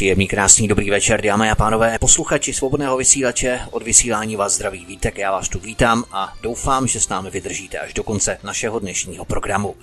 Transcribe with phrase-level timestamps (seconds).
[0.00, 3.60] Příjemný, krásný, dobrý večer, dámy a pánové, posluchači svobodného vysílače.
[3.70, 7.78] Od vysílání vás zdraví vítek, já vás tu vítám a doufám, že s námi vydržíte
[7.78, 9.76] až do konce našeho dnešního programu.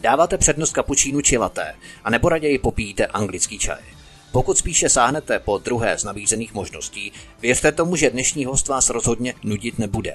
[0.00, 3.97] Dáváte přednost kapučínu či laté, a nebo raději popíjíte anglický čaj.
[4.32, 9.34] Pokud spíše sáhnete po druhé z nabízených možností, věřte tomu, že dnešní host vás rozhodně
[9.44, 10.14] nudit nebude.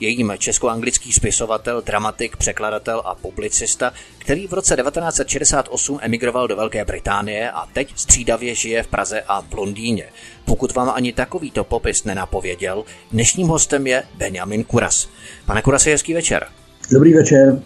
[0.00, 6.84] Je jím česko-anglický spisovatel, dramatik, překladatel a publicista, který v roce 1968 emigroval do Velké
[6.84, 10.04] Británie a teď střídavě žije v Praze a v Londýně.
[10.44, 15.08] Pokud vám ani takovýto popis nenapověděl, dnešním hostem je Benjamin Kuras.
[15.46, 16.46] Pane Kurasi, hezký večer.
[16.90, 17.62] Dobrý večer.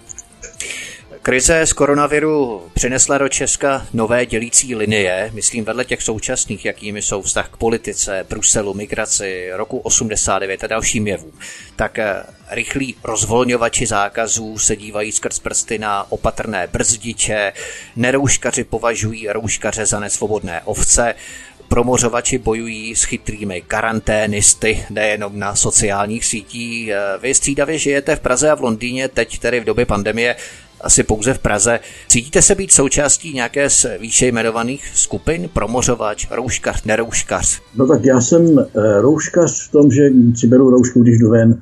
[1.24, 7.22] Krize z koronaviru přinesla do Česka nové dělící linie, myslím vedle těch současných, jakými jsou
[7.22, 11.32] vztah k politice, Bruselu, migraci, roku 89 a dalším jevům.
[11.76, 17.52] Tak eh, rychlí rozvolňovači zákazů se dívají skrz prsty na opatrné brzdiče,
[17.96, 21.14] nerouškaři považují rouškaře za nesvobodné ovce,
[21.68, 26.88] promořovači bojují s chytrými karanténisty, nejenom na sociálních sítích.
[26.88, 30.36] Eh, vy střídavě žijete v Praze a v Londýně, teď tedy v době pandemie
[30.84, 31.80] asi pouze v Praze.
[32.08, 35.48] Cítíte se být součástí nějaké z výše jmenovaných skupin?
[35.52, 37.62] Promořovač, rouškař, nerouškař?
[37.76, 41.60] No tak já jsem eh, rouškař v tom, že si beru roušku, když jdu ven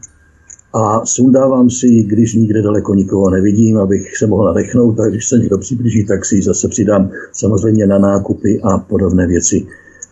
[0.75, 5.29] a sundávám si ji, když nikde daleko nikoho nevidím, abych se mohl nadechnout, tak když
[5.29, 9.67] se někdo přiblíží, tak si ji zase přidám samozřejmě na nákupy a podobné věci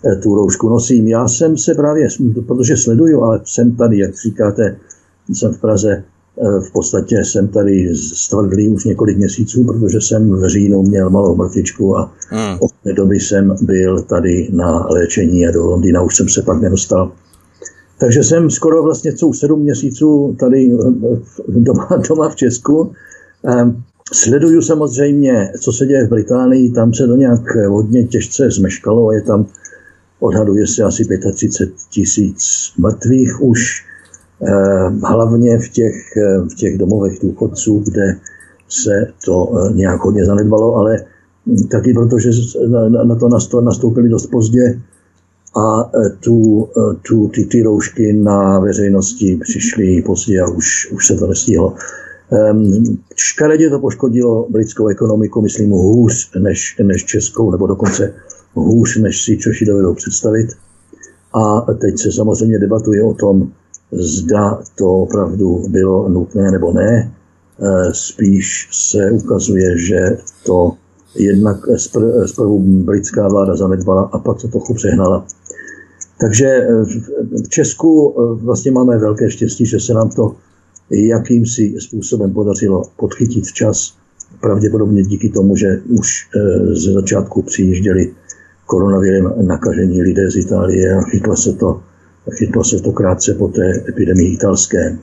[0.04, 1.08] eh, tu roušku nosím.
[1.08, 2.08] Já jsem se právě,
[2.46, 4.76] protože sleduju, ale jsem tady, jak říkáte,
[5.28, 6.04] jsem v Praze
[6.40, 11.96] v podstatě jsem tady stvrdlý už několik měsíců, protože jsem v říjnu měl malou mrtvičku
[11.96, 12.58] a hmm.
[12.60, 16.60] od té doby jsem byl tady na léčení a do Londýna už jsem se pak
[16.60, 17.12] nedostal.
[17.98, 21.18] Takže jsem skoro vlastně celou sedm měsíců tady eh,
[21.48, 22.92] doma, doma v Česku.
[23.44, 29.08] Ehm, sleduju samozřejmě, co se děje v Británii, tam se to nějak hodně těžce zmeškalo
[29.08, 29.46] a je tam,
[30.20, 33.89] odhaduje se asi 35 tisíc mrtvých už Eh,
[35.02, 38.16] hlavně v těch, eh, v těch domovech důchodců, kde
[38.68, 41.04] se to eh, nějak hodně zanedbalo, ale
[41.70, 42.30] taky protože
[43.04, 44.80] na to nastoupili dost pozdě
[45.56, 45.90] a
[46.20, 46.68] tu,
[47.08, 51.74] tu, ty, ty roušky na veřejnosti přišly pozdě a už, už se to nestihlo.
[53.16, 58.14] Škaredě to poškodilo britskou ekonomiku, myslím, hůř než, než českou, nebo dokonce
[58.54, 60.48] hůř, než si Češi dovedou představit.
[61.34, 63.52] A teď se samozřejmě debatuje o tom,
[63.92, 70.72] Zda to opravdu bylo nutné nebo ne, e, spíš se ukazuje, že to
[71.14, 71.56] jednak
[72.26, 75.26] zprvu britská vláda zanedbala a pak to trochu přehnala.
[76.20, 76.84] Takže e,
[77.44, 80.34] v Česku e, vlastně máme velké štěstí, že se nám to
[80.90, 83.94] jakýmsi způsobem podařilo podchytit včas.
[84.40, 86.28] Pravděpodobně díky tomu, že už
[86.72, 88.14] ze začátku přijížděli
[88.66, 91.82] koronavirem nakažení lidé z Itálie a chytlo se to
[92.38, 94.98] chytlo se to krátce po té epidemii italské.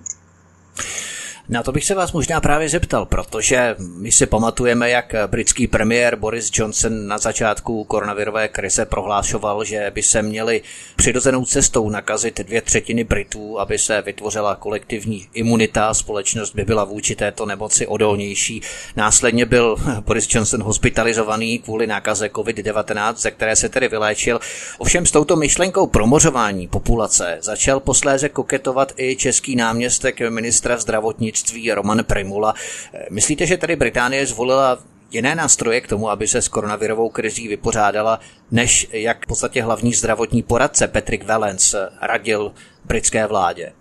[1.50, 6.16] Na to bych se vás možná právě zeptal, protože my si pamatujeme, jak britský premiér
[6.16, 10.62] Boris Johnson na začátku koronavirové krize prohlášoval, že by se měli
[10.96, 17.16] přirozenou cestou nakazit dvě třetiny Britů, aby se vytvořila kolektivní imunita, společnost by byla vůči
[17.16, 18.62] této nemoci odolnější.
[18.96, 19.76] Následně byl
[20.06, 24.40] Boris Johnson hospitalizovaný kvůli nákaze COVID-19, ze které se tedy vyléčil.
[24.78, 31.72] Ovšem s touto myšlenkou promořování populace začal posléze koketovat i český náměstek ministra zdravotnictví zdravotnictví
[31.72, 32.54] Roman Primula.
[33.12, 34.78] Myslíte, že tady Británie zvolila
[35.12, 38.20] jiné nástroje k tomu, aby se s koronavirovou krizí vypořádala,
[38.52, 42.52] než jak v podstatě hlavní zdravotní poradce Patrick Valence radil
[42.86, 43.72] britské vládě?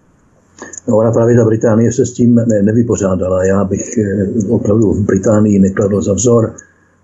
[0.88, 3.44] No ona právě ta Británie se s tím ne, nevypořádala.
[3.44, 6.54] Já bych eh, opravdu v Británii nekladl za vzor.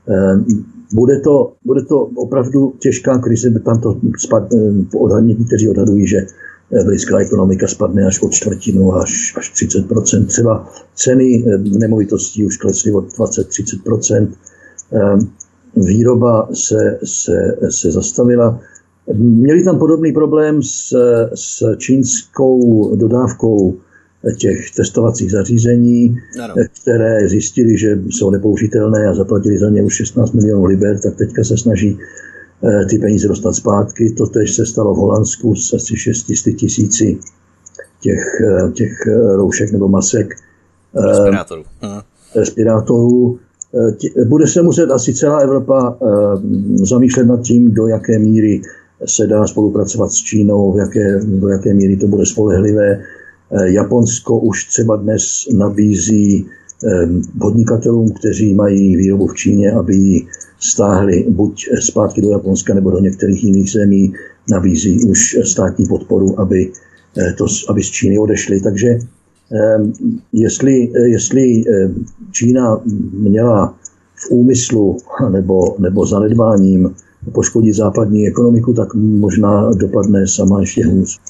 [0.08, 0.36] Eh,
[0.94, 6.26] bude to, bude to opravdu těžká krize, tam to spad, eh, odhadníky, kteří odhadují, že
[6.84, 9.84] britská ekonomika spadne až o čtvrtinu, až, až 30
[10.26, 14.28] Třeba ceny eh, nemovitostí už klesly o 20-30
[14.92, 15.30] ehm,
[15.76, 18.60] Výroba se, se, se zastavila.
[19.14, 20.92] Měli tam podobný problém s,
[21.34, 23.76] s čínskou dodávkou
[24.38, 26.54] těch testovacích zařízení, ano.
[26.82, 31.44] které zjistili, že jsou nepoužitelné a zaplatili za ně už 16 milionů liber, tak teďka
[31.44, 31.98] se snaží
[32.90, 34.10] ty peníze dostat zpátky.
[34.10, 37.18] To tež se stalo v Holandsku s asi 600 tisíci
[38.00, 38.24] těch,
[38.72, 38.92] těch
[39.34, 40.34] roušek nebo masek.
[40.94, 41.62] Respirátorů.
[41.80, 42.00] Hmm.
[42.36, 43.38] Respirátorů.
[44.28, 45.98] Bude se muset asi celá Evropa
[46.74, 48.62] zamýšlet nad tím, do jaké míry
[49.06, 53.00] se dá spolupracovat s Čínou, v jaké, do jaké míry to bude spolehlivé.
[53.64, 55.22] Japonsko už třeba dnes
[55.56, 56.46] nabízí
[57.40, 60.26] podnikatelům, kteří mají výrobu v Číně, aby ji
[60.62, 64.14] stáhli buď zpátky do Japonska nebo do některých jiných zemí,
[64.50, 66.72] nabízí už státní podporu, aby,
[67.18, 68.60] eh, to, aby z Číny odešli.
[68.60, 68.98] Takže
[70.32, 71.64] jestli, jestli
[72.30, 72.80] Čína
[73.12, 73.74] měla
[74.16, 74.96] v úmyslu
[75.32, 76.94] nebo, nebo zanedbáním
[77.32, 81.20] poškodit západní ekonomiku, tak možná dopadne sama ještě hůř.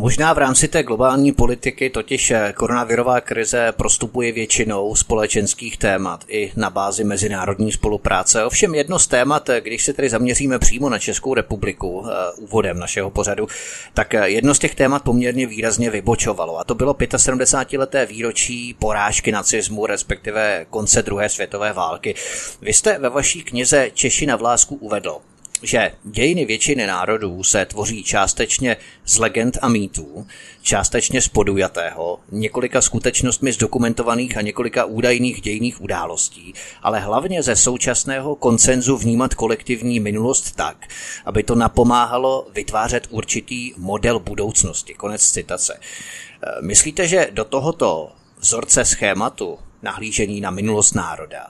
[0.00, 6.52] Možná v rámci té globální politiky totiž eh, koronavirová krize prostupuje většinou společenských témat i
[6.56, 8.44] na bázi mezinárodní spolupráce.
[8.44, 12.78] Ovšem jedno z témat, eh, když se tedy zaměříme přímo na Českou republiku eh, úvodem
[12.78, 13.48] našeho pořadu,
[13.94, 19.86] tak jedno z těch témat poměrně výrazně vybočovalo a to bylo 75-leté výročí porážky nacismu,
[19.86, 22.14] respektive konce druhé světové války.
[22.62, 25.16] Vy jste ve vaší knize Češi na vlásku uvedl,
[25.62, 30.26] že dějiny většiny národů se tvoří částečně z legend a mýtů,
[30.62, 38.36] částečně z podujatého, několika skutečnostmi zdokumentovaných a několika údajných dějných událostí, ale hlavně ze současného
[38.36, 40.86] koncenzu vnímat kolektivní minulost tak,
[41.24, 44.94] aby to napomáhalo vytvářet určitý model budoucnosti.
[44.94, 45.74] Konec citace.
[45.74, 51.46] E, myslíte, že do tohoto vzorce schématu nahlížení na minulost národa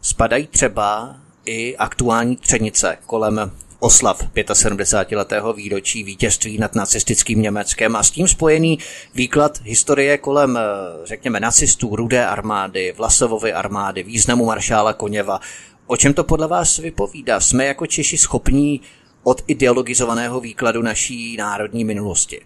[0.00, 1.16] spadají třeba
[1.46, 3.50] i aktuální třenice kolem
[3.80, 8.78] oslav 75-letého výročí vítězství nad nacistickým Německem a s tím spojený
[9.14, 10.60] výklad historie kolem, eh,
[11.04, 15.40] řekněme, nacistů, rudé armády, Vlasovovy armády, významu maršála Koněva.
[15.86, 17.40] O čem to podle vás vypovídá?
[17.40, 18.80] Jsme jako Češi schopní
[19.22, 22.40] od ideologizovaného výkladu naší národní minulosti?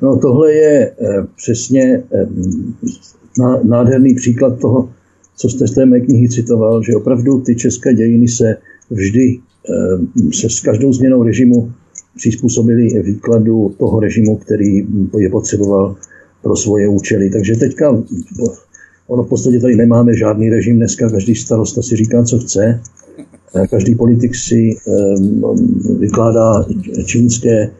[0.00, 2.26] No tohle je eh, přesně eh,
[3.64, 4.92] nádherný příklad toho,
[5.36, 8.56] co jste z té mé knihy citoval, že opravdu ty české dějiny se
[8.90, 11.72] vždy eh, se s každou změnou režimu
[12.16, 14.86] přizpůsobili výkladu toho režimu, který
[15.18, 15.96] je potřeboval
[16.42, 17.30] pro svoje účely.
[17.30, 18.02] Takže teďka
[19.06, 22.80] ono v podstatě tady nemáme žádný režim dneska, každý starosta si říká, co chce.
[23.70, 24.92] Každý politik si eh,
[25.98, 26.64] vykládá
[27.04, 27.70] čínské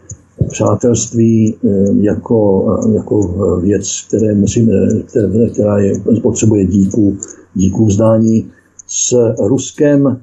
[0.55, 1.69] přátelství eh,
[2.01, 2.65] jako,
[2.95, 3.17] jako
[3.61, 4.73] věc, které musíme,
[5.07, 5.93] které, která je,
[6.23, 7.17] potřebuje díku,
[7.55, 8.47] díku vzdání.
[8.87, 10.21] S Ruskem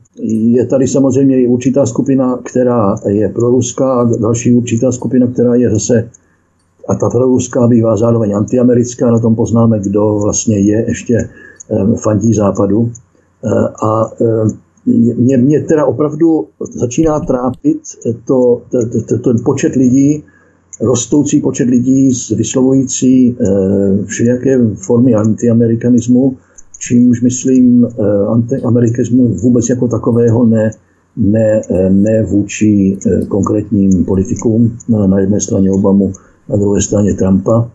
[0.56, 5.70] je tady samozřejmě i určitá skupina, která je proruská a další určitá skupina, která je
[5.70, 6.10] zase
[6.88, 12.34] a ta proruská bývá zároveň antiamerická, na tom poznáme, kdo vlastně je ještě eh, fandí
[12.34, 12.92] západu.
[13.44, 13.50] Eh,
[13.84, 14.12] a
[14.86, 17.82] mě, mě teda opravdu začíná trápit
[18.26, 18.78] to, to,
[19.10, 20.24] to, ten počet lidí,
[20.82, 23.36] rostoucí počet lidí vyslovující e,
[24.06, 26.38] všelijaké formy antiamerikanismu,
[26.80, 27.90] čímž myslím e,
[28.28, 30.72] antiamerikanismu vůbec jako takového ne,
[31.18, 36.12] ne, eh, ne vůči e, konkrétním politikům, na, na jedné straně Obamu,
[36.50, 37.70] na druhé straně Trumpa.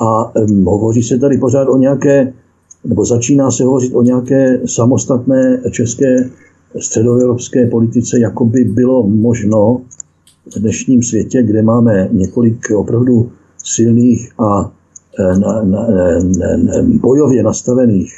[0.00, 2.32] A e, hovoří se tady pořád o nějaké
[2.84, 6.30] nebo začíná se hovořit o nějaké samostatné české
[6.80, 9.80] středoevropské politice, jako by bylo možno
[10.56, 13.30] v dnešním světě, kde máme několik opravdu
[13.64, 14.72] silných a
[15.18, 18.14] e, na, na, na, na, bojově nastavených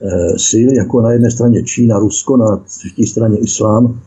[0.00, 4.00] e, sil, jako na jedné straně Čína, Rusko, na třetí straně Islám,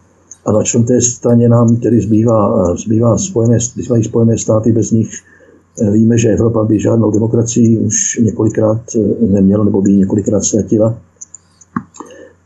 [0.45, 5.09] a na čtvrté straně nám tedy zbývá, zbývá spojené, zbývají spojené státy, bez nich
[5.81, 10.97] Víme, že Evropa by žádnou demokracii už několikrát eh, neměla nebo by ji několikrát ztratila.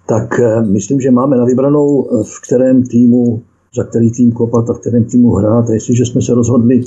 [0.07, 3.41] Tak eh, myslím, že máme na vybranou, eh, v kterém týmu,
[3.75, 5.69] za který tým kopat a v kterém týmu hrát.
[5.69, 6.83] A jestliže jsme se rozhodli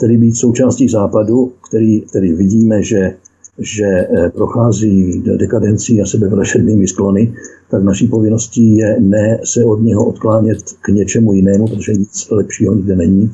[0.00, 3.14] tedy být součástí západu, který, který vidíme, že,
[3.58, 7.34] že prochází dekadencí a sebevražednými sklony,
[7.70, 12.74] tak naší povinností je ne se od něho odklánět k něčemu jinému, protože nic lepšího
[12.74, 13.30] nikde není,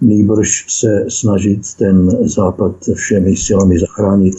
[0.00, 4.34] nýbrž se snažit ten západ všemi silami zachránit,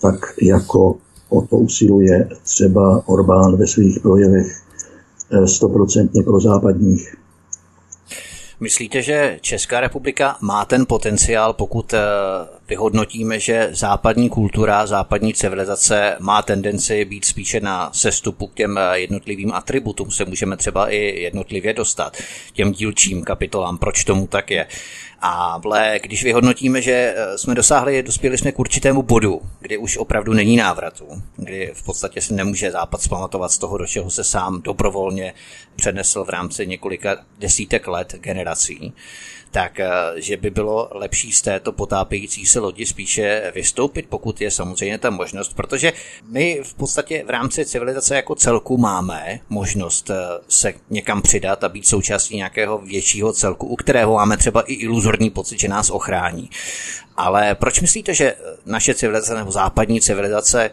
[0.00, 0.96] tak jako
[1.28, 4.62] o to usiluje třeba Orbán ve svých projevech
[5.30, 7.16] eh, stoprocentně pro západních.
[8.60, 11.98] Myslíte, že Česká republika má ten potenciál, pokud eh,
[12.68, 19.52] vyhodnotíme, že západní kultura, západní civilizace má tendenci být spíše na sestupu k těm jednotlivým
[19.52, 22.16] atributům, se můžeme třeba i jednotlivě dostat,
[22.52, 24.66] těm dílčím kapitolám, proč tomu tak je.
[25.20, 29.96] A vle, když vyhodnotíme, že eh, jsme dosáhli, dospěli jsme k určitému bodu, kdy už
[29.96, 31.04] opravdu není návratu,
[31.36, 35.34] kdy v podstatě si nemůže Západ zpamatovat z toho, do čeho se sám dobrovolně
[35.76, 38.92] přenesl v rámci několika desítek let generací,
[39.50, 44.50] tak eh, že by bylo lepší z této potápějící se lodi spíše vystoupit, pokud je
[44.50, 45.92] samozřejmě ta možnost, protože
[46.28, 50.16] my v podstatě v rámci civilizace jako celku máme možnost eh,
[50.48, 55.30] se někam přidat a být součástí nějakého většího celku, u kterého máme třeba i iluzorní
[55.30, 56.50] pocit, že nás ochrání.
[57.16, 58.34] Ale proč myslíte, že
[58.66, 60.70] naše civilizace nebo západní civilizace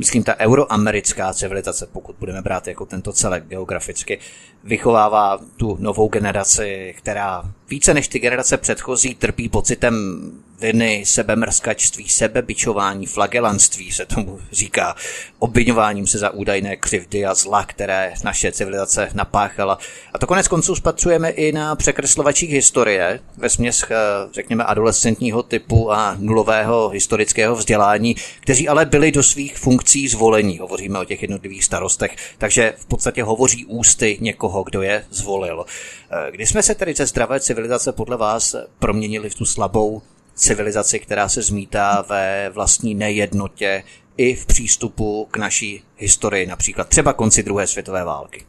[0.00, 4.18] myslím, ta euroamerická civilizace, pokud budeme brát jako tento celek geograficky,
[4.64, 10.20] vychovává tu novou generaci, která více než ty generace předchozí trpí pocitem
[10.60, 14.94] viny, sebemrskačství, sebebičování, flagelanství se tomu říká,
[15.38, 19.78] obvinováním se za údajné křivdy a zla, které naše civilizace napáchala.
[20.12, 23.96] A to konec konců spatřujeme i na překreslovačích historie, ve směs, eh,
[24.32, 30.58] řekněme, adolescentního typu a nulového historického vzdělání, kteří ale byli do svých funkcí zvolení.
[30.58, 35.64] Hovoříme o těch jednotlivých starostech, takže v podstatě hovoří ústy někoho, kdo je zvolil.
[36.12, 40.02] Eh, kdy jsme se tedy ze zdravé civilizace podle vás proměnili v tu slabou
[40.34, 43.82] civilizaci, která se zmítá ve vlastní nejednotě
[44.16, 48.42] i v přístupu k naší historii, například třeba konci druhé světové války?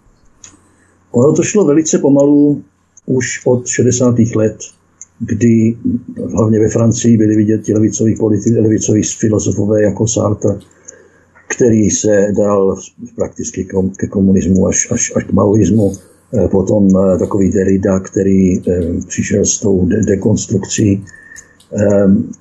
[1.11, 2.63] Ono to šlo velice pomalu
[3.05, 4.15] už od 60.
[4.35, 4.57] let,
[5.19, 5.77] kdy
[6.33, 10.59] hlavně ve Francii byli vidět ti levicoví politici, levicoví filozofové jako Sartre,
[11.47, 12.75] který se dal
[13.15, 15.93] prakticky ke komunismu až, až, až k maoismu.
[16.33, 18.63] Eh, potom eh, takový Derrida, který eh,
[19.07, 21.03] přišel s tou dekonstrukcí
[21.71, 22.31] Ehm,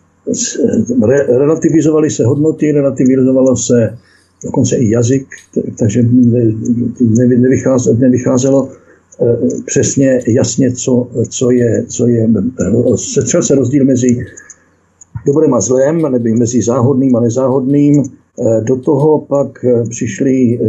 [1.06, 3.98] re, relativizovaly se hodnoty, relativizovalo se
[4.44, 5.26] dokonce i jazyk,
[5.78, 6.02] takže
[7.38, 8.68] nevycházelo, nevycházelo
[9.66, 12.28] přesně jasně, co, co je, co je,
[12.96, 14.18] setřel se rozdíl mezi
[15.26, 18.02] dobrým a zlem, nebo mezi záhodným a nezáhodným.
[18.40, 20.60] Eh, do toho pak eh, přišli,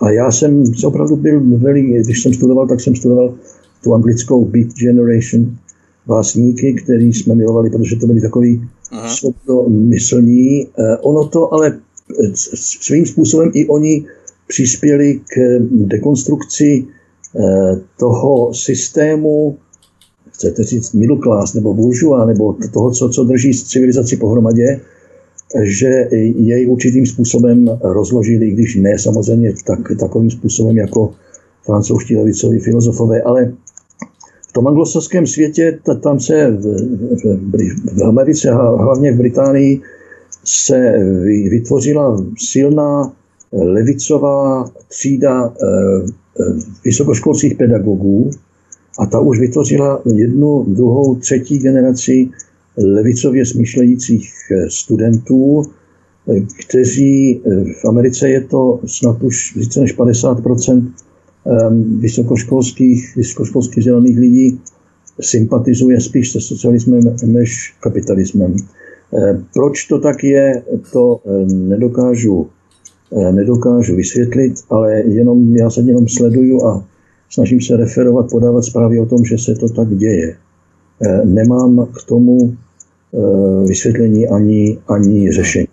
[0.00, 1.40] a já jsem opravdu byl,
[2.04, 3.34] když jsem studoval, tak jsem studoval
[3.84, 5.56] tu anglickou Beat Generation,
[6.06, 8.68] básníky, který jsme milovali, protože to byli takový
[9.68, 10.66] myslní.
[10.66, 11.78] Eh, ono to ale
[12.54, 14.04] svým způsobem i oni
[14.48, 16.86] přispěli k dekonstrukci
[17.98, 19.56] toho systému,
[20.30, 24.80] chcete říct middle class nebo bourgeois, nebo toho, co, co drží civilizaci pohromadě,
[25.62, 31.12] že jej určitým způsobem rozložili, i když ne samozřejmě tak, takovým způsobem jako
[31.64, 33.52] francouzští levicoví filozofové, ale
[34.48, 36.62] v tom anglosaském světě, tam se v,
[37.22, 39.80] v, v Americe a hlavně v Británii
[40.44, 40.94] se
[41.50, 43.12] vytvořila silná
[43.52, 45.66] levicová třída eh,
[46.40, 46.44] eh,
[46.84, 48.30] vysokoškolských pedagogů
[48.98, 52.28] a ta už vytvořila jednu, druhou, třetí generaci
[52.76, 55.62] levicově smýšlejících eh, studentů,
[56.66, 57.40] kteří
[57.82, 60.40] v Americe je to snad už více než 50
[61.46, 64.60] Ehm, vysokoškolských, vysokoškolských vzdělaných lidí
[65.20, 68.56] sympatizuje spíš se socialismem než kapitalismem.
[69.54, 70.62] Proč to tak je,
[70.92, 71.20] to
[71.52, 72.46] nedokážu,
[73.30, 76.84] nedokážu vysvětlit, ale jenom, já se jenom sleduju a
[77.30, 80.36] snažím se referovat, podávat zprávy o tom, že se to tak děje.
[81.24, 82.56] Nemám k tomu
[83.66, 85.68] vysvětlení ani, ani řešení.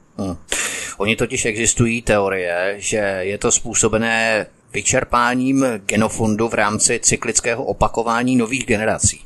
[0.98, 8.66] Oni totiž existují teorie, že je to způsobené vyčerpáním genofondu v rámci cyklického opakování nových
[8.66, 9.20] generací.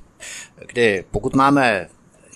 [0.68, 1.88] Kdy pokud máme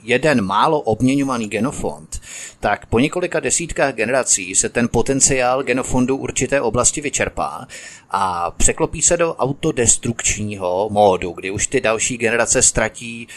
[0.04, 2.22] jeden málo obměňovaný genofond,
[2.60, 7.68] tak po několika desítkách generací se ten potenciál genofondu určité oblasti vyčerpá
[8.12, 13.28] a překlopí se do autodestrukčního módu, kdy už ty další generace ztratí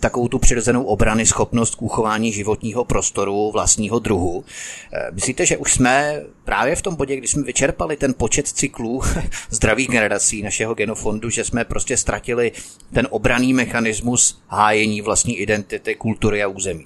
[0.00, 4.44] takovou tu přirozenou obrany schopnost k uchování životního prostoru vlastního druhu.
[4.92, 9.00] Eh, myslíte, že už jsme právě v tom bodě, kdy jsme vyčerpali ten počet cyklů
[9.50, 12.52] zdravých generací našeho genofondu, že jsme prostě ztratili
[12.92, 16.84] ten obraný mechanismus hájení vlastní identity, kultury a území?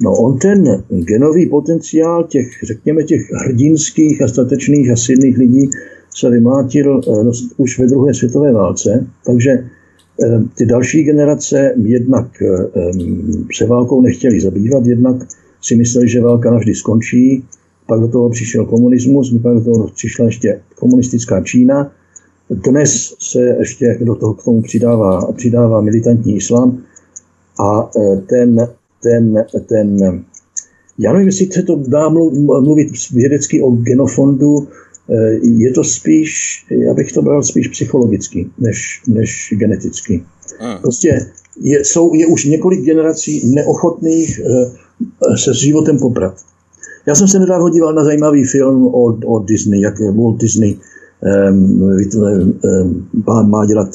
[0.00, 5.70] No on ten genový potenciál těch, řekněme, těch hrdinských a statečných a silných lidí
[6.10, 9.70] se vymlátil eh, už ve druhé světové válce, takže
[10.54, 12.90] ty další generace jednak eh,
[13.54, 15.16] se válkou nechtěli zabývat, jednak
[15.62, 17.44] si mysleli, že válka navždy skončí,
[17.86, 21.92] pak do toho přišel komunismus, pak do toho přišla ještě komunistická Čína.
[22.50, 26.82] Dnes se ještě do toho k tomu přidává, přidává militantní islám
[27.60, 28.68] a eh, ten,
[29.02, 30.24] ten, ten
[30.98, 34.68] já nevím, jestli se to dá mluvit vědecky o genofondu,
[35.42, 36.32] je to spíš,
[36.70, 40.24] já bych to bral spíš psychologicky, než, než geneticky.
[40.60, 40.78] Hmm.
[40.82, 41.26] Prostě
[41.60, 46.34] je, jsou, je už několik generací neochotných eh, se s životem poprat.
[47.06, 50.76] Já jsem se nedávno díval na zajímavý film o, o Disney, jak Walt Disney
[51.50, 51.82] um,
[53.26, 53.88] um, má dělat,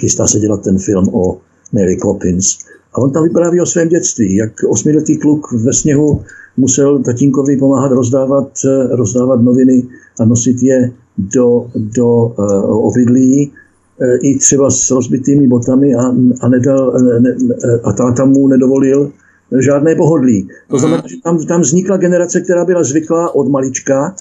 [0.00, 1.38] chystá se dělat ten film o
[1.72, 2.58] Mary Poppins.
[2.96, 6.22] A on tam vypráví o svém dětství, jak osmiletý kluk ve sněhu
[6.56, 9.82] musel tatínkovi pomáhat rozdávat, eh, rozdávat noviny
[10.20, 16.00] a nosit je do, do uh, obydlí, uh, i třeba s rozbitými botami a,
[16.40, 17.36] a, nedal, ne,
[17.84, 19.12] a táta mu nedovolil
[19.60, 20.48] žádné pohodlí.
[20.70, 24.14] To znamená, že tam, tam vznikla generace, která byla zvyklá od malička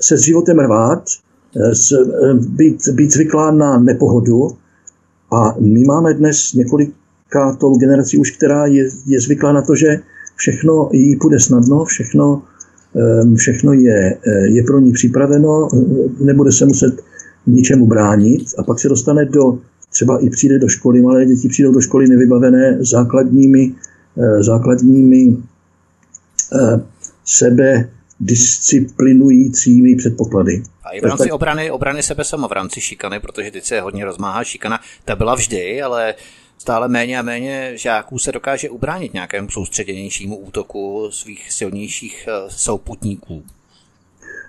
[0.00, 1.02] se s životem rvát,
[1.72, 1.92] s,
[2.34, 4.48] být, být zvyklá na nepohodu
[5.32, 6.54] a my máme dnes
[7.58, 10.00] tou generaci už, která je, je zvyklá na to, že
[10.36, 12.42] všechno jí půjde snadno, všechno,
[13.36, 15.68] všechno je, eh, je pro ní připraveno,
[16.20, 17.02] nebude se muset
[17.46, 19.58] ničemu bránit a pak se dostane do,
[19.92, 23.72] třeba i přijde do školy, malé děti přijdou do školy nevybavené základními,
[24.18, 25.36] eh, základními
[27.24, 27.88] sebe
[28.20, 30.62] disciplinujícími předpoklady.
[30.84, 34.04] A i v rámci obrany, obrany sebe sama, v rámci šikany, protože teď se hodně
[34.04, 36.14] rozmáhá šikana, ta byla vždy, ale
[36.58, 43.42] stále méně a méně žáků se dokáže ubránit nějakému soustředěnějšímu útoku svých silnějších eh, souputníků.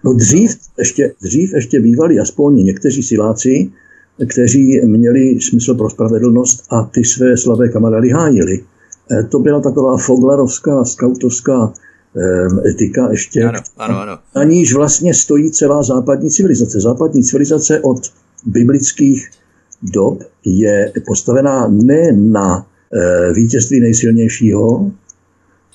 [0.03, 3.71] No dřív ještě, dřív ještě bývali aspoň někteří siláci,
[4.29, 8.63] kteří měli smysl pro spravedlnost a ty své slabé kamarády hájili.
[9.11, 11.73] Eh, to byla taková foglarovská, skautovská
[12.17, 14.19] eh, etika ještě, ano, ano, ano.
[14.35, 16.79] na níž vlastně stojí celá západní civilizace.
[16.79, 18.11] Západní civilizace od
[18.45, 19.29] biblických
[19.81, 24.91] dob je postavená ne na e, vítězství nejsilnějšího,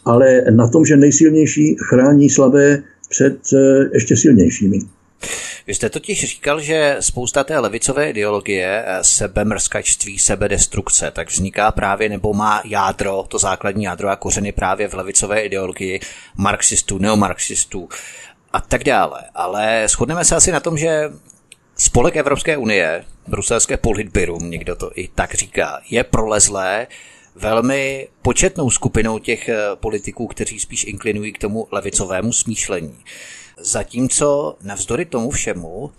[0.04, 4.78] ale na tom, že nejsilnější chrání slabé před e, ještě silnějšími.
[5.66, 12.08] Vy jste totiž říkal, že spousta té levicové ideologie, e, sebemrskačství, sebedestrukce, tak vzniká právě
[12.08, 16.00] nebo má jádro, to základní jádro a kořeny právě v levicové ideologii
[16.36, 17.88] marxistů, neomarxistů
[18.52, 19.20] a tak dále.
[19.34, 21.10] Ale shodneme se asi na tom, že
[21.76, 26.86] Spolek Evropské unie, bruselské politbyrum, někdo to i tak říká, je prolezlé
[27.34, 32.98] velmi početnou skupinou těch eh, politiků, kteří spíš inklinují k tomu levicovému smýšlení.
[33.58, 35.90] Zatímco navzdory tomu všemu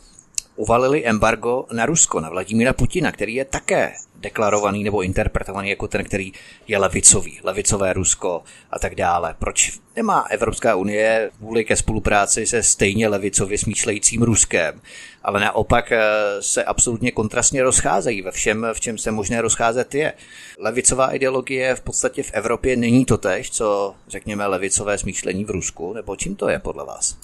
[0.55, 6.03] uvalili embargo na Rusko, na Vladimíra Putina, který je také deklarovaný nebo interpretovaný jako ten,
[6.03, 6.33] který
[6.67, 9.35] je levicový, levicové Rusko a tak dále.
[9.39, 14.81] Proč nemá Evropská unie vůli ke spolupráci se stejně levicově smýšlejícím Ruskem,
[15.23, 16.01] ale naopak eh,
[16.39, 20.13] se absolutně kontrastně rozcházejí ve všem, v čem se možné rozcházet je.
[20.59, 25.93] Levicová ideologie v podstatě v Evropě není to tež, co řekněme levicové smýšlení v Rusku,
[25.93, 27.17] nebo čím to je podle vás?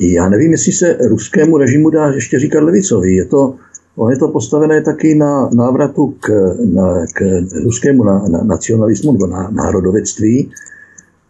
[0.00, 3.16] Já nevím, jestli se ruskému režimu dá ještě říkat levicový.
[3.16, 3.56] Je to,
[3.96, 6.28] on je to postavené taky na návratu k,
[6.64, 7.20] na, k
[7.64, 10.50] ruskému na, na, nacionalismu nebo na národovectví,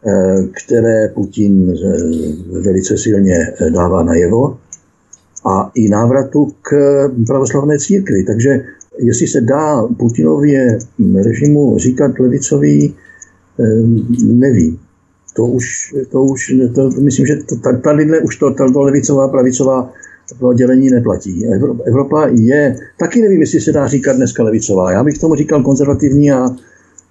[0.07, 3.37] eh, které Putin eh, velice silně
[3.71, 4.59] dává najevo,
[5.45, 6.71] a i návratu k
[7.27, 8.25] pravoslavné církvi.
[8.25, 8.65] Takže
[8.99, 10.79] jestli se dá Putinově
[11.23, 12.95] režimu říkat levicový,
[13.61, 13.65] eh,
[14.23, 14.79] nevím
[15.35, 17.35] to už, to už to, myslím, že
[17.85, 19.93] tadyhle už to, to, to levicová, pravicová
[20.41, 21.47] to dělení neplatí.
[21.87, 24.93] Evropa je, taky nevím, jestli se dá říkat dneska levicová.
[24.93, 26.57] Já bych tomu říkal konzervativní a,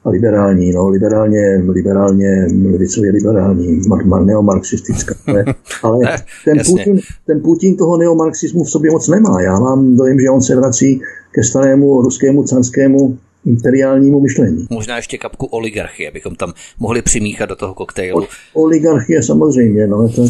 [0.03, 3.81] a liberální, no, liberálně, liberálně, levicově liberální,
[4.25, 5.15] neomarxistická.
[5.27, 5.45] Ale,
[5.83, 5.99] ale
[6.45, 9.41] ten, Putin, ten Putin toho neomarxismu v sobě moc nemá.
[9.41, 14.67] Já mám dojem, že on se vrací ke starému ruskému canskému imperiálnímu myšlení.
[14.69, 18.23] Možná ještě kapku oligarchie, abychom tam mohli přimíchat do toho koktejlu.
[18.23, 20.25] O, oligarchie samozřejmě, no, to,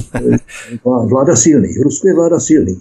[0.83, 1.79] vláda silných.
[1.79, 2.79] V Rusku je vláda silných.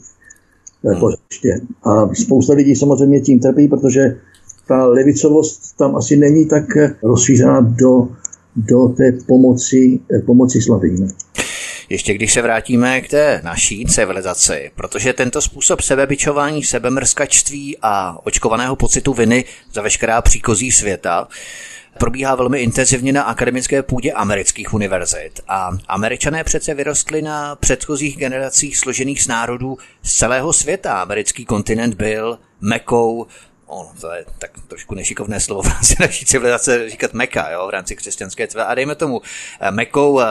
[0.85, 1.13] Hmm.
[1.31, 1.61] Ještě.
[1.83, 4.17] A spousta lidí samozřejmě tím trpí, protože
[4.69, 6.65] ta levicovost tam asi není tak
[7.03, 8.09] rozšířená do,
[8.57, 11.09] do té pomoci, pomoci slabým.
[11.91, 18.77] Ještě když se vrátíme k té naší civilizaci, protože tento způsob sebebičování, sebemrskačství a očkovaného
[18.77, 21.29] pocitu viny za veškerá příkozí světa
[21.99, 25.41] probíhá velmi intenzivně na akademické půdě amerických univerzit.
[25.49, 31.03] A američané přece vyrostli na předchozích generacích složených z národů z celého světa.
[31.03, 33.27] Americký kontinent byl mekou
[33.71, 37.71] ono, to je tak trošku nešikovné slovo v rámci naší civilizace říkat Meka, jo, v
[37.71, 38.73] rámci křesťanské civilizace.
[38.73, 39.23] A dejme tomu
[39.61, 40.27] eh, Mekou eh,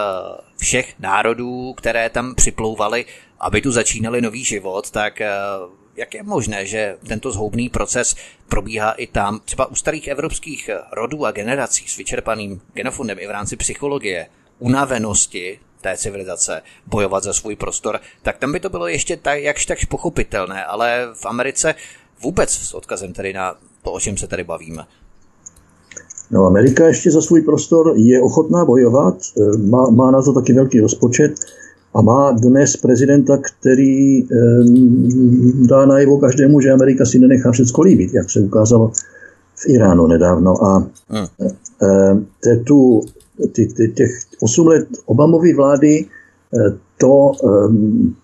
[0.58, 3.06] všech národů, které tam připlouvaly,
[3.40, 5.30] aby tu začínali nový život, tak eh,
[6.00, 8.16] Jak je možné, že tento zhoubný proces
[8.48, 13.32] probíhá i tam, třeba u starých evropských rodů a generací s vyčerpaným genofondem i v
[13.32, 14.28] rámci psychologie,
[14.60, 19.66] unavenosti té civilizace bojovat za svůj prostor, tak tam by to bylo ještě tak, jakž
[19.66, 21.76] takž pochopitelné, ale v Americe
[22.24, 24.84] vůbec s odkazem tedy na to, o čem se tady bavíme.
[26.32, 30.54] No, Amerika ještě za svůj prostor je ochotná bojovat, eh, má, má na to taky
[30.54, 31.32] velký rozpočet
[31.94, 38.14] a má dnes prezidenta, který um, dá najevo každému, že Amerika si nenechá všechno líbit,
[38.14, 38.92] jak se ukázalo
[39.56, 40.64] v Iránu nedávno.
[40.64, 40.78] A
[41.10, 41.28] hmm.
[42.12, 42.28] um,
[42.64, 43.02] tu,
[43.52, 44.10] ty, ty, těch
[44.42, 46.06] 8 let Obamovy vlády
[46.98, 47.32] to,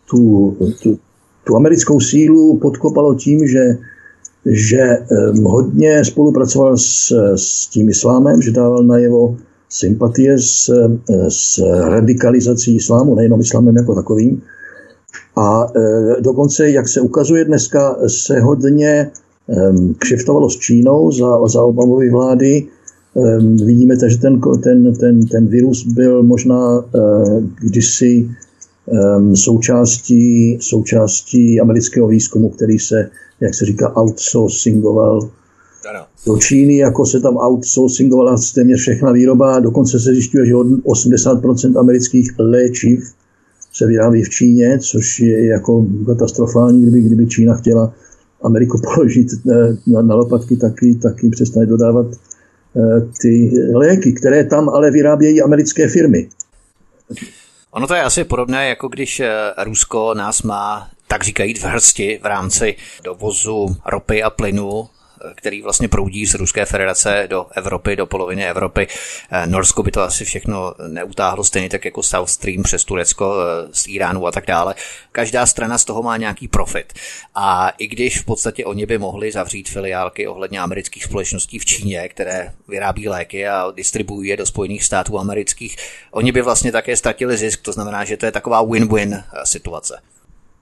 [0.09, 0.99] tu, tu,
[1.45, 3.77] tu americkou sílu podkopalo tím, že
[4.45, 4.97] že
[5.43, 9.37] hodně spolupracoval s, s tím islámem, že dával najevo
[9.69, 10.69] sympatie s,
[11.29, 11.57] s
[11.89, 14.41] radikalizací islámu, nejenom islámem jako takovým.
[15.35, 19.11] A e, dokonce, jak se ukazuje dneska, se hodně
[19.97, 22.67] kšeftovalo s Čínou za, za Obamovy vlády.
[23.65, 26.99] Vidíme, že ten, ten, ten, ten virus byl možná e,
[27.61, 28.29] kdysi
[29.33, 35.29] součástí, součástí amerického výzkumu, který se jak se říká, outsourcingoval
[36.25, 42.31] do Číny, jako se tam outsourcingovala téměř všechna výroba, dokonce se zjišťuje, že 80% amerických
[42.39, 43.13] léčiv
[43.73, 47.93] se vyrábí v Číně, což je jako katastrofální, kdyby, kdyby Čína chtěla
[48.43, 54.69] Ameriku položit eh, na, na lopatky, taky, taky přestane dodávat eh, ty léky, které tam
[54.69, 56.29] ale vyrábějí americké firmy.
[57.75, 62.19] Ono to je asi podobné, jako když eh, Rusko nás má tak říkají v hrsti
[62.23, 64.89] v rámci dovozu ropy a plynu
[65.35, 68.87] který vlastně proudí z Ruské federace do Evropy, do poloviny Evropy.
[69.31, 73.67] Eh, Norsko by to asi všechno neutáhlo stejně tak jako South Stream přes Turecko, eh,
[73.71, 74.75] z Iránu a tak dále.
[75.11, 76.93] Každá strana z toho má nějaký profit.
[77.35, 82.09] A i když v podstatě oni by mohli zavřít filiálky ohledně amerických společností v Číně,
[82.09, 85.77] které vyrábí léky a distribuují je do Spojených států amerických,
[86.11, 90.01] oni by vlastně také ztratili zisk, to znamená, že to je taková win-win eh, situace.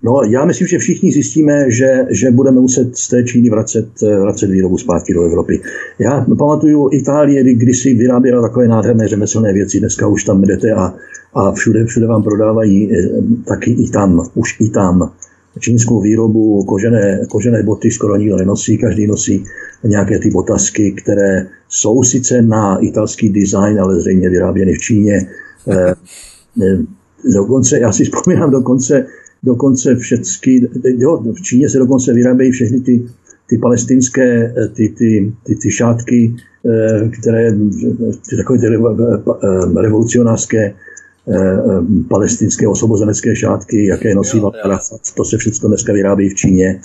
[0.05, 3.87] No, já myslím, že všichni zjistíme, že, že budeme muset z té Číny vracet,
[4.21, 5.61] vracet výrobu zpátky do Evropy.
[5.99, 10.93] Já pamatuju Itálie, kdy si vyráběla takové nádherné řemeslné věci, dneska už tam jdete a,
[11.33, 13.09] a všude, všude vám prodávají eh,
[13.47, 15.11] taky i tam, už i tam
[15.59, 19.43] čínskou výrobu, kožené, kožené boty skoro nikdo nenosí, každý nosí
[19.83, 25.27] nějaké ty botasky, které jsou sice na italský design, ale zřejmě vyráběny v Číně.
[25.71, 25.93] Eh,
[26.63, 26.77] eh,
[27.33, 29.05] dokonce, já si vzpomínám dokonce,
[29.43, 33.05] dokonce všechny, jo, v Číně se dokonce vyrábějí všechny ty,
[33.49, 37.51] ty palestinské, ty, ty, ty, ty šátky, eh, které,
[38.29, 41.57] ty takové ty eh, revolucionářské eh,
[42.09, 46.81] palestinské osvobozenecké šátky, jaké nosí Arafat, to se všechno dneska vyrábí v Číně.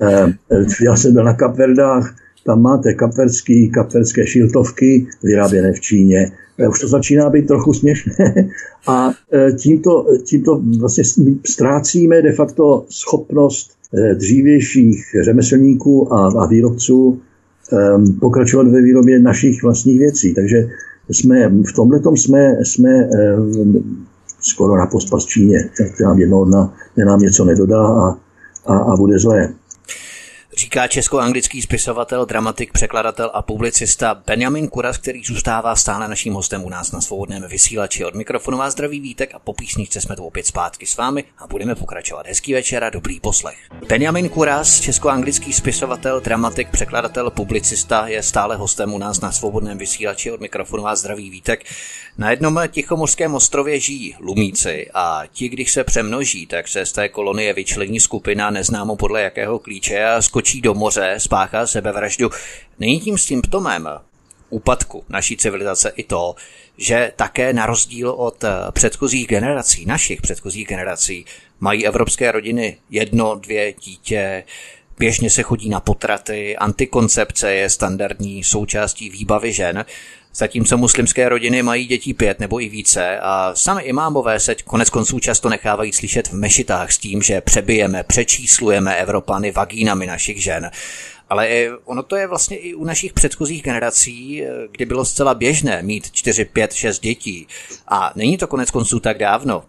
[0.84, 6.32] Já jsem byl na Kapverdách, tam máte kapverský, kapverské šiltovky vyráběné v Číně.
[6.58, 8.14] Eh, už to začíná být trochu směšné
[8.86, 11.04] a eh, tímto, tímto vlastně
[11.46, 17.20] ztrácíme de facto schopnost eh, dřívějších řemeslníků a, a výrobců
[17.96, 20.34] um, pokračovat ve výrobě našich vlastních věcí.
[20.34, 20.68] Takže
[21.10, 24.06] jsme, v tomhle jsme, jsme um,
[24.40, 26.74] skoro na pospas Číně, která nám jednoho dna
[27.06, 28.18] nám něco nedodá a,
[28.66, 29.48] a, a bude zlé.
[30.56, 36.68] Říká česko-anglický spisovatel, dramatik, překladatel a publicista Benjamin Kuras, který zůstává stále naším hostem u
[36.68, 38.04] nás na svobodném vysílači.
[38.04, 41.46] Od mikrofonu vás zdraví Vítek a po písničce jsme tu opět zpátky s vámi a
[41.46, 42.26] budeme pokračovat.
[42.26, 43.56] Hezký večer a dobrý poslech.
[43.88, 50.32] Benjamin Kuras, česko-anglický spisovatel, dramatik, překladatel, publicista, je stále hostem u nás na svobodném vysílači.
[50.32, 51.64] Od mikrofonu vás zdraví Vítek.
[52.18, 57.08] Na jednom tichomorském ostrově žijí lumíci a ti, když se přemnoží, tak se z té
[57.08, 62.30] kolonie vyčlení skupina neznámo podle jakého klíče a skočí do moře, spáchá sebevraždu.
[62.78, 63.88] Není tím symptomem
[64.50, 66.34] úpadku naší civilizace i to,
[66.78, 71.24] že také na rozdíl od předchozích generací, našich předchozích generací,
[71.60, 74.44] mají evropské rodiny jedno, dvě dítě,
[74.98, 79.84] běžně se chodí na potraty, antikoncepce je standardní součástí výbavy žen
[80.36, 85.18] Zatímco muslimské rodiny mají dětí pět nebo i více a sami imámové se konec konců
[85.18, 90.70] často nechávají slyšet v mešitách s tím, že přebijeme, přečíslujeme Evropany vagínami našich žen.
[91.28, 91.48] Ale
[91.84, 96.44] ono to je vlastně i u našich předchozích generací, kdy bylo zcela běžné mít 4,
[96.44, 97.46] 5, 6 dětí.
[97.88, 99.64] A není to konec konců tak dávno.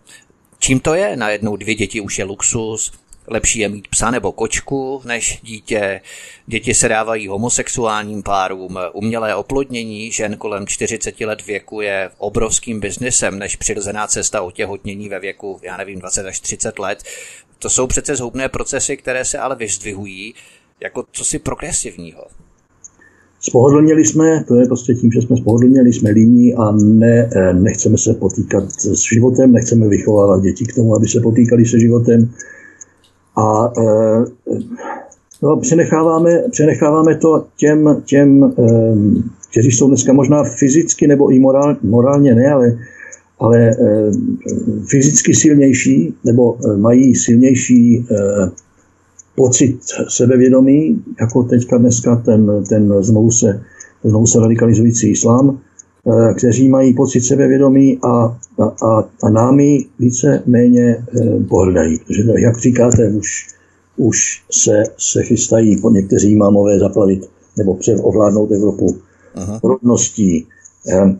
[0.60, 1.16] Čím to je?
[1.16, 2.92] Najednou dvě děti už je luxus,
[3.28, 6.02] Lepší je mít psa nebo kočku než dítě.
[6.48, 8.78] Děti se dávají homosexuálním párům.
[8.94, 15.20] Umělé oplodnění žen kolem 40 let věku je obrovským biznesem než přirozená cesta otěhotnění ve
[15.20, 17.04] věku, já nevím, 20 až 30 let.
[17.60, 20.34] To jsou přece zhoubné procesy, které se ale vyzdvihují
[20.80, 22.28] jako co si progresivního.
[23.40, 27.98] Spohodlněli jsme, to je prostě tím, že jsme spohodlněli, jsme líní a ne, eh, nechceme
[27.98, 32.30] se potýkat s životem, nechceme vychovávat děti k tomu, aby se potýkali se životem.
[33.36, 34.26] A eh,
[35.44, 38.96] no, přenecháváme, přenecháváme to těm, těm, eh,
[39.52, 42.78] kteří jsou dneska možná fyzicky nebo i morál, morálně ne, ale,
[43.40, 43.76] ale
[44.90, 48.06] fyzicky silnější nebo mají silnější
[49.36, 53.62] pocit sebevědomí, jako teďka dneska ten, ten znovu, se,
[54.04, 55.60] znovu se radikalizující islám,
[56.38, 58.38] kteří mají pocit sebevědomí a,
[58.84, 62.00] a, a námi více méně eh, pohrdají.
[62.00, 63.48] Protože, jak říkáte, už,
[63.98, 68.98] už se, se chystají někteří imámové zaplavit nebo ovládnout Evropu
[69.36, 69.60] Aha.
[69.64, 70.48] rodností.
[70.94, 71.16] Eh,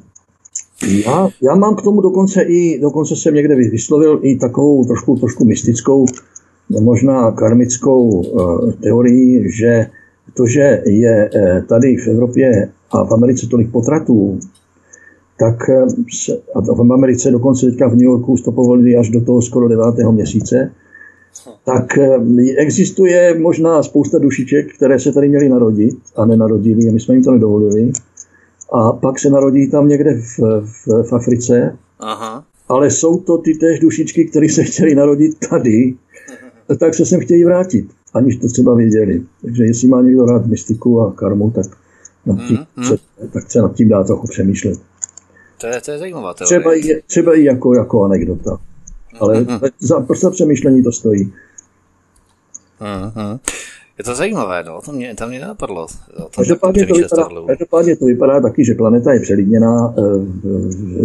[1.06, 5.46] já, já mám k tomu dokonce i, dokonce jsem někde vyslovil i takovou trošku, trošku
[5.46, 6.06] mystickou
[6.70, 9.88] možná karmickou eh, teorii, že
[10.34, 14.40] to, že je eh, tady v Evropě a v Americe tolik potratů,
[15.40, 19.22] tak eh, se, a v Americe dokonce teďka v New Yorku to povolili až do
[19.22, 19.86] toho skoro 9.
[20.12, 20.72] měsíce,
[21.66, 21.86] tak
[22.58, 27.24] existuje možná spousta dušiček, které se tady měly narodit a nenarodili a my jsme jim
[27.24, 27.92] to nedovolili.
[28.72, 31.78] A pak se narodí tam někde v, v, v Africe.
[32.00, 32.44] Aha.
[32.68, 35.96] Ale jsou to ty též dušičky, které se chtěly narodit tady
[36.80, 39.24] tak se sem chtějí vrátit, aniž to třeba věděli.
[39.42, 41.66] Takže jestli má někdo rád mystiku a karmu, tak,
[42.26, 42.84] nad tím, mm, mm.
[42.84, 42.98] Se,
[43.34, 44.80] tak se nad tím dá trochu přemýšlet.
[45.58, 46.60] To je, to je zajímavá teorie.
[46.60, 48.58] Třeba i, třeba i jako, jako anekdota.
[49.20, 49.72] Ale mm-hmm.
[49.80, 51.34] za, prostě přemýšlení to stojí.
[52.82, 53.40] Mm-hmm.
[53.98, 55.88] Je to zajímavé, no, to mě, to mě nenapadlo.
[56.36, 60.02] Každopádně to, vypadá, každopádně to vypadá taky, že planeta je přelidněná eh,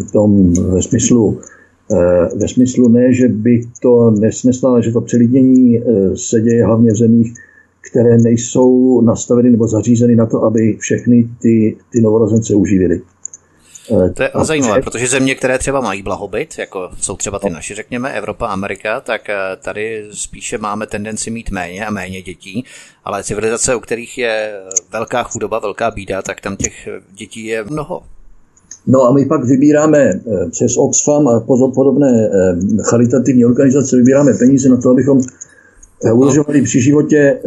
[0.00, 1.40] v tom ve smyslu
[1.92, 5.82] Eh, ve smyslu ne, že by to nesneslo, ale že to přelidnění eh,
[6.16, 7.34] se děje hlavně v zemích,
[7.90, 13.00] které nejsou nastaveny nebo zařízeny na to, aby všechny ty, ty novorozence uživili.
[13.90, 17.74] Eh, to je zajímavé, protože země, které třeba mají blahobyt, jako jsou třeba ty naši,
[17.74, 19.22] řekněme, Evropa, Amerika, tak
[19.62, 22.64] tady spíše máme tendenci mít méně a méně dětí,
[23.05, 24.61] ale civilizace, u kterých je
[24.92, 28.03] velká chudoba, velká bída, tak tam těch dětí je mnoho.
[28.87, 31.40] No a my pak vybíráme eh, přes Oxfam a
[31.74, 35.20] podobné eh, charitativní organizace, vybíráme peníze na to, abychom
[36.05, 37.40] eh, udržovali při životě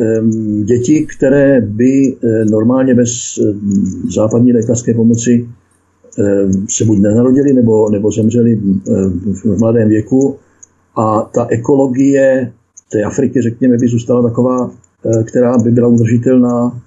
[0.64, 2.16] děti, které by
[2.50, 3.10] normálně bez
[4.16, 5.48] západní lékařské pomoci
[6.70, 8.60] se buď nenarodili, nebo, nebo zemřeli
[9.44, 10.36] v mladém věku.
[10.96, 12.52] A ta ekologie
[12.92, 14.72] té Afriky, řekněme, by zůstala taková,
[15.26, 16.82] která by byla udržitelná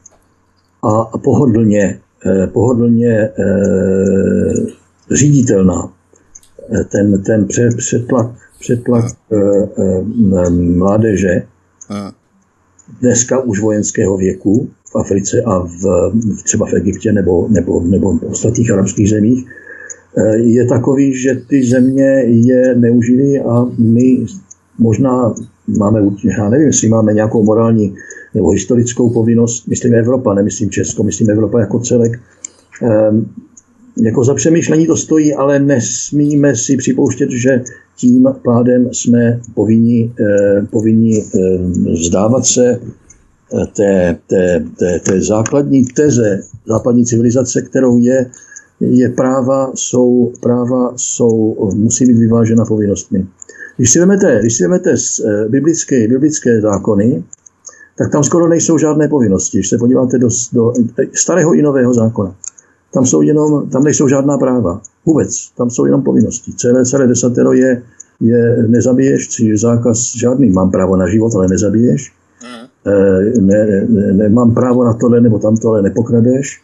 [0.83, 3.33] a pohodlně Eh, pohodlně eh,
[5.11, 5.93] říditelná.
[6.75, 9.05] Eh, ten, ten přetlak, přetlak
[10.51, 11.43] mládeže,
[13.01, 16.12] dneska už vojenského věku v Africe a v,
[16.44, 19.46] třeba v Egyptě nebo, nebo, nebo v ostatních arabských zemích,
[20.35, 24.27] je takový, že ty země je neužili a my
[24.79, 25.35] možná
[25.79, 26.01] máme,
[26.38, 27.94] já nevím, jestli máme nějakou morální
[28.35, 32.20] nebo historickou povinnost, myslím Evropa, nemyslím Česko, myslím Evropa jako celek,
[32.83, 33.27] ehm,
[34.03, 37.62] jako za přemýšlení to stojí, ale nesmíme si připouštět, že
[37.96, 41.59] tím pádem jsme povinni, eh, povinni eh,
[41.92, 42.81] vzdávat se eh,
[43.76, 48.30] té, té, té, té základní teze západní civilizace, kterou je,
[48.80, 53.26] je práva, jsou, práva jsou, musí být vyvážena povinnostmi.
[53.76, 57.24] Když si vezmete, když si vezmete z, biblické, biblické zákony,
[57.98, 59.59] tak tam skoro nejsou žádné povinnosti.
[59.59, 60.72] Když se podíváte do, do
[61.14, 62.37] starého i nového zákona,
[62.92, 64.80] tam, jsou jenom, tam nejsou žádná práva.
[65.06, 65.50] Vůbec.
[65.56, 66.52] Tam jsou jenom povinnosti.
[66.52, 67.82] Celé, celé desatero je,
[68.20, 70.50] je nezabiješ, zákaz žádný.
[70.50, 72.12] Mám právo na život, ale nezabiješ.
[72.87, 73.46] Mm.
[73.46, 76.61] Ne, ne, nemám právo na tohle nebo tamto, ale nepokradeš.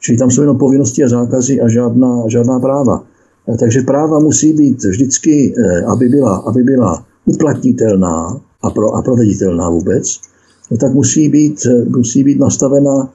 [0.00, 3.04] Čili tam jsou jenom povinnosti a zákazy a žádná, žádná práva.
[3.48, 9.02] Eh, takže práva musí být vždycky, eh, aby byla, aby byla uplatnitelná a, pro, a
[9.02, 10.20] proveditelná vůbec
[10.70, 13.08] no tak musí být, musí být nastavena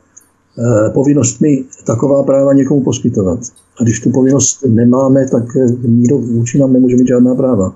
[0.60, 3.40] eh, povinnostmi taková práva někomu poskytovat.
[3.80, 7.76] A když tu povinnost nemáme, tak eh, nikdo vůči nám nemůže mít žádná práva.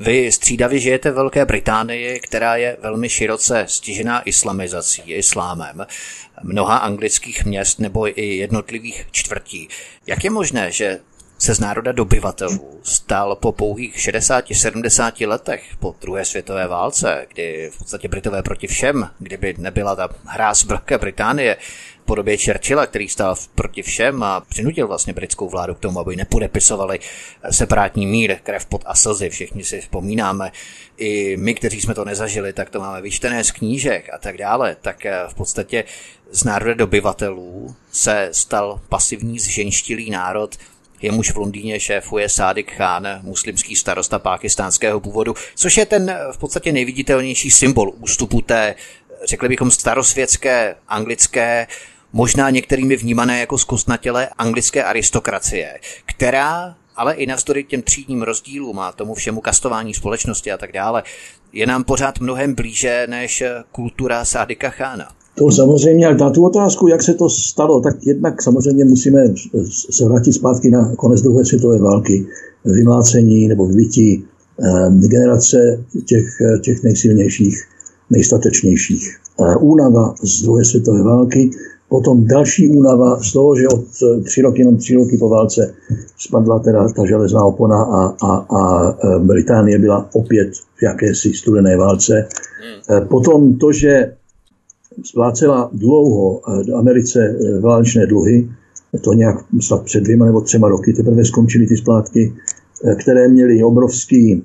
[0.00, 5.86] Vy střídavě žijete v Velké Británii, která je velmi široce stižená islamizací, islámem
[6.42, 9.68] mnoha anglických měst nebo i jednotlivých čtvrtí.
[10.06, 10.98] Jak je možné, že
[11.38, 17.78] se z národa dobyvatelů stal po pouhých 60-70 letech po druhé světové válce, kdy v
[17.78, 21.56] podstatě Britové proti všem, kdyby nebyla ta hra z Velké Británie,
[22.12, 27.00] podobě Churchilla, který stál proti všem a přinutil vlastně britskou vládu k tomu, aby nepodepisovali
[27.50, 29.28] separátní mír, krev pod a slzy.
[29.28, 30.52] Všichni si vzpomínáme.
[30.96, 34.76] I my, kteří jsme to nezažili, tak to máme vyčtené z knížek a tak dále.
[34.80, 35.84] Tak eh, v podstatě
[36.30, 40.56] z národa dobyvatelů se stal pasivní zženštilý národ,
[41.02, 46.72] jemuž v Londýně šéfuje Sádik Khan, muslimský starosta pákistánského původu, což je ten v podstatě
[46.72, 48.74] nejviditelnější symbol ústupu té,
[49.24, 51.66] řekli bychom, starosvětské, anglické,
[52.12, 58.92] možná některými vnímané jako zkostnatělé anglické aristokracie, která ale i navzdory těm třídním rozdílům a
[58.92, 61.02] tomu všemu kastování společnosti a tak dále,
[61.52, 65.08] je nám pořád mnohem blíže než kultura Sádika Chána.
[65.34, 69.34] To samozřejmě, na tu otázku, jak se to stalo, tak jednak samozřejmě musíme
[69.90, 72.26] se vrátit zpátky na konec druhé světové války,
[72.64, 74.24] vymlácení nebo vybití
[74.64, 76.24] eh, generace těch,
[76.64, 77.64] těch nejsilnějších,
[78.10, 79.18] nejstatečnějších.
[79.40, 81.50] Eh, únava z druhé světové války,
[81.92, 85.74] potom další únava z toho, že od eh, tři roky, jenom tři roky po válce
[86.18, 92.28] spadla teda ta železná opona a, a, a Británie byla opět v jakési studené válce.
[92.88, 93.08] Hmm.
[93.08, 94.12] Potom to, že
[95.04, 98.48] splácela dlouho eh, Americe eh, válečné dluhy,
[99.00, 102.32] to nějak snad před dvěma nebo třema roky teprve skončily ty splátky,
[102.84, 104.42] eh, které měly obrovský,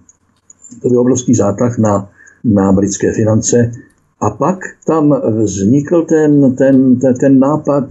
[0.82, 2.10] to byl obrovský zátah na,
[2.44, 3.72] na britské finance.
[4.22, 7.90] A pak tam vznikl ten, ten, ten, ten nápad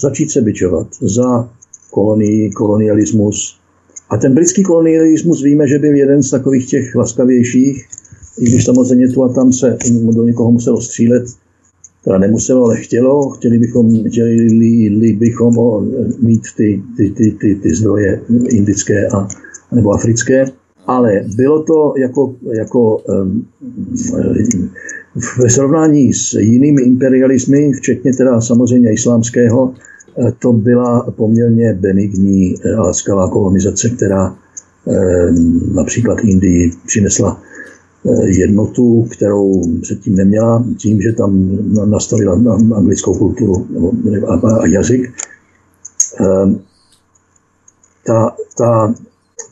[0.00, 1.48] začít se byčovat za
[1.90, 3.60] kolonii, kolonialismus.
[4.10, 7.88] A ten britský kolonialismus víme, že byl jeden z takových těch laskavějších,
[8.38, 9.78] i když samozřejmě tu a tam se
[10.14, 11.24] do někoho muselo střílet,
[12.04, 13.30] teda nemuselo, ale chtělo.
[13.30, 14.48] Chtěli bychom, chtěli
[15.14, 15.54] bychom
[16.20, 19.28] mít ty, ty, ty, ty, ty zdroje indické a,
[19.72, 20.44] nebo africké,
[20.86, 23.46] ale bylo to jako, jako um,
[25.42, 29.74] ve srovnání s jinými imperialismy, včetně teda samozřejmě islámského,
[30.18, 34.36] eh, to byla poměrně benigní a laskavá kolonizace, která
[35.74, 37.40] například Indii přinesla
[38.06, 41.58] Eh, jednotu, kterou předtím neměla, tím, že tam
[41.90, 42.40] nastavila
[42.76, 43.66] anglickou kulturu
[44.26, 45.12] a, jazyk.
[46.20, 46.60] Ehm,
[48.06, 48.94] ta, ta,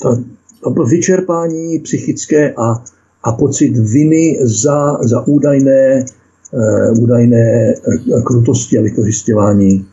[0.03, 0.23] ta,
[0.65, 2.85] ta vyčerpání psychické a,
[3.25, 6.05] a pocit viny za, za údajné,
[6.53, 9.87] uh, údajné eh, krutosti a vykořišťování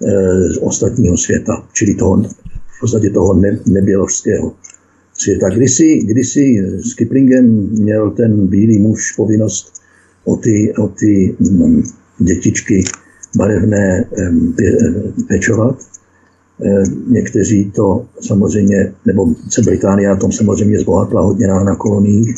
[0.00, 0.10] uh,
[0.52, 2.22] z ostatního světa, čili toho,
[2.76, 4.52] v podstatě toho ne, neběložského
[5.14, 5.48] světa.
[5.48, 9.72] Kdysi, kdysi s Kiplingem měl ten bílý muž povinnost
[10.24, 11.82] o ty, o ty mm,
[12.18, 12.84] dětičky
[13.36, 14.04] barevné
[15.28, 15.78] pečovat.
[17.08, 22.34] Někteří to samozřejmě, nebo se Británie na tom samozřejmě zbohatla hodně na koloniích,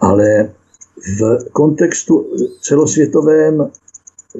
[0.00, 0.50] ale
[1.20, 2.26] v kontextu
[2.60, 3.70] celosvětovém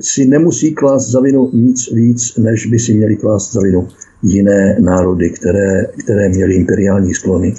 [0.01, 3.89] si nemusí klást za vinu nic víc, než by si měli klást za vinu
[4.23, 7.55] jiné národy, které, které měly imperiální sklony.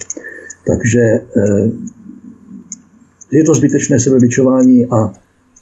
[0.68, 1.72] Takže eh,
[3.32, 5.14] je to zbytečné sebebičování a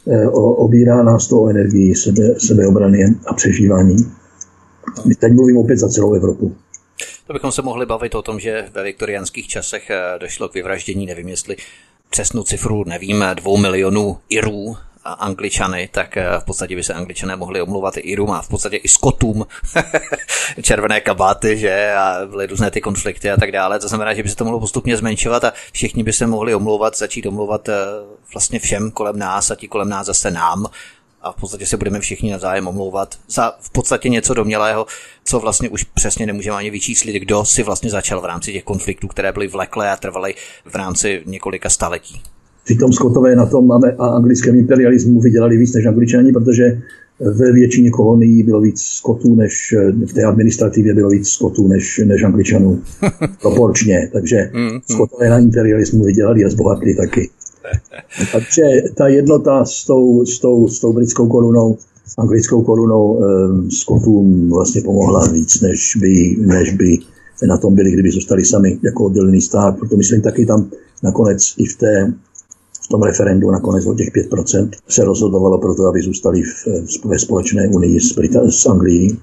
[0.07, 3.97] eh, obírá nás to o energii sebe, sebeobrany a přežívání.
[5.19, 6.55] Teď mluvím opět za celou Evropu.
[7.27, 11.05] To bychom se mohli bavit o tom, že ve viktoriánských časech eh, došlo k vyvraždění,
[11.05, 11.55] nevím jestli
[12.09, 17.61] přesnou cifru nevím, dvou milionů Irů Angličany, tak eh, v podstatě by se Angličané mohli
[17.61, 19.47] omluvat i Irům a v podstatě i Skotům.
[20.61, 21.93] Červené kabáty, že?
[21.93, 23.79] A byly různé ty konflikty a tak dále.
[23.79, 26.97] To znamená, že by se to mohlo postupně zmenšovat a všichni by se mohli omlouvat,
[26.97, 27.75] začít omlouvat eh,
[28.33, 30.65] vlastně všem kolem nás a ti kolem nás zase nám
[31.21, 34.85] a v podstatě se budeme všichni navzájem omlouvat za v podstatě něco domělého,
[35.23, 39.07] co vlastně už přesně nemůžeme ani vyčíslit, kdo si vlastně začal v rámci těch konfliktů,
[39.07, 40.33] které byly vleklé a trvaly
[40.65, 42.21] v rámci několika staletí.
[42.63, 46.81] Přitom Skotové na tom máme a anglickém imperialismu vydělali víc než angličani, protože
[47.19, 49.75] ve většině kolonií bylo víc Skotů, než
[50.09, 52.81] v té administrativě bylo víc Skotů než, než Angličanů.
[53.41, 54.09] Proporčně.
[54.13, 54.79] Takže mm, mm.
[54.91, 57.29] Skotové na imperialismu vydělali a zbohatli taky.
[58.31, 58.63] Takže
[58.97, 61.77] ta jednota s tou, s tou, s tou britskou korunou,
[62.17, 66.97] anglickou korunou eh, Skotům vlastně pomohla víc, než by, než by
[67.47, 69.77] na tom byli, kdyby zůstali sami jako oddělený stát.
[69.77, 70.69] Proto myslím taky tam
[71.03, 72.13] nakonec i v té
[72.89, 76.67] tom referendu nakonec o těch 5% se rozhodovalo pro to, aby zůstali v,
[77.05, 79.19] ve společné unii s, Brita- s Anglií.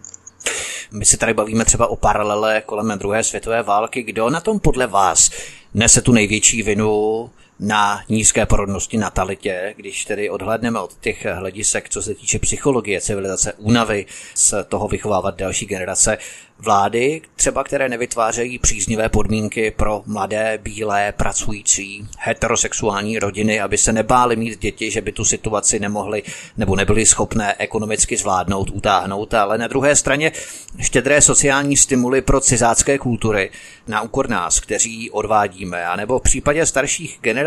[0.92, 4.02] My se tady bavíme třeba o paralele kolem druhé světové války.
[4.02, 5.30] Kdo na tom podle vás
[5.74, 12.02] nese tu největší vinu na nízké porodnosti, natalitě, když tedy odhledneme od těch hledisek, co
[12.02, 16.18] se týče psychologie, civilizace, únavy, z toho vychovávat další generace,
[16.58, 24.36] vlády, třeba které nevytvářejí příznivé podmínky pro mladé, bílé, pracující, heterosexuální rodiny, aby se nebáli
[24.36, 26.22] mít děti, že by tu situaci nemohli
[26.56, 30.32] nebo nebyli schopné ekonomicky zvládnout, utáhnout, ale na druhé straně
[30.80, 33.50] štědré sociální stimuly pro cizácké kultury
[33.86, 37.45] na úkor nás, kteří odvádíme, anebo v případě starších generací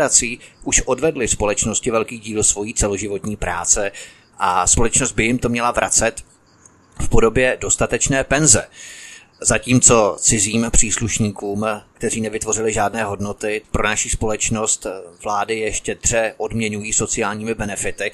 [0.64, 3.92] už odvedli společnosti velký díl svojí celoživotní práce
[4.38, 6.24] a společnost by jim to měla vracet
[7.00, 8.66] v podobě dostatečné penze.
[9.42, 14.86] Zatímco cizím příslušníkům, kteří nevytvořili žádné hodnoty pro naši společnost,
[15.24, 18.12] vlády ještě tře odměňují sociálními benefity.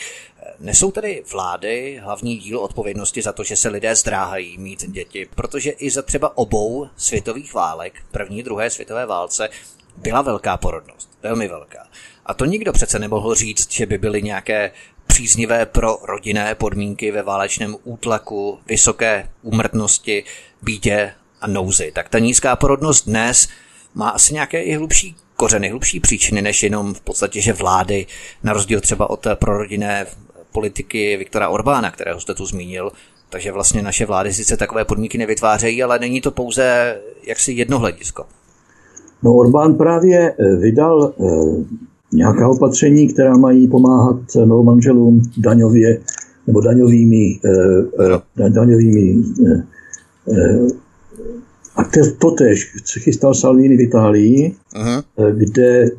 [0.58, 5.70] Nesou tedy vlády hlavní díl odpovědnosti za to, že se lidé zdráhají mít děti, protože
[5.70, 9.48] i za třeba obou světových válek, první, druhé světové válce,
[9.96, 11.86] byla velká porodnost, velmi velká.
[12.26, 14.70] A to nikdo přece nemohl říct, že by byly nějaké
[15.06, 20.24] příznivé pro rodinné podmínky ve válečném útlaku, vysoké úmrtnosti,
[20.62, 21.92] bídě a nouzi.
[21.94, 23.48] Tak ta nízká porodnost dnes
[23.94, 28.06] má asi nějaké i hlubší kořeny, hlubší příčiny, než jenom v podstatě, že vlády,
[28.42, 30.06] na rozdíl třeba od prorodinné
[30.52, 32.92] politiky Viktora Orbána, kterého jste tu zmínil,
[33.30, 38.26] takže vlastně naše vlády sice takové podmínky nevytvářejí, ale není to pouze jaksi jedno hledisko.
[39.22, 41.24] No Orbán právě eh, vydal eh,
[42.12, 46.00] nějaká opatření, která mají pomáhat novomanželům daňově
[46.46, 49.16] nebo daňovými, eh, daňovými
[51.76, 51.82] a
[52.18, 55.02] to tež se chystal Salvini v Itálii, Aha.
[55.32, 55.90] kde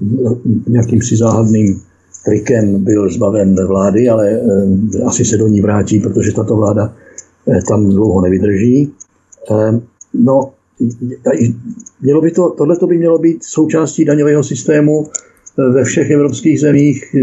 [0.67, 1.81] nějakým si záhadným
[2.25, 4.41] trikem byl zbaven vlády, ale
[5.05, 6.93] asi se do ní vrátí, protože tato vláda
[7.67, 8.91] tam dlouho nevydrží.
[10.13, 10.51] No,
[12.01, 15.07] mělo by to, tohle by mělo být součástí daňového systému
[15.57, 17.15] ve všech evropských zemích.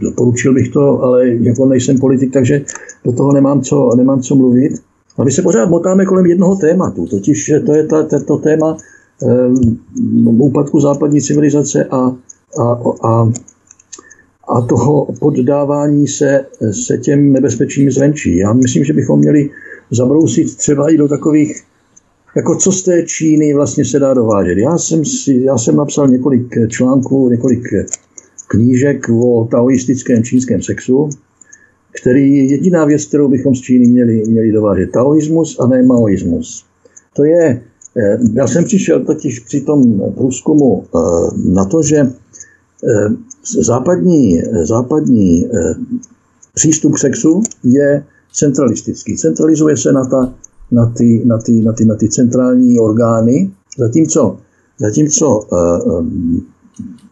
[0.00, 2.64] Doporučil bych to, ale jako nejsem politik, takže
[3.04, 4.72] do toho nemám co, nemám co mluvit.
[5.18, 8.76] A my se pořád motáme kolem jednoho tématu, totiž to je ta, to téma
[9.20, 12.16] um, úpadku západní civilizace a,
[12.60, 13.32] a, a,
[14.48, 18.36] a toho poddávání se, se těm nebezpečím zvenčí.
[18.36, 19.50] Já myslím, že bychom měli
[19.90, 21.62] zabrousit třeba i do takových
[22.36, 24.58] jako co z té Číny vlastně se dá dovážet.
[24.58, 27.62] Já jsem, si, já jsem napsal několik článků, několik
[28.48, 31.08] knížek o taoistickém čínském sexu,
[32.00, 34.90] který je jediná věc, kterou bychom z Číny měli, měli dovážet.
[34.90, 36.64] Taoismus a ne maoismus.
[37.16, 37.62] To je,
[37.96, 40.98] eh, já jsem přišel totiž při tom průzkumu eh,
[41.44, 42.10] na to, že eh,
[43.60, 45.48] západní, západní
[46.54, 49.16] přístup k sexu je centralistický.
[49.16, 50.34] Centralizuje se na ta
[50.72, 54.38] na ty, na ty, na ty, na ty centrální orgány, zatímco,
[54.78, 56.06] zatímco uh,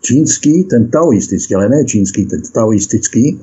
[0.00, 3.40] čínský, ten taoistický, ale ne čínský, ten taoistický,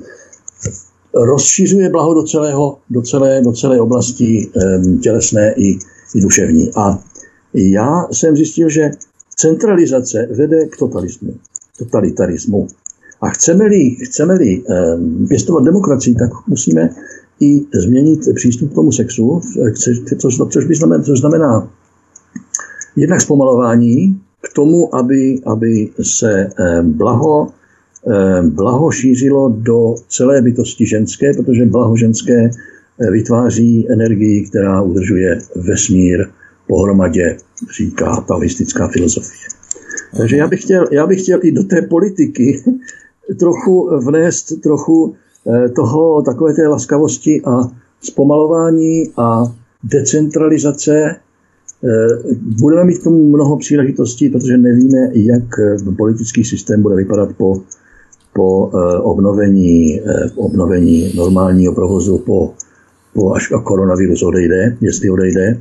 [1.14, 5.78] rozšiřuje blaho do, celého, do, celé, do celé oblasti um, tělesné i,
[6.14, 6.70] i duševní.
[6.76, 6.98] A
[7.54, 8.90] já jsem zjistil, že
[9.36, 11.34] centralizace vede k totalismu,
[11.78, 12.66] totalitarismu.
[13.20, 14.62] A chceme-li, chceme-li
[15.28, 16.90] pěstovat demokracii, tak musíme
[17.40, 19.40] i změnit přístup k tomu sexu,
[20.18, 21.70] což, což, by znamená, což znamená
[22.96, 27.48] jednak zpomalování k tomu, aby, aby se eh, blaho,
[28.10, 35.38] eh, blaho šířilo do celé bytosti ženské, protože blaho ženské eh, vytváří energii, která udržuje
[35.56, 36.26] vesmír
[36.68, 37.36] pohromadě,
[37.76, 39.46] říká taoistická filozofie.
[40.16, 42.64] Takže já bych, chtěl, já bych chtěl i do té politiky
[43.38, 45.14] trochu vnést trochu
[45.76, 47.60] toho, takové té laskavosti a
[48.00, 49.42] zpomalování a
[49.84, 51.16] decentralizace.
[51.84, 55.44] Eh, budeme mít k tomu mnoho příležitostí, protože nevíme, jak
[55.96, 57.60] politický systém bude vypadat po,
[58.34, 60.00] po eh, obnovení,
[60.36, 62.54] obnovení normálního provozu, po,
[63.14, 65.60] po až koronavirus odejde, jestli odejde.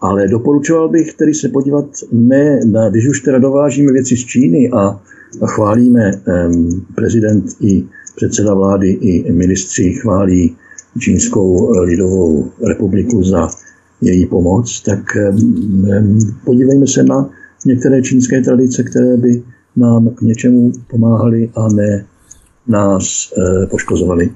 [0.00, 4.70] Ale doporučoval bych tedy se podívat ne na, když už teda dovážíme věci z Číny
[4.70, 5.00] a,
[5.42, 7.84] a chválíme um, prezident i
[8.16, 10.56] předseda vlády i ministři chválí
[10.98, 13.50] Čínskou lidovou republiku za
[14.00, 15.00] její pomoc, tak
[16.44, 17.30] podívejme se na
[17.66, 19.42] některé čínské tradice, které by
[19.76, 22.06] nám k něčemu pomáhaly a ne
[22.68, 24.30] nás e, poškozovali.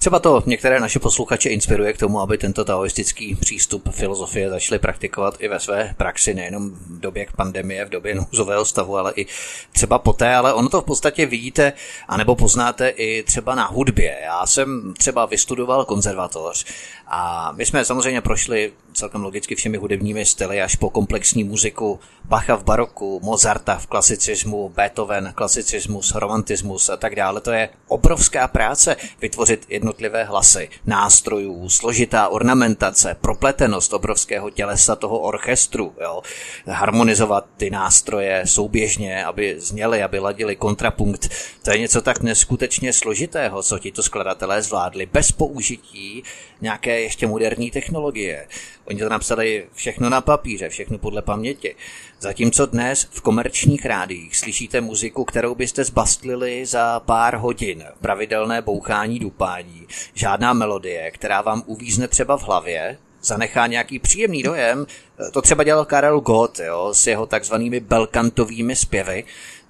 [0.00, 5.36] Třeba to některé naše posluchače inspiruje k tomu, aby tento taoistický přístup filozofie začali praktikovat
[5.38, 9.26] i ve své praxi, nejenom v době pandemie, v době nouzového stavu, ale i
[9.72, 11.72] třeba poté, ale ono to v podstatě vidíte,
[12.08, 14.16] anebo poznáte i třeba na hudbě.
[14.22, 16.64] Já jsem třeba vystudoval konzervatoř
[17.06, 22.56] a my jsme samozřejmě prošli celkem logicky všemi hudebními styly až po komplexní muziku Bacha
[22.56, 27.40] v baroku, Mozarta v klasicismu, Beethoven, klasicismus, romantismus a tak dále.
[27.40, 35.94] To je obrovská práce vytvořit jednotlivé hlasy, nástrojů, složitá ornamentace, propletenost obrovského tělesa toho orchestru,
[36.02, 36.22] jo?
[36.66, 41.28] harmonizovat ty nástroje souběžně, aby zněly, aby ladili kontrapunkt.
[41.62, 46.22] To je něco tak neskutečně složitého, co ti to skladatelé zvládli bez použití
[46.60, 48.46] nějaké ještě moderní technologie.
[48.84, 51.74] Oni to napsali všechno na papíře, všechno podle paměti.
[52.20, 57.84] Zatímco dnes v komerčních rádích slyšíte muziku, kterou byste zbastlili za pár hodin.
[58.00, 59.79] Pravidelné bouchání, dupání,
[60.14, 64.86] žádná melodie, která vám uvízne třeba v hlavě, zanechá nějaký příjemný dojem.
[65.32, 69.24] To třeba dělal Karel Gott jo, s jeho takzvanými belkantovými zpěvy,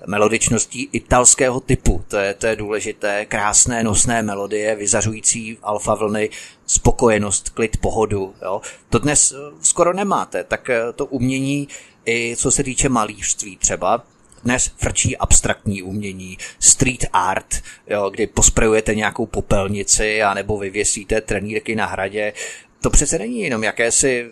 [0.07, 2.05] melodičností italského typu.
[2.09, 6.31] To je, to je důležité, krásné nosné melodie, vyzařující alfa vlny,
[6.67, 8.35] spokojenost, klid, pohodu.
[8.43, 8.61] Jo.
[8.89, 11.69] To dnes eh, skoro nemáte, tak eh, to umění
[12.07, 14.03] i co se týče malířství třeba,
[14.45, 17.55] dnes frčí abstraktní umění, street art,
[17.91, 22.33] jo, kdy posprejujete nějakou popelnici a nebo vyvěsíte trenýrky na hradě.
[22.83, 24.31] To přece není jenom jakési,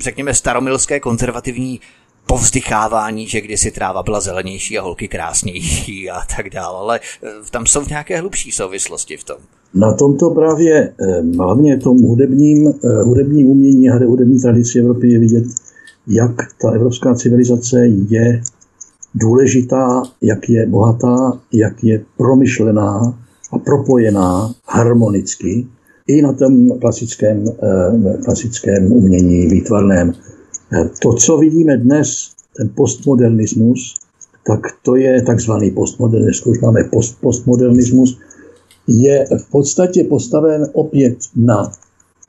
[0.00, 1.80] řekněme, staromilské konzervativní
[2.26, 7.66] povzdychávání, že kdysi tráva byla zelenější a holky krásnější a tak dále, ale eh, tam
[7.66, 9.36] jsou nějaké hlubší souvislosti v tom.
[9.74, 15.18] Na tomto právě eh, hlavně tom hudebním, eh, hudebním umění a hudební tradici Evropy je
[15.18, 15.44] vidět,
[16.06, 16.32] jak
[16.62, 18.42] ta evropská civilizace je
[19.16, 23.18] důležitá, jak je bohatá, jak je promyšlená
[23.52, 25.66] a propojená harmonicky
[26.06, 27.44] i na tom klasickém,
[28.24, 30.12] klasickém umění výtvarném.
[31.02, 33.94] To, co vidíme dnes, ten postmodernismus,
[34.46, 38.18] tak to je takzvaný postmodernismus, už máme post, postmodernismus,
[38.88, 41.72] je v podstatě postaven opět na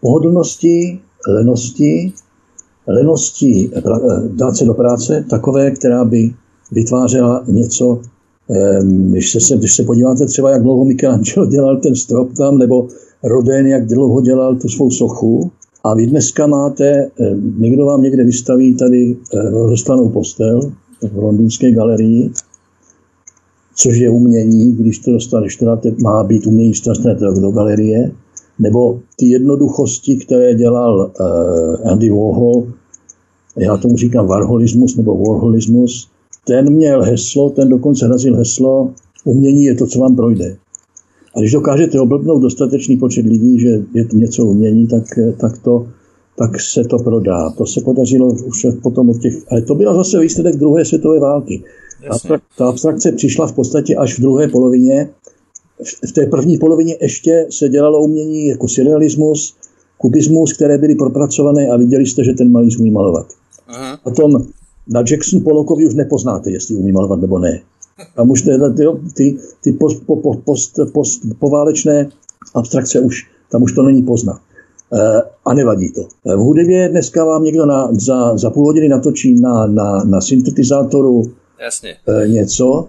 [0.01, 2.13] pohodlnosti, lenosti,
[2.87, 3.71] lenosti
[4.27, 6.33] dát se do práce, takové, která by
[6.71, 8.01] vytvářela něco,
[8.89, 12.87] když se, když se podíváte třeba, jak dlouho Michelangelo dělal ten strop tam, nebo
[13.23, 15.51] Rodin, jak dlouho dělal tu svou sochu,
[15.83, 17.09] a vy dneska máte,
[17.57, 20.59] někdo vám někde vystaví tady eh, rozestanou postel
[21.13, 22.31] v londýnské galerii,
[23.75, 28.11] což je umění, když to dostaneš, teda má být umění, dostanete do galerie,
[28.59, 32.67] nebo ty jednoduchosti, které dělal uh, Andy Warhol,
[33.57, 36.09] já tomu říkám Warholismus nebo Warholismus,
[36.47, 38.91] ten měl heslo, ten dokonce razil heslo,
[39.25, 40.57] umění je to, co vám projde.
[41.35, 45.03] A když dokážete oblbnout dostatečný počet lidí, že je to něco umění, tak,
[45.37, 45.87] tak, to,
[46.37, 47.49] tak se to prodá.
[47.49, 49.33] To se podařilo už potom od těch...
[49.51, 51.63] Ale to byl zase výsledek druhé světové války.
[52.09, 55.09] Abstrak, ta abstrakce přišla v podstatě až v druhé polovině.
[56.07, 59.55] V té první polovině ještě se dělalo umění jako surrealismus,
[59.97, 63.25] kubismus, které byly propracované a viděli jste, že ten malíř umí malovat.
[63.67, 63.99] Aha.
[64.03, 64.31] Potom
[64.89, 67.59] na Jackson Polokovi už nepoznáte, jestli umí malovat nebo ne.
[68.15, 68.51] Tam už ty,
[69.13, 72.09] ty, ty post, po, post, post, poválečné
[72.55, 74.39] abstrakce už, tam už to není poznat.
[74.93, 76.01] E, a nevadí to.
[76.01, 80.21] E, v hudebě dneska vám někdo na, za, za půl hodiny natočí na, na, na
[80.21, 81.23] syntetizátoru
[81.59, 81.95] Jasně.
[82.07, 82.87] E, něco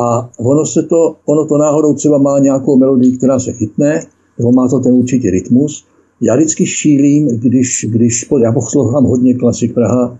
[0.00, 4.06] a ono se to, ono to náhodou třeba má nějakou melodii, která se chytne,
[4.38, 5.84] nebo má to ten určitý rytmus.
[6.20, 10.18] Já vždycky šílím, když, když já poslouchám hodně klasik Praha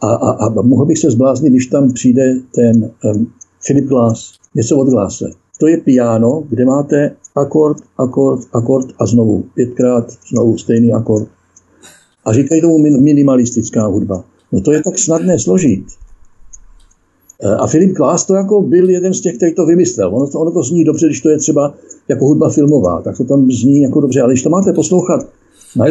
[0.00, 3.32] a, a, a mohl bych se zbláznit, když tam přijde ten um,
[3.66, 5.24] Philip Glass, něco od Glase.
[5.60, 9.44] To je piano, kde máte akord, akord, akord a znovu.
[9.54, 11.28] Pětkrát znovu stejný akord.
[12.24, 14.24] A říkají tomu minimalistická hudba.
[14.52, 15.84] No to je tak snadné složit.
[17.40, 20.16] E, a Philip Glass to jako byl jeden z těch, který to vymyslel.
[20.16, 21.74] Ono to, ono to zní dobře, když to je třeba
[22.08, 24.20] jako hudba filmová, tak to tam zní jako dobře.
[24.20, 25.28] Ale když to máte poslouchat
[25.76, 25.84] na,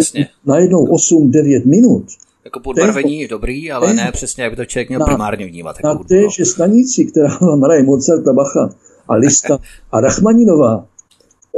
[0.45, 2.05] na jednou 8-9 minut,
[2.47, 5.75] jako podbarvení je dobrý, ale ne přesně, jak by to člověk měl na, primárně vnímat.
[5.83, 8.69] Jako na téže stanici, která vám hraje Mozarta, Bacha
[9.07, 9.59] a Lista
[9.91, 10.85] a Rachmaninová,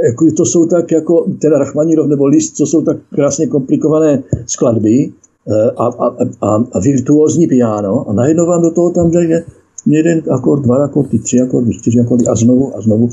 [0.04, 5.12] jako to jsou tak jako, teda Rachmaninov nebo List, to jsou tak krásně komplikované skladby
[5.48, 6.06] eh, a, a,
[6.40, 9.44] a, a virtuózní piano a najednou vám do toho tam jde
[9.86, 13.08] jeden akord, dva akordy, tři akordy, čtyři akordy a znovu a znovu.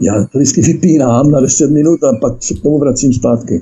[0.00, 3.60] Já to vždycky vypínám na 10 minut a pak se k tomu vracím zpátky.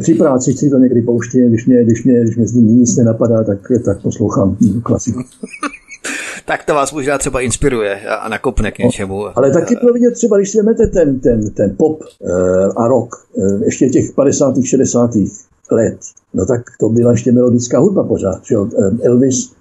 [0.00, 2.96] Při práci si to někdy pouštím, když mě, když mě, když mě z ní nic
[2.96, 5.20] nenapadá, tak, tak poslouchám klasiku.
[6.46, 9.38] tak to vás možná třeba inspiruje a nakopne k něčemu.
[9.38, 13.14] Ale taky pro vidět třeba, když si vezmete ten, ten, ten pop uh, a rock,
[13.32, 14.54] uh, ještě těch 50.
[14.64, 15.10] 60.
[15.70, 15.98] let,
[16.34, 18.56] no tak to byla ještě melodická hudba pořád, že
[19.02, 19.52] Elvis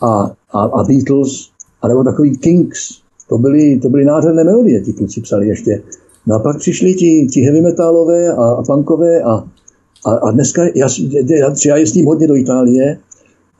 [0.00, 1.50] a, a, a Beatles,
[1.82, 5.82] anebo takový Kings, to byly, to byly nádherné melodie, ti kluci psali ještě.
[6.26, 9.44] No a pak přišli ti, ti heavy metalové a, a punkové a,
[10.06, 10.88] a, a dneska, já,
[11.38, 12.98] já, já jezdím hodně do Itálie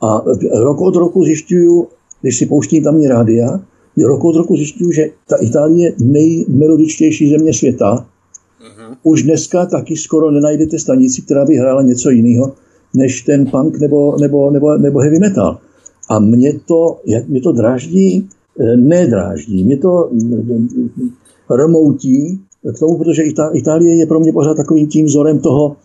[0.01, 0.23] a
[0.59, 1.87] rok od roku zjišťuju,
[2.21, 3.61] když si pouštím tamní rádia,
[4.05, 7.95] rok od roku zjišťuju, že ta Itálie je nejmelodičtější země světa.
[7.95, 8.95] Uh-huh.
[9.03, 12.53] Už dneska taky skoro nenajdete stanici, která by hrála něco jiného,
[12.95, 15.57] než ten punk nebo, nebo, nebo, nebo heavy metal.
[16.09, 18.29] A mě to, jak mě to dráždí,
[18.59, 22.41] eh, nedráždí, mě to eh, rmoutí
[22.75, 23.23] k tomu, protože
[23.53, 25.75] Itálie je pro mě pořád takovým tím vzorem toho,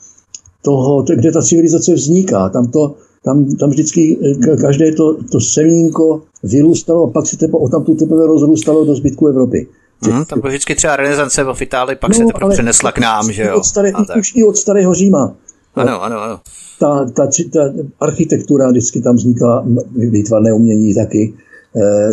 [0.63, 2.49] toho kde ta civilizace vzniká.
[2.49, 2.95] Tam, to,
[3.25, 4.19] tam, tam vždycky
[4.53, 8.95] eh, každé to, to semínko vyrůstalo a pak se tepo, tam tu teprve rozrůstalo do
[8.95, 9.67] zbytku Evropy.
[10.03, 13.33] Hmm, tam byl vždycky třeba renesance v Itálii, pak no, se teprve přenesla k nám,
[13.33, 13.57] že jo?
[13.57, 15.35] Od staré, už i od starého Říma.
[15.75, 16.41] Ano, ano, ano.
[16.81, 17.61] Ta, ta, ta
[18.01, 21.35] architektura vždycky tam vznikla, výtvarné umění taky.
[21.77, 22.12] Eh,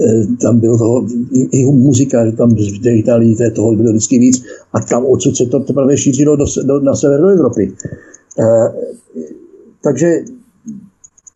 [0.00, 4.80] eh, tam bylo toho, i, muzika, že tam v Itálii toho bylo vždycky víc a
[4.80, 7.72] tam odsud se to teprve šířilo do, do, na sever do Evropy.
[8.40, 8.72] Eh,
[9.82, 10.24] takže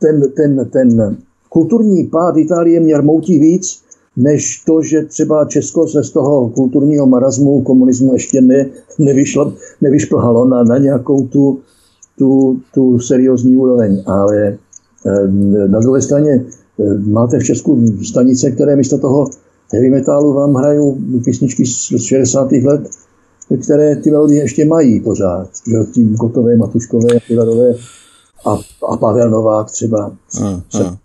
[0.01, 1.17] ten, ten, ten
[1.49, 3.83] kulturní pád Itálie mě rmoutí víc,
[4.17, 8.67] než to, že třeba Česko se z toho kulturního marazmu komunismu ještě ne,
[8.99, 11.59] nevyšlo, nevyšplhalo na, na nějakou tu,
[12.19, 14.03] tu, tu seriózní úroveň.
[14.07, 14.59] Ale
[15.67, 16.45] na druhé straně
[17.07, 19.31] máte v Česku stanice, které místo toho
[19.73, 22.53] heavy metalu vám hrajou písničky z 60.
[22.53, 22.91] let,
[23.63, 25.49] které ty melodie ještě mají pořád.
[25.67, 25.77] Že?
[25.93, 27.75] Tím Kotové, Matuškové, Pilarové
[28.45, 28.59] a,
[28.93, 30.13] a Pavel Novák třeba.
[30.41, 30.97] Hmm, hmm.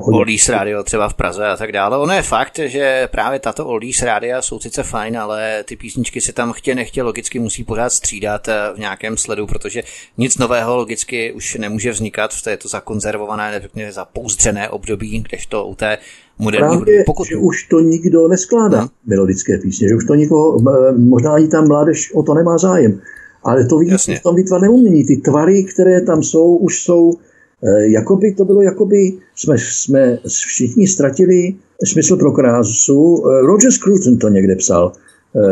[0.00, 1.98] Oldies Radio třeba v Praze a tak dále.
[1.98, 6.32] Ono je fakt, že právě tato Oldies Rádia jsou sice fajn, ale ty písničky se
[6.32, 9.82] tam chtě nechtě logicky musí pořád střídat eh, v nějakém sledu, protože
[10.18, 15.98] nic nového logicky už nemůže vznikat v této zakonzervované, řekněme zapouzdřené období, kdežto u té
[16.38, 17.02] moderní hudby.
[17.06, 17.26] Pokud...
[17.28, 18.88] že už to nikdo neskládá, hmm.
[19.06, 20.58] melodické písně, že už to nikoho,
[20.96, 23.00] možná ani tam mládež o to nemá zájem.
[23.44, 25.04] Ale to vidíš v tom výtvarném umění.
[25.04, 27.12] Ty tvary, které tam jsou, už jsou,
[27.64, 33.24] eh, jakoby to bylo, jakoby jsme, jsme všichni ztratili smysl pro krásu.
[33.26, 34.92] Eh, Roger Scruton to někde psal.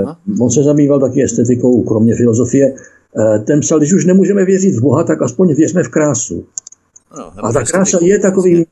[0.03, 0.19] Aha.
[0.41, 2.75] On se zabýval taky estetikou, kromě filozofie.
[3.45, 6.45] Ten psal, když už nemůžeme věřit v Boha, tak aspoň věřme v krásu.
[7.19, 8.67] No, a ta krása je takový,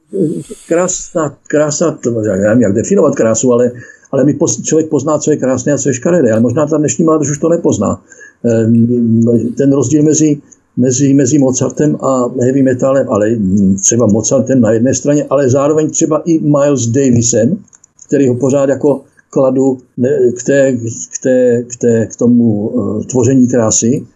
[0.69, 3.71] krása, krása, to, já nevím, jak definovat krásu, ale,
[4.13, 6.33] ale my člověk pozná, co je krásné a co je škaredé.
[6.33, 8.03] Ale možná ta dnešní mládež už to nepozná.
[8.45, 10.41] Ehm, ten rozdíl mezi,
[10.77, 13.37] mezi, mezi Mozartem a heavy metalem, ale
[13.81, 17.57] třeba Mozartem na jedné straně, ale zároveň třeba i Miles Davisem,
[18.07, 19.79] který ho pořád jako kladu
[20.37, 20.77] k, té,
[21.11, 24.07] k, té, k, té, k tomu uh, tvoření krásy,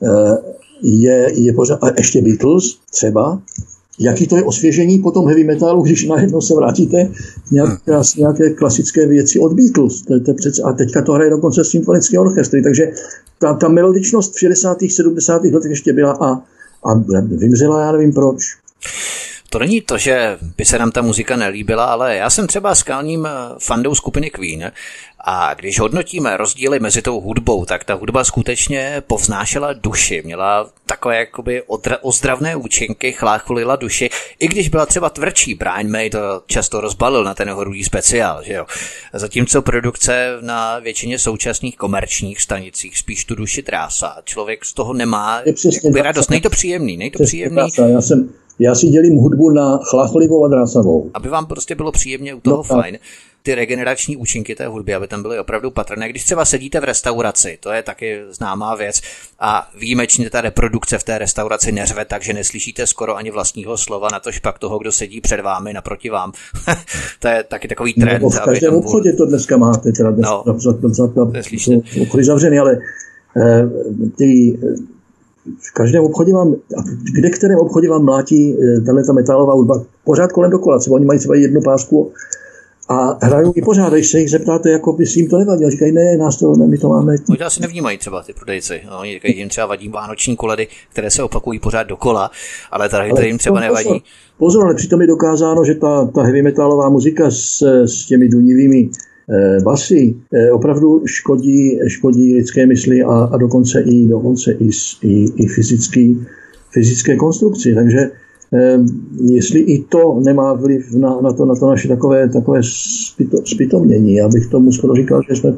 [0.00, 0.36] uh,
[0.82, 3.42] je, je pořád, a ještě Beatles třeba,
[3.98, 7.08] jaký to je osvěžení po tom heavy metalu, když najednou se vrátíte
[7.50, 10.02] nějaké, nějaké klasické věci od Beatles.
[10.02, 12.92] To, to přece, a teďka to hraje dokonce symfonické orchestry, takže
[13.38, 14.78] ta, ta melodičnost v 60.
[14.88, 15.44] 70.
[15.44, 16.32] letech ještě byla a,
[16.84, 18.42] a vymřela, já nevím proč.
[19.52, 23.28] To není to, že by se nám ta muzika nelíbila, ale já jsem třeba skalním
[23.58, 24.72] fandou skupiny Queen
[25.24, 31.16] a když hodnotíme rozdíly mezi tou hudbou, tak ta hudba skutečně povznášela duši, měla takové
[31.16, 36.80] jakoby odra- ozdravné účinky, chlácholila duši, i když byla třeba tvrdší, Brian May to často
[36.80, 38.66] rozbalil na ten horulý speciál, že jo.
[39.12, 44.16] Zatímco produkce na většině současných komerčních stanicích spíš tu duši trásá.
[44.24, 45.42] Člověk z toho nemá
[46.02, 47.68] radost, nejto příjemný, nejto příjemný.
[47.92, 48.28] Já jsem
[48.62, 51.10] já si dělím hudbu na chlachlivou a drásavou.
[51.14, 52.98] Aby vám prostě bylo příjemně u toho no, fajn.
[53.44, 56.08] Ty regenerační účinky té hudby, aby tam byly opravdu patrné.
[56.08, 59.00] Když třeba sedíte v restauraci, to je taky známá věc,
[59.40, 64.08] a výjimečně ta reprodukce v té restauraci neřve tak, že neslyšíte skoro ani vlastního slova,
[64.12, 66.32] na tož pak toho, kdo sedí před vámi, naproti vám.
[67.18, 68.22] to je taky takový trend.
[68.22, 70.44] No, v každém obchodě to dneska máte, teda dnes, no,
[72.02, 72.78] obchody zavřený, ale
[73.36, 73.68] eh,
[74.18, 74.58] ty
[75.58, 76.54] v každém obchodě vám,
[77.14, 80.78] kde kterém obchodě vám mlátí eh, tahle ta metalová hudba pořád kolem dokola.
[80.78, 82.12] Třeba oni mají třeba jednu pásku
[82.88, 85.70] a hrajou i pořád, když se jich zeptáte, jako by si jim to nevadilo.
[85.70, 87.14] Říkají, ne, nás to, ne, my to máme.
[87.28, 88.80] Možná si nevnímají třeba ty prodejci.
[88.90, 92.30] No, oni říkají, jim třeba vadí vánoční koledy, které se opakují pořád dokola,
[92.70, 93.84] ale tady ale jim třeba nevadí.
[93.84, 94.02] Pozor,
[94.38, 98.90] pozor, ale přitom je dokázáno, že ta, ta heavy metalová muzika s, s těmi dunivými
[99.64, 104.70] basy eh, opravdu škodí, škodí lidské mysli a, a dokonce i, dokonce i,
[105.02, 106.26] i, i fyzický,
[106.70, 107.74] fyzické konstrukci.
[107.74, 108.10] Takže
[109.24, 114.14] jestli i to nemá vliv na, na, to, na to naše takové, takové spito, spitomnění.
[114.14, 115.56] Já bych tomu skoro říkal, že jsme,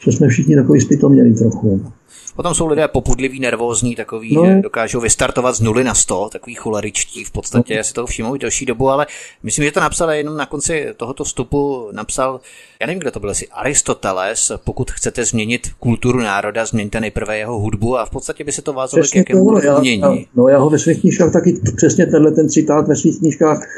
[0.00, 1.92] že jsme všichni takový spitomnění trochu.
[2.38, 4.46] Potom jsou lidé popudliví, nervózní, takový, no.
[4.46, 7.84] že dokážou vystartovat z nuly na sto, takový choleričtí v podstatě, no.
[7.84, 9.06] si toho všimnou i delší dobu, ale
[9.42, 12.40] myslím, že to napsal jenom na konci tohoto vstupu, napsal,
[12.80, 17.58] já nevím, kdo to byl, asi Aristoteles, pokud chcete změnit kulturu národa, změňte nejprve jeho
[17.58, 20.00] hudbu a v podstatě by se to vázalo k jakému umění.
[20.00, 23.68] Já, no já ho ve svých knížkách taky přesně tenhle ten citát ve svých knížkách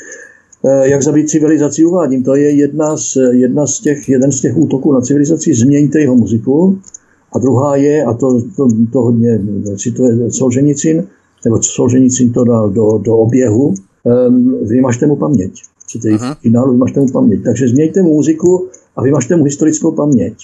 [0.83, 2.25] jak zabít civilizaci uvádím.
[2.25, 5.55] To je jedna z, jedna z těch, jeden z těch útoků na civilizaci.
[5.55, 6.79] Změňte jeho muziku,
[7.33, 9.41] a druhá je, a to, to, to hodně
[9.77, 11.07] cituje Solženicin,
[11.45, 13.75] nebo Solženicin to dal do, do oběhu,
[14.29, 15.63] um, vymažte mu paměť.
[15.85, 17.45] Chcete jít finálu, vymažte mu paměť.
[17.45, 20.35] Takže změňte mu muziku a vymažte mu historickou paměť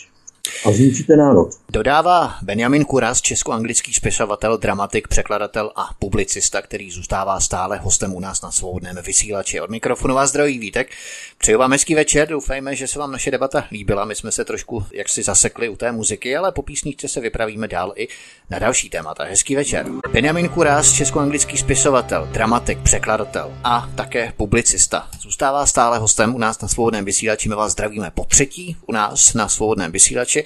[0.65, 1.49] a zničíte národ.
[1.69, 8.43] Dodává Benjamin Kuras, česko-anglický spisovatel, dramatik, překladatel a publicista, který zůstává stále hostem u nás
[8.43, 9.61] na svobodném vysílači.
[9.61, 10.91] Od mikrofonu vás zdraví Vítek.
[11.39, 14.05] Přeju vám hezký večer, doufejme, že se vám naše debata líbila.
[14.05, 17.93] My jsme se trošku jaksi zasekli u té muziky, ale po písničce se vypravíme dál
[17.97, 18.09] i
[18.51, 19.25] na další témata.
[19.25, 19.87] Hezký večer.
[20.13, 25.09] Benjamin Kuras, česko-anglický spisovatel, dramatik, překladatel a také publicista.
[25.21, 27.49] Zůstává stále hostem u nás na svobodném vysílači.
[27.49, 30.45] My vás zdravíme po třetí u nás na svobodném vysílači.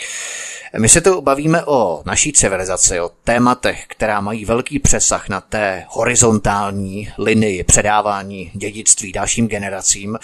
[0.78, 5.84] My se tu bavíme o naší civilizaci, o tématech, která mají velký přesah na té
[5.88, 10.18] horizontální linii předávání dědictví dalším generacím.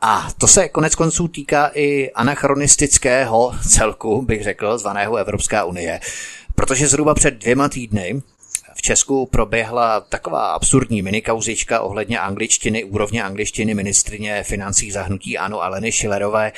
[0.00, 6.00] A to se konec konců týká i anachronistického celku, bych řekl, zvaného Evropská unie.
[6.54, 8.22] Protože zhruba před dvěma týdny
[8.74, 15.92] v Česku proběhla taková absurdní minikauzička ohledně angličtiny, úrovně angličtiny ministrině financí zahnutí Ano Aleny
[15.92, 16.52] Schillerové,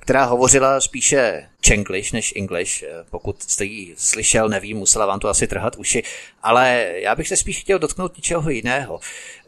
[0.00, 2.84] která hovořila spíše Čenglish než English.
[3.10, 6.02] Pokud jste ji slyšel, nevím, musela vám to asi trhat uši,
[6.42, 9.00] ale já bych se spíš chtěl dotknout něčeho jiného.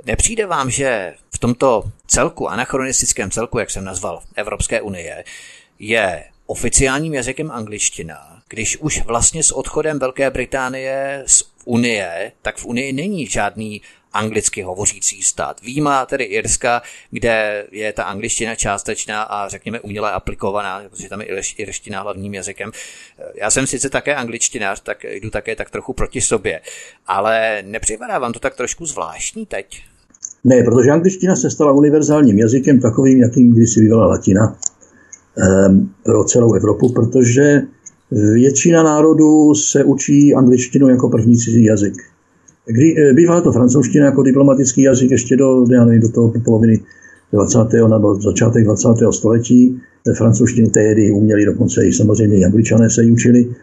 [0.05, 5.25] Nepřijde vám, že v tomto celku, anachronistickém celku, jak jsem nazval, Evropské unie,
[5.79, 12.65] je oficiálním jazykem angličtina, když už vlastně s odchodem Velké Británie z Unie, tak v
[12.65, 13.83] Unii není žádný
[14.19, 15.61] anglicky hovořící stát.
[15.63, 21.27] Výjima tedy Irska, kde je ta angličtina částečná a řekněme uměle aplikovaná, protože tam je
[21.57, 22.71] irština hlavním jazykem.
[23.35, 26.61] Já jsem sice také angličtinář, tak jdu také tak trochu proti sobě,
[27.07, 29.83] ale nepřipadá vám to tak trošku zvláštní teď?
[30.45, 34.59] Ne, protože angličtina se stala univerzálním jazykem takovým, jakým kdysi bývala latina
[35.69, 37.63] um, pro celou Evropu, protože
[38.11, 41.95] Většina národů se učí angličtinu jako první cizí jazyk.
[42.69, 46.81] Kdy, eh, bývala to francouzština jako diplomatický jazyk ještě do, já nevím, do toho poloviny
[47.33, 47.89] 20.
[47.89, 49.13] nebo začátek 20.
[49.13, 49.81] století.
[50.17, 53.55] Francouzštinu tehdy uměli dokonce i samozřejmě i angličané se ji učili.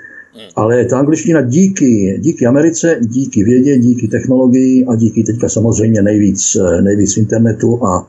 [0.56, 6.56] Ale ta angličtina díky, díky Americe, díky vědě, díky technologii a díky teďka samozřejmě nejvíc,
[6.56, 8.08] eh, nejvíc internetu a,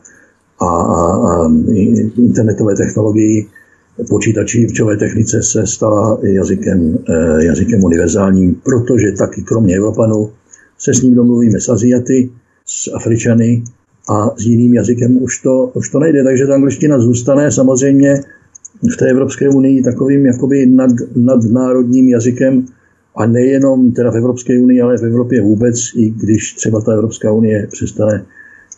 [0.61, 1.53] a, a, a
[2.16, 3.47] internetové technologii
[4.09, 10.30] počítačové technice se stala jazykem, eh, jazykem univerzálním, protože taky kromě Evropanů
[10.79, 12.31] se s ním domluvíme s Aziaty,
[12.66, 13.62] s Afričany
[14.09, 16.24] a s jiným jazykem už to, už to nejde.
[16.24, 18.20] Takže ta angličtina zůstane samozřejmě
[18.93, 22.66] v té Evropské unii takovým jakoby nad, nadnárodním jazykem
[23.16, 27.33] a nejenom teda v Evropské unii, ale v Evropě vůbec, i když třeba ta Evropská
[27.33, 28.24] unie přestane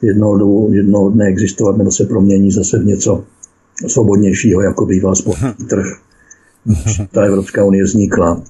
[0.02, 3.24] jednoho, jednoho dne existovat nebo se promění zase v něco,
[3.86, 5.86] svobodnějšího, jako býval společný trh.
[7.12, 8.42] Ta Evropská unie vznikla,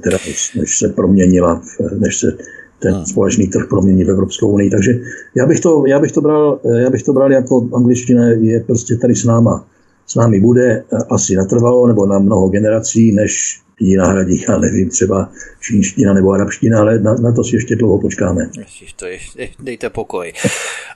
[0.00, 0.18] teda
[0.56, 1.62] než se proměnila,
[1.98, 2.36] než se
[2.78, 4.70] ten společný trh promění v Evropskou unii.
[4.70, 4.92] Takže
[5.36, 8.96] já bych to, já bych to, bral, já bych to bral jako angličtina je prostě
[8.96, 9.66] tady s náma.
[10.06, 15.28] S námi bude asi natrvalo nebo na mnoho generací, než ji nahradí, já nevím, třeba
[15.60, 18.50] čínština nebo arabština, ale na, na to si ještě dlouho počkáme.
[18.58, 19.18] Ježiš, to je,
[19.58, 20.32] dejte pokoj.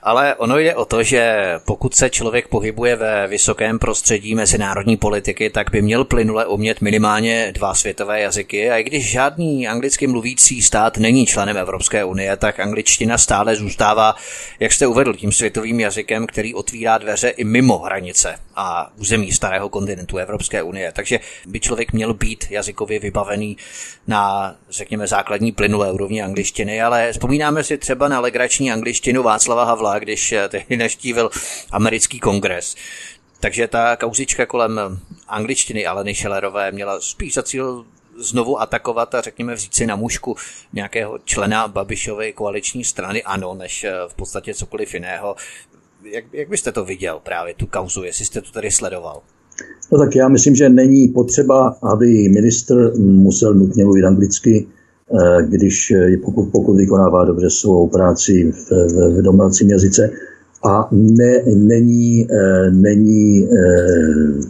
[0.03, 5.49] Ale ono jde o to, že pokud se člověk pohybuje ve vysokém prostředí mezinárodní politiky,
[5.49, 8.69] tak by měl plynule umět minimálně dva světové jazyky.
[8.69, 14.15] A i když žádný anglicky mluvící stát není členem Evropské unie, tak angličtina stále zůstává,
[14.59, 19.69] jak jste uvedl, tím světovým jazykem, který otvírá dveře i mimo hranice a území starého
[19.69, 20.91] kontinentu Evropské unie.
[20.95, 23.57] Takže by člověk měl být jazykově vybavený
[24.07, 29.99] na, řekněme, základní plynulé úrovni angličtiny, ale vzpomínáme si třeba na legrační angličtinu Václava Havla,
[29.99, 31.29] když tehdy naštívil
[31.71, 32.75] americký kongres.
[33.39, 37.85] Takže ta kauzička kolem angličtiny Aleny Schellerové měla spíš za cíl
[38.17, 40.35] znovu atakovat a řekněme vzít si na mužku
[40.73, 45.35] nějakého člena Babišovy koaliční strany ano, než v podstatě cokoliv jiného.
[46.03, 49.21] Jak, jak byste to viděl právě, tu kauzu, jestli jste to tady sledoval?
[49.91, 54.67] No tak já myslím, že není potřeba, aby ministr musel nutně mluvit anglicky.
[55.47, 60.09] když pokud, pokud vykonává dobře svou práci v, v, v domácím jazyce
[60.63, 62.27] a ne, není,
[62.69, 63.47] není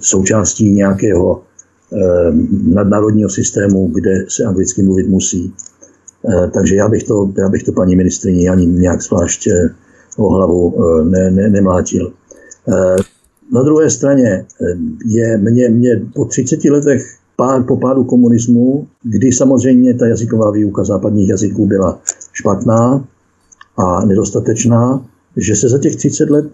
[0.01, 1.41] součástí nějakého
[2.73, 5.53] nadnárodního systému, kde se anglicky mluvit musí.
[6.53, 9.47] Takže já bych to, já bych to paní ministrině ani nějak zvlášť
[10.17, 12.13] o hlavu ne, ne, nemlátil.
[13.53, 14.45] Na druhé straně
[15.05, 17.01] je mě, mě po 30 letech
[17.35, 22.01] pád, po pádu komunismu, kdy samozřejmě ta jazyková výuka západních jazyků byla
[22.33, 23.07] špatná
[23.77, 25.05] a nedostatečná,
[25.37, 26.51] že se za těch 30 let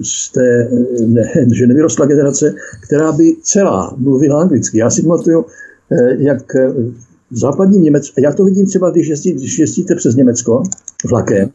[0.00, 0.68] jste,
[1.06, 4.78] ne, že nevyrostla generace, která by celá mluvila anglicky.
[4.78, 5.44] Já si pamatuju,
[5.92, 6.54] eh, jak
[7.30, 10.62] v západním Německu, já to vidím třeba, když, jezdí, když jezdíte přes Německo
[11.10, 11.48] vlakem,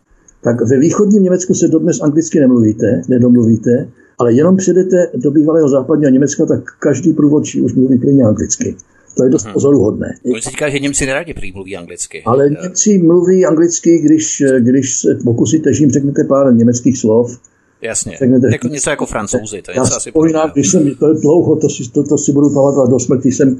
[0.43, 6.11] tak ve východním Německu se dodnes anglicky nemluvíte, nedomluvíte, ale jenom přijdete do bývalého západního
[6.11, 8.75] Německa, tak každý průvodčí už mluví plně anglicky.
[9.17, 9.53] To je dost hmm.
[9.53, 10.13] pozoruhodné.
[10.25, 12.23] Oni se říká, že Němci neradi prý mluví anglicky.
[12.25, 17.39] Ale Němci mluví anglicky, když, když se pokusíte, že jim řeknete pár německých slov.
[17.81, 19.61] Jasně, řeknete, jako něco jako francouzi.
[19.61, 22.17] To je já něco asi vzpomínám, když jsem, to je dlouho, to si, to, to
[22.17, 23.57] si budu pamatovat do smrti, jsem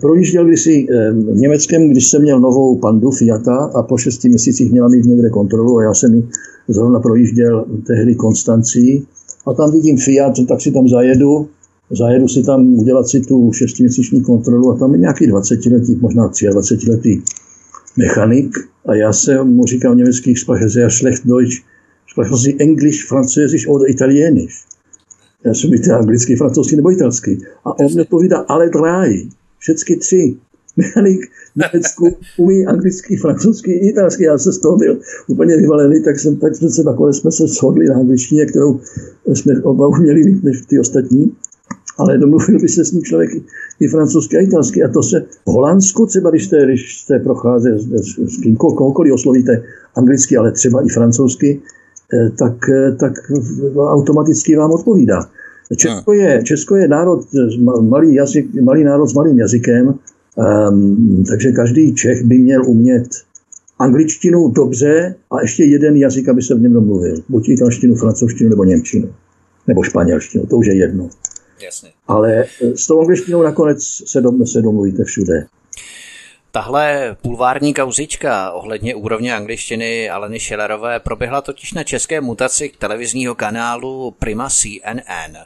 [0.00, 4.72] projížděl kdysi eh, v Německém, když jsem měl novou pandu Fiata a po šesti měsících
[4.72, 6.28] měla mít někde kontrolu a já jsem ji
[6.68, 9.06] zrovna projížděl tehdy Konstancí
[9.48, 11.48] a tam vidím Fiat, tak si tam zajedu,
[11.90, 17.22] zajedu si tam udělat si tu šestiměsíční kontrolu a tam je nějaký 20-letý, možná 23-letý
[17.96, 21.56] mechanik a já se mu říkám v německých sprach, sehr schlecht Deutsch,
[22.10, 24.54] sprechen Sie Englisch, Französisch oder Italienisch.
[25.44, 27.38] Já jsem víte anglicky, francouzsky nebo italsky.
[27.64, 29.28] A on mi odpovídá, ale drei,
[29.58, 30.36] všechny tři
[30.78, 31.20] mechanik
[31.56, 34.24] Německu umí anglicky, francouzsky i italsky.
[34.24, 37.46] Já se z toho byl úplně vyvalený, tak, jsem, tak jsme se nakonec jsme se
[37.46, 38.80] shodli na angličtině, kterou
[39.34, 41.32] jsme oba uměli líp než ty ostatní.
[41.98, 43.30] Ale domluvil by se s ním člověk
[43.80, 44.84] i francouzsky a italsky.
[44.84, 49.12] A to se v Holandsku, třeba když jste, když jste procházeli s, s kým, kohokoliv
[49.12, 49.62] oslovíte
[49.96, 51.60] anglicky, ale třeba i francouzsky,
[52.14, 53.12] eh, tak, eh, tak
[53.76, 55.20] automaticky vám odpovídá.
[55.76, 57.20] Česko je, Česko je národ,
[57.80, 59.94] malý, jazyk, malý národ s malým jazykem
[60.38, 63.08] Um, takže každý Čech by měl umět
[63.78, 67.14] angličtinu dobře a ještě jeden jazyk, aby se v něm domluvil.
[67.28, 69.14] Buď italštinu, francouzštinu nebo němčinu.
[69.66, 71.08] Nebo španělštinu, to už je jedno.
[71.64, 71.88] Jasně.
[72.08, 75.46] Ale eh, s tou angličtinou nakonec se, dom, se domluvíte všude.
[76.50, 84.14] Tahle pulvární kauzička ohledně úrovně angličtiny Aleny Schillerové proběhla totiž na české mutaci televizního kanálu
[84.18, 85.36] Prima CNN,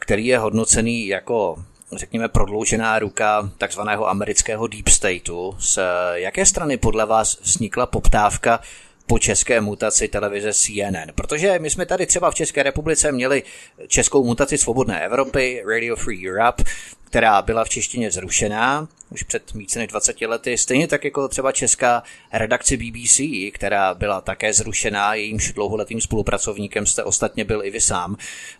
[0.00, 1.56] který je hodnocený jako
[1.92, 5.56] řekněme, prodloužená ruka takzvaného amerického deep stateu.
[5.58, 5.78] Z
[6.14, 8.60] jaké strany podle vás vznikla poptávka
[9.06, 11.12] po české mutaci televize CNN.
[11.14, 13.42] Protože my jsme tady třeba v České republice měli
[13.88, 16.64] českou mutaci Svobodné Evropy, Radio Free Europe,
[17.04, 21.52] která byla v češtině zrušená už před více než 20 lety, stejně tak jako třeba
[21.52, 23.20] česká redakce BBC,
[23.52, 28.16] která byla také zrušená, jejímž dlouholetým spolupracovníkem jste ostatně byl i vy sám.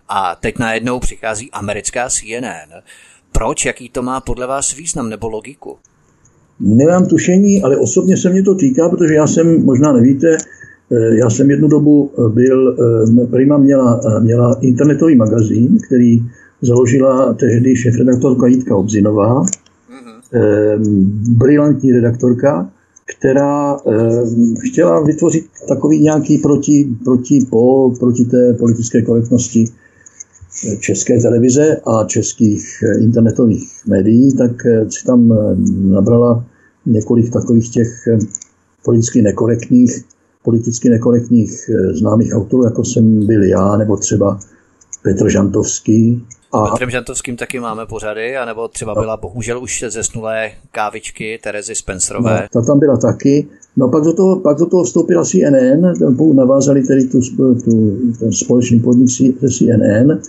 [0.09, 2.83] A teď najednou přichází americká CNN.
[3.39, 3.65] Proč?
[3.65, 5.77] Jaký to má podle vás význam nebo logiku?
[6.61, 11.31] Nemám tušení, ale osobně se mě to týká, protože já jsem, možná nevíte, eh, já
[11.31, 12.77] jsem jednu dobu eh, byl,
[13.23, 16.23] eh, Prima měla, měla internetový magazín, který
[16.63, 20.81] založila tehdy šéf-redaktorka Jitka Obzinová, mm-hmm.
[21.29, 22.71] brilantní redaktorka,
[23.19, 23.77] která
[24.61, 29.65] chtěla vytvořit takový nějaký proti, protipol proti té politické korektnosti
[30.81, 35.57] české televize a českých eh, internetových médií, tak eh, si tam eh,
[35.95, 36.45] nabrala
[36.87, 37.89] několik takových těch
[38.85, 40.05] politicky nekorektních,
[40.45, 44.39] politicky nekorektních známých autorů, jako jsem byl já, nebo třeba
[45.03, 46.25] Petr Žantovský.
[46.53, 46.71] A...
[46.71, 52.49] Petrem Žantovským taky máme pořady, anebo třeba byla bohužel už zesnulé kávičky Terezy Spencerové.
[52.55, 53.49] No, ta tam byla taky.
[53.77, 55.93] No pak do toho, pak do toho vstoupila CNN,
[56.35, 57.21] navázali tedy tu,
[57.65, 60.21] tu, ten společný podnik CNN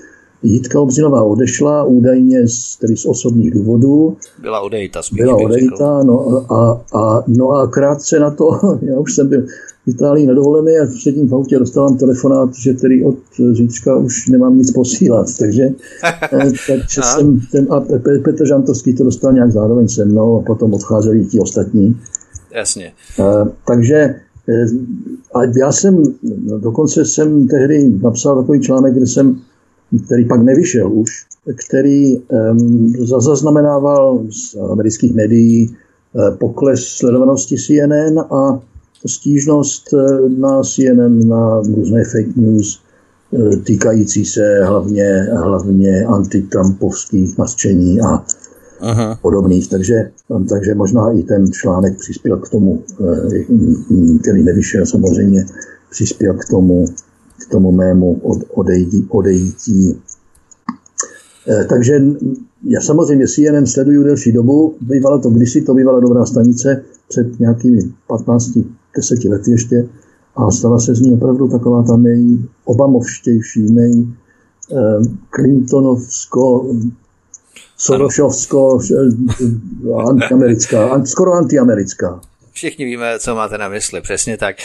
[0.44, 4.18] Jitka Obzinová odešla údajně z, tedy z osobních důvodů.
[4.42, 5.02] Byla odejita.
[5.12, 9.42] Byla odejita, no a, a, no a krátce na to, já už jsem byl
[9.86, 13.16] v Itálii nedovolený a sedím v autě dostávám telefonát, že tedy od
[13.52, 15.64] zítřka už nemám nic posílat, takže,
[16.34, 17.80] eh, takže jsem ten, a
[18.24, 21.98] Petr Žantovský to dostal nějak zároveň se mnou a potom odcházeli ti ostatní.
[22.56, 22.92] Jasně.
[23.24, 23.96] A, takže
[24.50, 24.66] eh,
[25.34, 26.04] a já jsem,
[26.44, 29.40] no, dokonce jsem tehdy napsal takový článek, kde jsem
[30.06, 31.26] který pak nevyšel už,
[31.68, 35.76] který um, zaznamenával z amerických médií
[36.14, 38.60] uh, pokles sledovanosti CNN a
[39.06, 42.82] stížnost uh, na CNN na různé fake news
[43.32, 48.26] uh, týkající se hlavně, hlavně antitrampovských nařčení a
[48.80, 49.20] Aha.
[49.22, 50.12] podobných, takže,
[50.50, 52.84] takže možná i ten článek přispěl k tomu,
[54.22, 55.46] který nevyšel samozřejmě,
[55.92, 56.86] přispěl k tomu,
[57.48, 58.22] k tomu mému
[58.54, 60.02] odejítí, odejítí.
[61.48, 62.02] Eh, takže
[62.64, 67.80] já samozřejmě CNN sleduju delší dobu, bývala to kdysi, to bývala dobrá stanice před nějakými
[68.08, 68.50] 15,
[68.96, 69.90] 10 lety ještě.
[70.36, 74.08] A stala se z ní opravdu taková ta nej obamovštější, nej
[74.72, 75.02] eh,
[75.36, 76.76] Clintonovsko,
[77.78, 82.22] Sorošovsko, eh, antiamerická, skoro antiamerická.
[82.58, 84.56] Všichni víme, co máte na mysli, přesně tak.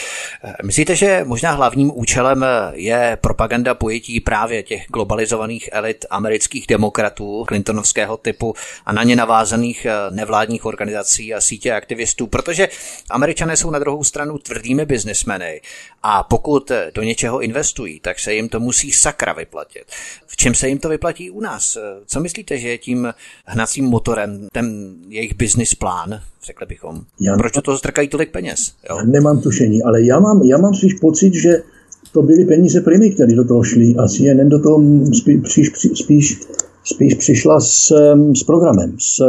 [0.63, 8.17] Myslíte, že možná hlavním účelem je propaganda pojetí právě těch globalizovaných elit amerických demokratů Clintonovského
[8.17, 8.53] typu
[8.85, 12.69] a na ně navázaných eh, nevládních organizací a sítě aktivistů, protože
[13.09, 15.61] američané jsou na druhou stranu tvrdými biznesmeny
[16.03, 19.83] a pokud do něčeho investují, tak se jim to musí sakra vyplatit.
[20.27, 21.77] V čem se jim to vyplatí u nás?
[22.05, 23.13] Co myslíte, že je tím
[23.45, 27.01] hnacím motorem ten jejich business plán, řekli bychom?
[27.19, 28.73] Já Proč to strkají tolik peněz?
[28.89, 28.97] Jo?
[29.05, 31.63] Nemám tušení, ale já mám, já mám spíš pocit, že
[32.11, 34.81] to byly peníze primy, které do toho šly a CNN do toho
[35.13, 36.39] spíš, spíš,
[36.83, 37.91] spíš přišla s,
[38.37, 39.21] s programem s,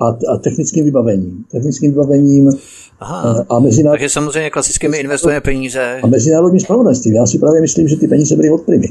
[0.00, 1.44] a, a technickým vybavením.
[1.50, 2.50] Technickým vybavením
[3.00, 3.94] Aha, a mezinárod...
[3.94, 6.00] takže samozřejmě klasicky my investujeme peníze.
[6.02, 7.14] A mezinárodní spravodajství.
[7.14, 8.88] Já si právě myslím, že ty peníze byly od primy.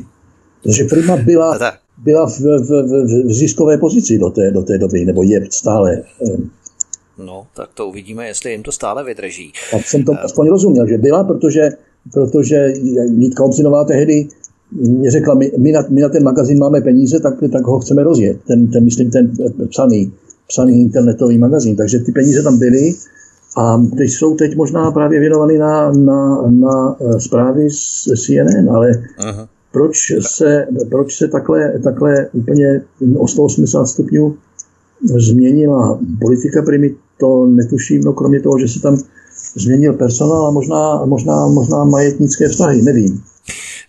[0.63, 1.59] Protože Prima byla,
[1.97, 6.01] byla v, v, v, v ziskové pozici do té, do té doby, nebo je stále.
[7.17, 9.51] No, tak to uvidíme, jestli jim to stále vydrží.
[9.71, 11.69] Tak jsem to uh, aspoň rozuměl, že byla, protože,
[12.13, 12.73] protože
[13.17, 14.27] Jitka Obzinová tehdy
[15.07, 18.37] řekla, my, my, na, my na ten magazín máme peníze, tak, tak ho chceme rozjet.
[18.47, 19.31] Ten, ten myslím, ten
[19.69, 20.13] psaný,
[20.47, 21.75] psaný internetový magazín.
[21.75, 22.93] Takže ty peníze tam byly
[23.57, 29.03] a teď jsou teď možná právě věnovaný na, na, na eh, zprávy z CNN, ale
[29.17, 32.81] Aha proč se, proč se takhle, takhle úplně
[33.17, 34.35] o 180 stupňů
[35.03, 38.97] změnila politika primy, to netuším, no kromě toho, že se tam
[39.55, 43.21] změnil personál a možná, možná, možná majetnické vztahy, nevím.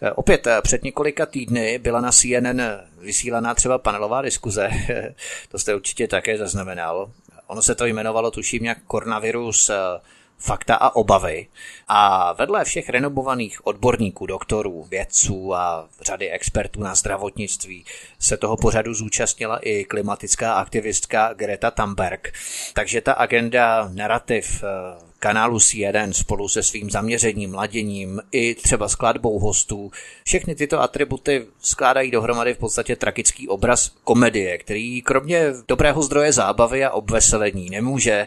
[0.03, 2.63] Eh, opět eh, před několika týdny byla na CNN
[3.01, 4.71] vysílaná třeba panelová diskuze,
[5.49, 7.11] to jste určitě také zaznamenal.
[7.47, 9.75] Ono se to jmenovalo, tuším, jak koronavirus eh,
[10.39, 11.47] fakta a obavy.
[11.89, 17.85] A vedle všech renomovaných odborníků, doktorů, vědců a řady expertů na zdravotnictví
[18.19, 22.33] se toho pořadu zúčastnila i klimatická aktivistka Greta Thunberg.
[22.75, 24.65] Takže ta agenda narrativ
[25.27, 29.91] kanálu C1 spolu se svým zaměřením, laděním i třeba skladbou hostů.
[30.25, 36.85] Všechny tyto atributy skládají dohromady v podstatě tragický obraz komedie, který kromě dobrého zdroje zábavy
[36.85, 38.27] a obveselení nemůže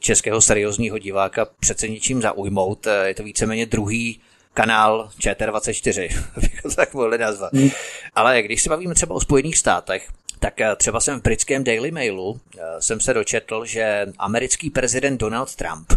[0.00, 2.86] českého seriózního diváka přece ničím zaujmout.
[3.04, 4.20] Je to víceméně druhý
[4.54, 6.08] kanál ČT24,
[6.40, 7.52] bych to tak mohli nazvat.
[7.52, 7.70] Hmm.
[8.14, 11.90] Ale když se bavíme třeba o Spojených státech, tak eh, třeba jsem v britském Daily
[11.90, 15.92] Mailu eh, jsem se dočetl, že americký prezident Donald Trump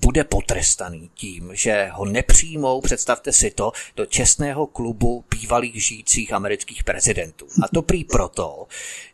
[0.00, 6.84] bude potrestaný tím, že ho nepřijmou, představte si to, do čestného klubu bývalých žijících amerických
[6.84, 7.46] prezidentů.
[7.64, 8.66] A to prý proto,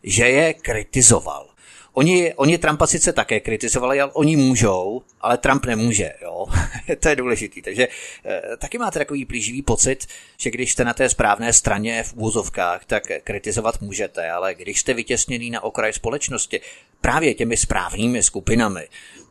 [0.03, 1.53] že je kritizoval.
[1.93, 6.13] Oni, oni Trumpa sice také kritizovali, ale oni můžou, ale Trump nemůže.
[6.21, 6.45] Jo?
[6.99, 7.61] to je důležitý.
[7.61, 7.87] Takže
[8.25, 10.05] e, taky máte takový plíživý pocit,
[10.37, 14.93] že když jste na té správné straně v úzovkách, tak kritizovat můžete, ale když jste
[14.93, 16.61] vytěsněný na okraj společnosti
[17.03, 18.81] právě těmi správnými skupinami,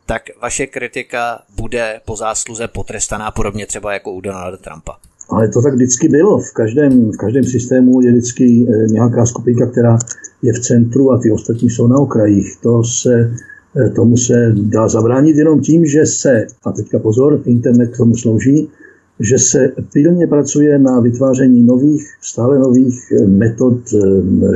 [0.05, 4.97] tak vaše kritika bude po zásluze potrestaná podobně třeba jako u Donalda Trumpa.
[5.29, 6.39] Ale to tak vždycky bylo.
[6.39, 9.97] V každém, v každém systému je vždycky eh, nějaká skupinka, která
[10.41, 12.57] je v centru a ty ostatní jsou na okrajích.
[12.63, 13.31] To se,
[13.77, 18.15] eh, tomu se dá zabránit jenom tím, že se, a teďka pozor, internet k tomu
[18.15, 18.69] slouží,
[19.19, 23.77] že se pilně pracuje na vytváření nových, stále nových eh, metod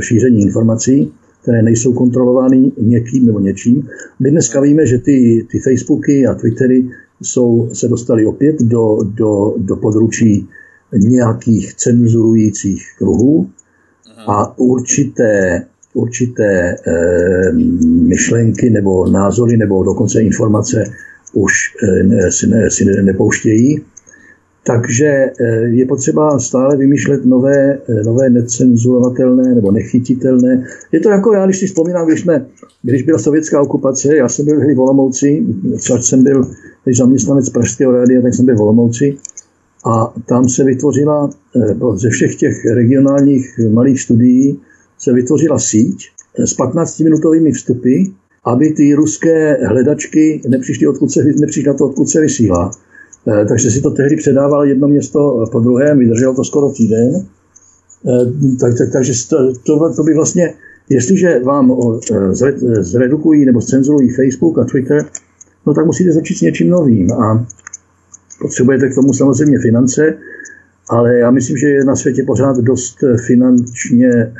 [0.00, 1.12] šíření informací,
[1.48, 3.88] které nejsou kontrolovány někým nebo něčím.
[4.20, 6.88] My dneska víme, že ty, ty Facebooky a Twittery
[7.22, 10.48] jsou, se dostaly opět do, do, do područí
[10.92, 13.50] nějakých cenzurujících kruhů
[14.26, 16.76] a určité, určité e,
[17.84, 20.84] myšlenky nebo názory nebo dokonce informace
[21.32, 23.84] už e, si, ne, si nepouštějí.
[24.68, 30.64] Takže eh, je potřeba stále vymýšlet nové, eh, nové necenzurovatelné nebo nechytitelné.
[30.92, 32.46] Je to jako já, když si vzpomínám, když, jsme,
[32.82, 35.46] když byla sovětská okupace, já jsem byl v Olomouci,
[35.78, 36.44] což jsem byl
[36.84, 39.16] když zaměstnanec Pražského rádia, tak jsem byl v Olomouci
[39.86, 44.60] a tam se vytvořila, eh, ze všech těch regionálních malých studií,
[44.98, 46.08] se vytvořila síť
[46.38, 48.02] s 15-minutovými vstupy,
[48.44, 52.70] aby ty ruské hledačky nepřišly, odkud se, nepřišly na to, odkud se vysílá.
[53.28, 57.26] Eh, takže si to tehdy předával jedno město po druhém, vydrželo to skoro týden.
[58.06, 60.54] Eh, tak, tak, takže to, to, to by vlastně
[60.88, 61.72] jestliže vám
[62.80, 65.04] zredukují nebo cenzurují Facebook a Twitter,
[65.66, 67.46] no tak musíte začít s něčím novým a
[68.42, 70.14] potřebujete k tomu samozřejmě finance,
[70.90, 74.32] ale já myslím, že je na světě pořád dost finančně e,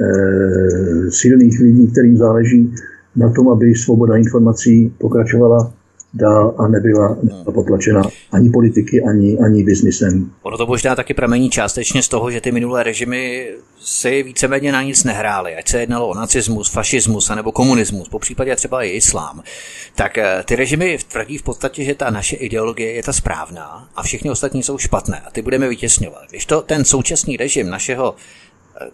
[1.09, 2.74] silných lidí, kterým záleží
[3.16, 5.72] na tom, aby svoboda informací pokračovala
[6.15, 8.03] dál a nebyla, nebyla potlačena
[8.33, 10.31] ani politiky, ani, ani biznisem.
[10.43, 13.49] Ono to možná taky pramení částečně z toho, že ty minulé režimy
[13.81, 18.57] si víceméně na nic nehrály, ať se jednalo o nacismus, fašismus nebo komunismus, po případě
[18.57, 19.43] třeba i islám,
[19.95, 24.03] tak eh, ty režimy tvrdí v podstatě, že ta naše ideologie je ta správná a
[24.03, 26.23] všechny ostatní jsou špatné a ty budeme vytěsňovat.
[26.31, 28.15] Když to ten současný režim našeho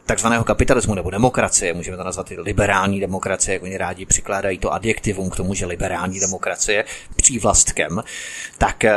[0.07, 4.73] takzvaného kapitalismu nebo demokracie, můžeme to nazvat i liberální demokracie, jak oni rádi přikládají to
[4.73, 6.85] adjektivum k tomu, že liberální demokracie
[7.17, 8.03] přívlastkem,
[8.59, 8.95] tak eh,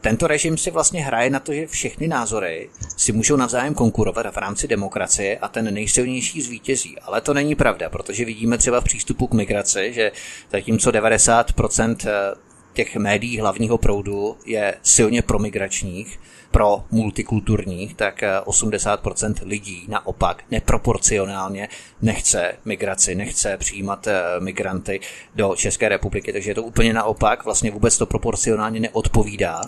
[0.00, 4.36] tento režim si vlastně hraje na to, že všechny názory si můžou navzájem konkurovat v
[4.36, 6.98] rámci demokracie a ten nejsilnější zvítězí.
[6.98, 10.12] Ale to není pravda, protože vidíme třeba v přístupu k migraci, že
[10.52, 12.34] zatímco 90% eh,
[12.72, 16.18] těch médií hlavního proudu je silně promigračních,
[16.50, 21.68] pro multikulturních, tak 80% eh, lidí naopak neproporcionálně
[22.02, 25.00] nechce migraci, nechce přijímat eh, migranty
[25.34, 29.60] do České republiky, takže je to úplně naopak, vlastně vůbec to proporcionálně neodpovídá,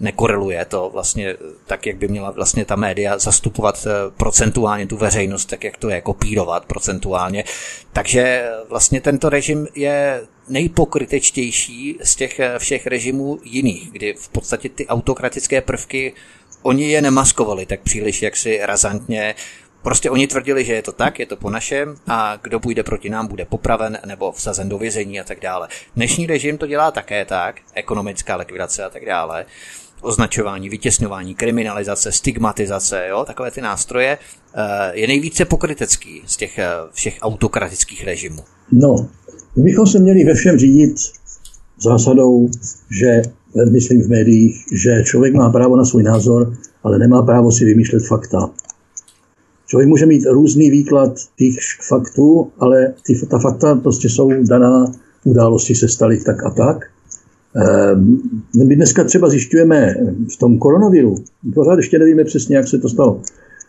[0.00, 5.44] nekoreluje to vlastně eh, tak, jak by měla vlastně ta média zastupovat procentuálně tu veřejnost,
[5.44, 7.44] tak jak to je, kopírovat procentuálně.
[7.92, 14.86] Takže vlastně tento režim je nejpokrytečtější z těch všech režimů jiných, kdy v podstatě ty
[14.86, 16.12] autokratické prvky
[16.62, 19.34] oni je nemaskovali tak příliš jaksi razantně.
[19.82, 23.10] Prostě oni tvrdili, že je to tak, je to po našem a kdo půjde proti
[23.10, 25.68] nám, bude popraven nebo vsazen do vězení a tak dále.
[25.96, 29.46] Dnešní režim to dělá také tak, ekonomická likvidace a tak dále
[30.04, 34.18] označování, vytěsňování, kriminalizace, stigmatizace, jo, takové ty nástroje,
[34.54, 38.44] eh, je nejvíce pokrytecký z těch eh, všech autokratických režimů.
[38.72, 39.08] No,
[39.56, 40.94] my bychom se měli ve všem řídit
[41.80, 42.48] zásadou,
[43.00, 43.22] že
[43.70, 48.06] myslím v médiích, že člověk má právo na svůj názor, ale nemá právo si vymýšlet
[48.06, 48.50] fakta.
[49.66, 51.54] Člověk může mít různý výklad těch
[51.88, 54.92] faktů, ale ty, ta fakta prostě jsou daná,
[55.24, 56.84] události se staly tak a tak.
[57.56, 58.18] Ehm,
[58.68, 59.94] my dneska třeba zjišťujeme
[60.34, 61.14] v tom koronaviru,
[61.54, 63.20] pořád ještě nevíme přesně, jak se to stalo.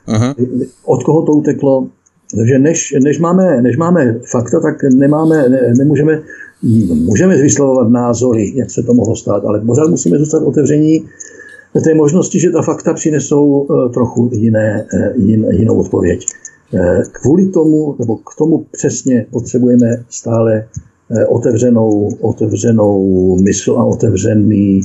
[0.08, 0.36] Aha.
[0.84, 1.88] Od koho to uteklo,
[2.36, 6.22] takže než, než, máme, než máme fakta, tak nemáme, ne, nemůžeme
[7.06, 11.06] můžeme vyslovovat názory, jak se to mohlo stát, ale pořád musíme zůstat otevření
[11.84, 16.26] té možnosti, že ta fakta přinesou eh, trochu jiné, eh, jin, jinou odpověď.
[16.74, 20.68] Eh, kvůli tomu, nebo k tomu přesně potřebujeme stále
[21.28, 24.82] otevřenou, otevřenou mysl a otevřený,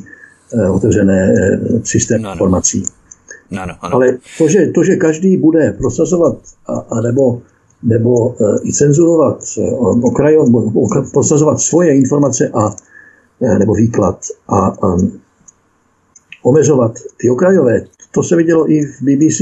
[0.73, 1.35] otevřené
[1.85, 2.79] systém informací.
[2.79, 3.00] No, no,
[3.59, 3.75] ano.
[3.81, 6.37] Ale to že, to, že každý bude prosazovat
[6.67, 7.43] a, a nebo
[7.83, 9.71] nebo e, i cenzurovat, e,
[10.03, 10.49] okrajovat,
[11.13, 12.77] prosazovat svoje informace a,
[13.43, 14.97] e, nebo výklad a, a
[16.43, 17.85] omezovat ty okrajové.
[18.11, 19.41] To se vidělo i v BBC,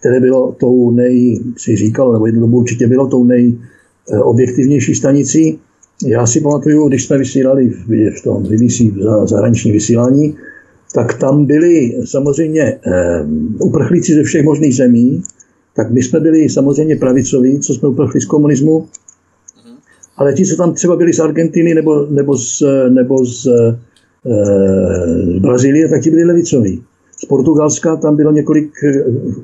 [0.00, 5.60] které bylo tou nej, si říkalo, nebo jednu dobu určitě bylo tou nejobjektivnější stanicí.
[6.06, 10.36] Já si pamatuju, když jsme vysílali v, v tom BBC za zahraniční vysílání,
[10.94, 13.26] tak tam byli samozřejmě eh,
[13.60, 15.22] uprchlíci ze všech možných zemí,
[15.76, 18.86] tak my jsme byli samozřejmě pravicoví, co jsme uprchli z komunismu,
[20.16, 23.76] ale ti, co tam třeba byli z Argentiny nebo, nebo z, nebo z e,
[25.40, 26.82] Brazílie, tak ti byli levicoví.
[27.22, 28.72] Z Portugalska tam bylo několik,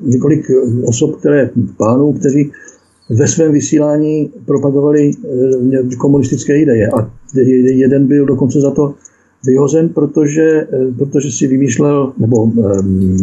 [0.03, 0.51] několik
[0.85, 2.51] osob, které, pánů, kteří
[3.09, 6.87] ve svém vysílání propagovali e, komunistické ideje.
[6.87, 7.11] A
[7.63, 8.93] jeden byl dokonce za to
[9.45, 10.67] vyhozen, protože, e,
[10.97, 13.17] protože si vymýšlel, nebo um,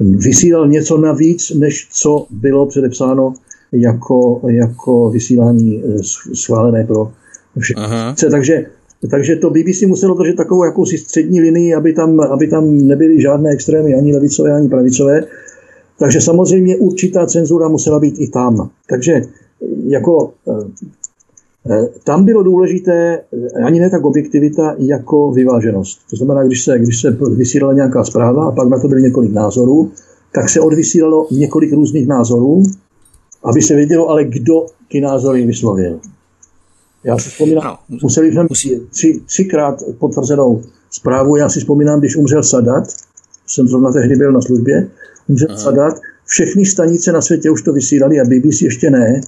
[0.00, 3.34] vysílal něco navíc, než co bylo předepsáno
[3.72, 6.02] jako, jako vysílání eh,
[6.34, 7.12] schválené pro
[7.58, 7.82] všechny.
[8.30, 8.66] Takže,
[9.10, 13.50] takže to BBC muselo držet takovou jakousi střední linii, aby tam, aby tam nebyly žádné
[13.50, 15.24] extrémy, ani levicové, ani pravicové.
[15.98, 18.70] Takže samozřejmě určitá cenzura musela být i tam.
[18.88, 19.22] Takže
[19.86, 20.99] jako eh, Eh,
[22.04, 26.00] tam bylo důležité eh, ani ne tak objektivita, jako vyváženost.
[26.10, 29.32] To znamená, když se, když se vysílala nějaká zpráva a pak na to byly několik
[29.32, 29.92] názorů,
[30.34, 32.62] tak se odvysílalo několik různých názorů,
[33.44, 36.00] aby se vědělo ale, kdo ty názory vyslovil.
[37.04, 38.46] Já si vzpomínám, no, museli jsme
[38.90, 41.36] tři, třikrát potvrzenou zprávu.
[41.36, 42.84] Já si vzpomínám, když umřel Sadat,
[43.46, 44.88] jsem zrovna tehdy byl na službě,
[45.28, 45.58] umřel Aha.
[45.58, 49.20] Sadat, všechny stanice na světě už to vysílali a BBC ještě ne,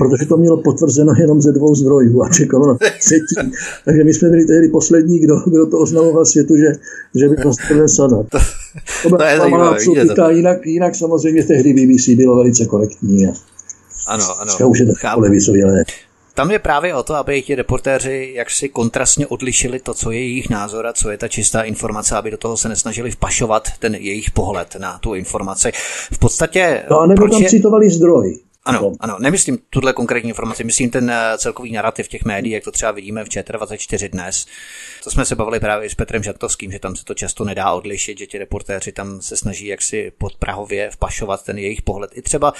[0.00, 3.52] protože to mělo potvrzeno jenom ze dvou zdrojů a čekalo na třetí.
[3.84, 6.72] Takže my jsme byli tehdy poslední, kdo, kdo to oznamoval světu, že,
[7.14, 8.26] že by to střelil sadat.
[9.02, 9.78] To, to, to je zajímavé.
[10.30, 13.26] Jinak, jinak samozřejmě tehdy BBC bylo velice korektní.
[13.26, 13.32] A
[14.06, 14.68] ano, ano.
[14.68, 15.84] Už je to levicově, ale
[16.34, 20.50] Tam je právě o to, aby ti reportéři jaksi kontrastně odlišili to, co je jejich
[20.50, 24.30] názor a co je ta čistá informace, aby do toho se nesnažili vpašovat ten jejich
[24.30, 25.70] pohled na tu informaci.
[26.12, 26.82] V podstatě...
[26.90, 27.48] No a nebo tam je...
[27.48, 28.38] citovali zdroj.
[28.64, 32.70] Ano, ano, nemyslím tuhle konkrétní informaci, myslím ten eh, celkový narrativ těch médií, jak to
[32.70, 34.46] třeba vidíme v ČT24 dnes.
[35.04, 38.18] To jsme se bavili právě s Petrem Žantovským, že tam se to často nedá odlišit,
[38.18, 42.10] že ti reportéři tam se snaží jaksi podprahově vpašovat ten jejich pohled.
[42.14, 42.56] I třeba uh,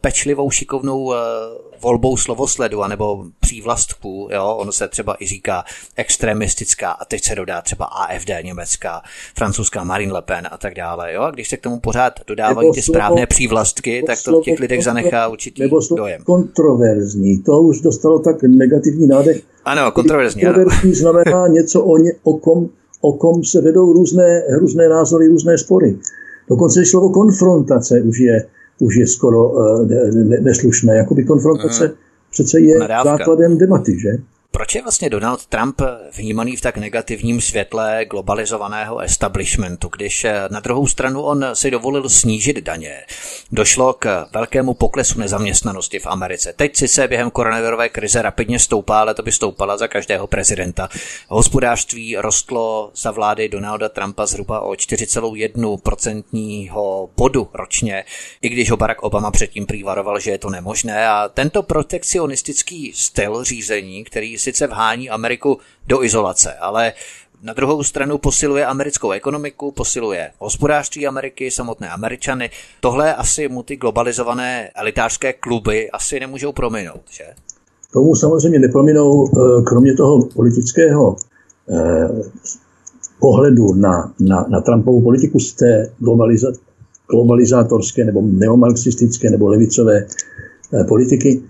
[0.00, 1.14] pečlivou, šikovnou uh,
[1.80, 5.64] volbou slovosledu anebo přívlastků, jo, ono se třeba i říká
[5.96, 9.02] extremistická a teď se dodá třeba AFD německá,
[9.34, 11.12] francouzská Marine Le Pen a tak dále.
[11.12, 11.22] Jo?
[11.22, 14.84] A když se k tomu pořád dodávají ty správné přívlastky, tak to v těch lidech
[14.84, 16.20] zanechá určitý nebo slovo dojem.
[16.24, 19.42] kontroverzní, to už dostalo tak negativní nádech.
[19.64, 20.42] Ano, kontroverzní.
[20.42, 20.94] Kontroverzní ano.
[20.94, 22.68] znamená něco o, ně, o, kom,
[23.00, 25.96] o kom se vedou různé, různé názory, různé spory.
[26.48, 28.46] Dokonce i slovo konfrontace už je,
[28.78, 30.96] už je skoro uh, ne, neslušné.
[30.96, 31.94] Jakoby konfrontace uh-huh.
[32.30, 33.10] přece je Nadávka.
[33.10, 34.10] základem debaty, že?
[34.56, 35.80] Proč je vlastně Donald Trump
[36.12, 42.08] vnímaný v tak negativním světle globalizovaného establishmentu, když eh, na druhou stranu on si dovolil
[42.08, 43.04] snížit daně?
[43.52, 46.52] Došlo k velkému poklesu nezaměstnanosti v Americe.
[46.52, 50.88] Teď si se během koronavirové krize rapidně stoupá, ale to by stoupala za každého prezidenta.
[51.28, 58.04] Hospodářství rostlo za vlády Donalda Trumpa zhruba o 4,1% bodu ročně,
[58.42, 61.08] i když ho Barack Obama předtím prývaroval, že je to nemožné.
[61.08, 65.58] A tento protekcionistický styl řízení, který sice vhání Ameriku
[65.88, 66.92] do izolace, ale
[67.42, 72.50] na druhou stranu posiluje americkou ekonomiku, posiluje hospodářství Ameriky, samotné Američany.
[72.80, 77.24] Tohle asi mu ty globalizované elitářské kluby asi nemůžou prominout, že?
[77.92, 81.16] Tomu samozřejmě neprominou, eh, kromě toho politického
[81.70, 82.08] eh,
[83.20, 86.48] pohledu na, na, na Trumpovu politiku z té globaliza,
[87.10, 91.42] globalizátorské nebo neomarxistické nebo levicové eh, politiky,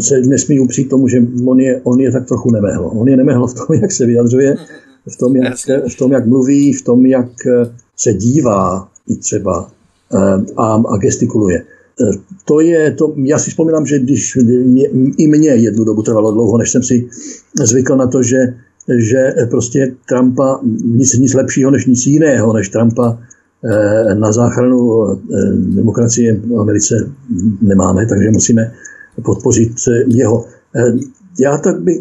[0.00, 2.90] se nesmí upřít tomu, že on je, on je tak trochu nemehlo.
[2.90, 4.56] On je nemehlo v tom, jak se vyjadřuje,
[5.08, 5.54] v tom, jak,
[5.92, 9.70] v tom, jak mluví, v tom, jak eh, se dívá i třeba
[10.14, 10.18] eh,
[10.56, 11.62] a, a gestikuluje.
[11.62, 16.32] Eh, to je, to, já si vzpomínám, že když mě, i mě jednu dobu trvalo
[16.32, 17.08] dlouho, než jsem si
[17.64, 18.38] zvykl na to, že,
[18.98, 23.18] že prostě Trumpa nic, nic lepšího než nic jiného, než Trumpa
[24.14, 25.06] na záchranu
[25.56, 26.94] demokracie v Americe
[27.62, 28.72] nemáme, takže musíme
[29.22, 29.72] podpořit
[30.06, 30.44] jeho.
[30.76, 30.92] Eh,
[31.40, 31.98] já tak by,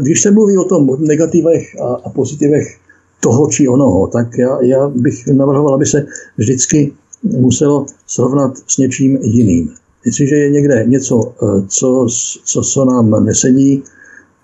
[0.00, 2.78] když se mluví o tom negativech a, a pozitivech
[3.20, 6.06] toho či onoho, tak já, já bych navrhoval, aby se
[6.36, 9.70] vždycky muselo srovnat s něčím jiným.
[10.06, 12.06] Jestliže je někde něco, eh, co,
[12.44, 13.82] co, co nám nesedí,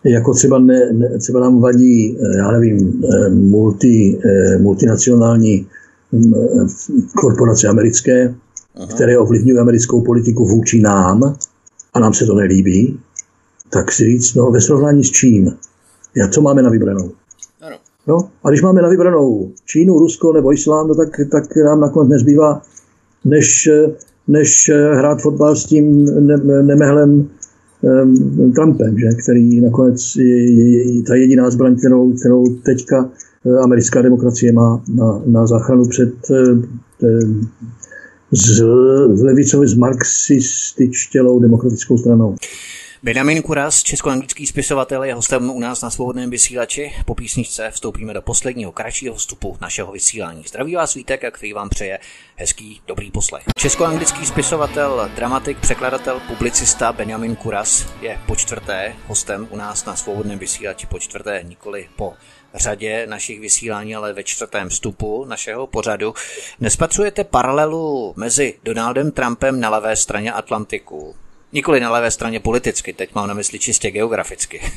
[0.05, 4.19] jako třeba, ne, ne, třeba nám vadí, eh, já nevím, multi,
[4.59, 5.67] multinacionální
[6.13, 6.33] mm,
[7.17, 8.35] korporace americké,
[8.77, 8.87] Aha.
[8.87, 11.37] které ovlivňují americkou politiku vůči nám,
[11.95, 13.01] a nám se to nelíbí,
[13.71, 15.57] tak si říct, no ve srovnání s čím?
[16.17, 17.11] Já co máme na vybranou?
[17.61, 17.77] Ano.
[18.07, 22.11] No, a když máme na vybranou Čínu, Rusko nebo Islám, no tak, tak nám nakonec
[22.11, 22.63] nezbývá,
[23.25, 23.69] než,
[24.29, 27.29] než hrát fotbal s tím ne, nemehlem
[27.83, 29.09] um, Trumpem, že?
[29.23, 33.11] který nakonec je, je, je ta jediná zbraň, kterou, kterou teďka
[33.47, 36.15] eh, americká demokracie má na, na záchranu před
[38.31, 42.37] z levicově z marxističtělou demokratickou stranou.
[43.03, 46.93] Benjamin Kuras, česko-anglický spisovatel, je hostem u nás na svobodném vysílači.
[47.05, 50.43] Po písničce vstoupíme do posledního kratšího vstupu našeho vysílání.
[50.49, 51.99] Zdraví vás Vítek a který vám přeje
[52.37, 53.45] hezký, dobrý poslech.
[53.59, 60.39] Česko-anglický spisovatel, dramatik, překladatel, publicista Benjamin Kuras je po čtvrté hostem u nás na svobodném
[60.39, 62.13] vysílači, po čtvrté nikoli po
[62.55, 66.15] řadě našich vysílání, ale ve čtvrtém vstupu našeho pořadu.
[66.61, 71.15] Nespatřujete paralelu mezi Donaldem Trumpem na levé straně Atlantiku,
[71.53, 74.73] nikoli na levé straně politicky, teď mám na mysli čistě geograficky,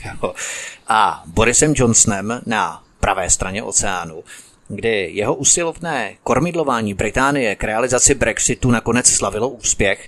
[0.88, 4.24] a Borisem Johnsonem na pravé straně oceánu,
[4.68, 10.08] kdy jeho usilovné kormidlování Británie k realizaci Brexitu nakonec slavilo úspěch,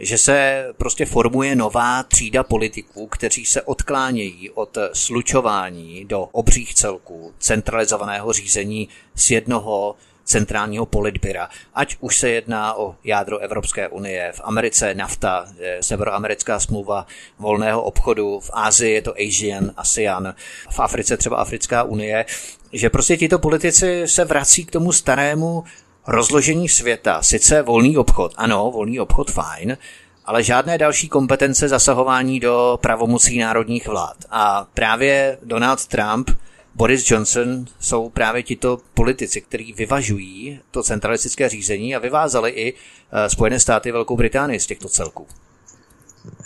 [0.00, 7.32] že se prostě formuje nová třída politiků, kteří se odklánějí od slučování do obřích celků,
[7.38, 9.94] centralizovaného řízení z jednoho
[10.24, 11.48] centrálního politbyra.
[11.74, 15.46] Ať už se jedná o jádro Evropské unie, v Americe NAFTA,
[15.80, 17.06] severoamerická smlouva
[17.38, 20.34] volného obchodu, v Ázii je to Asian, ASEAN,
[20.70, 22.24] v Africe třeba Africká unie,
[22.72, 25.64] že prostě tito politici se vrací k tomu starému
[26.06, 27.22] rozložení světa.
[27.22, 29.76] Sice volný obchod, ano, volný obchod fajn,
[30.24, 34.16] ale žádné další kompetence zasahování do pravomocí národních vlád.
[34.30, 36.30] A právě Donald Trump,
[36.74, 43.30] Boris Johnson jsou právě tito politici, kteří vyvažují to centralistické řízení a vyvázali i eh,
[43.30, 45.26] Spojené státy Velkou Británii z těchto celků.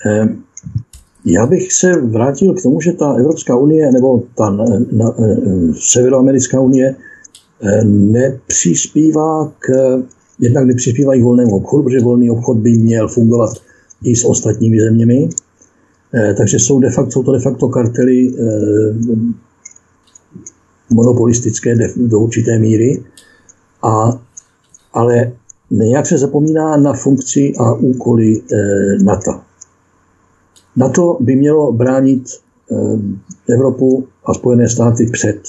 [0.07, 0.45] Ehm,
[1.27, 5.15] Já bych se vrátil k tomu, že ta Evropská unie nebo ta na, na,
[5.81, 6.97] Severoamerická unie
[7.85, 9.69] nepřispívá k,
[10.41, 13.51] jednak nepřispívají k volnému obchodu, protože volný obchod by měl fungovat
[14.05, 15.29] i s ostatními zeměmi.
[16.37, 18.35] Takže jsou, de facto, jsou to de facto kartely
[20.91, 23.05] monopolistické do určité míry,
[23.83, 24.21] a,
[24.93, 25.33] ale
[25.71, 28.43] nějak se zapomíná na funkci a úkoly
[29.03, 29.41] NATO.
[30.77, 32.25] NATO by mělo bránit
[33.49, 35.41] Evropu a Spojené státy před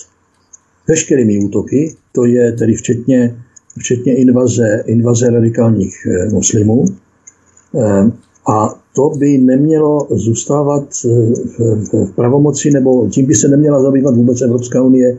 [0.88, 3.36] veškerými útoky, to je tedy včetně,
[3.80, 6.86] včetně invaze, invaze radikálních e, muslimů.
[6.86, 8.12] E,
[8.48, 11.60] a to by nemělo zůstávat v,
[11.92, 15.18] v, pravomoci, nebo tím by se neměla zabývat vůbec Evropská unie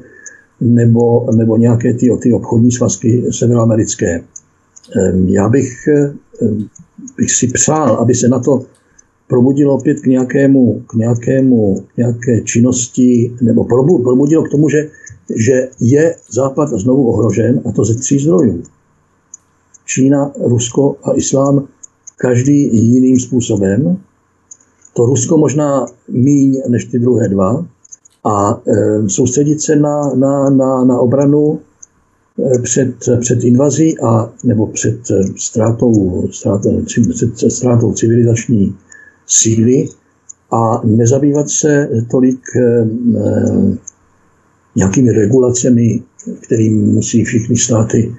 [0.60, 4.20] nebo, nebo nějaké ty, ty obchodní svazky severoamerické.
[5.26, 5.88] Já bych,
[7.16, 8.64] bych si přál, aby se na to
[9.28, 14.88] probudilo opět k nějakému, k nějakému nějaké činnosti, nebo probudilo k tomu, že,
[15.34, 18.62] že je Západ znovu ohrožen, a to ze tří zdrojů.
[19.86, 21.68] Čína, Rusko a Islám
[22.16, 23.98] každý jiným způsobem.
[24.94, 27.66] To Rusko možná míň než ty druhé dva,
[28.26, 31.60] a e, soustředit se na, na, na, na obranu
[32.54, 38.76] e, před, před invazí a nebo před e, ztrátou, ztrátou, před ztrátou civilizační
[39.26, 39.88] síly
[40.50, 42.40] a nezabývat se tolik
[44.76, 46.02] nějakými regulacemi,
[46.40, 48.14] kterým musí všechny státy,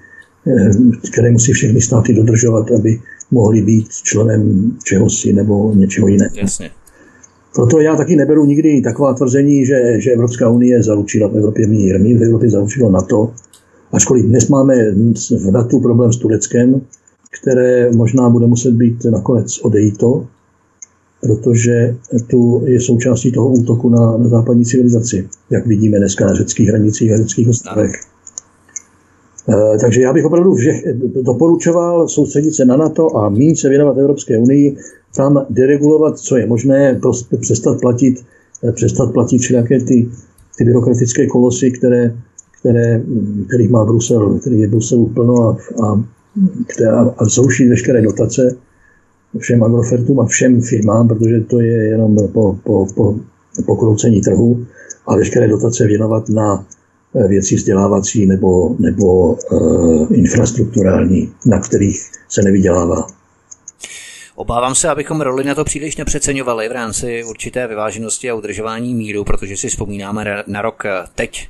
[1.12, 3.00] které musí všechny státy dodržovat, aby
[3.32, 6.32] mohli být členem čehosi nebo něčeho jiného.
[6.36, 6.70] Jasně.
[7.56, 12.00] Proto já taky neberu nikdy taková tvrzení, že, že Evropská unie zaručila v Evropě mír.
[12.00, 13.34] Mír v Evropě zaručilo NATO,
[13.94, 14.92] ačkoliv dnes máme
[15.32, 16.82] v NATO problém s Tureckem,
[17.42, 20.28] které možná bude muset být nakonec odejito,
[21.22, 21.96] protože
[22.30, 27.12] tu je součástí toho útoku na, na západní civilizaci, jak vidíme dneska na řeckých hranicích
[27.12, 27.92] a řeckých ostrovech.
[29.50, 30.86] E, takže já bych opravdu všech
[31.22, 34.78] doporučoval soustředit se na NATO a méně se věnovat Evropské unii,
[35.16, 38.26] tam deregulovat, co je možné, prostě přestat platit,
[38.64, 40.10] eh, přestat platit všelijaké ty,
[40.58, 42.16] ty byrokratické kolosy, které,
[42.60, 43.02] které,
[43.48, 46.04] kterých má Brusel, který je Bruselu plno a, a,
[46.68, 48.58] která, a zrušit veškeré dotace
[49.38, 53.16] všem agrofertům a všem firmám, protože to je jenom po, po, po
[53.66, 54.66] pokroucení trhu
[55.08, 56.66] a veškeré dotace věnovat na
[57.16, 63.08] eh, věci vzdělávací nebo, nebo uh, infrastrukturální, na kterých se nevydělává.
[64.36, 69.24] Obávám se, abychom roli na to příliš nepřeceňovali v rámci určité vyváženosti a udržování míru,
[69.24, 71.50] protože si vzpomínáme na rok eh, teď,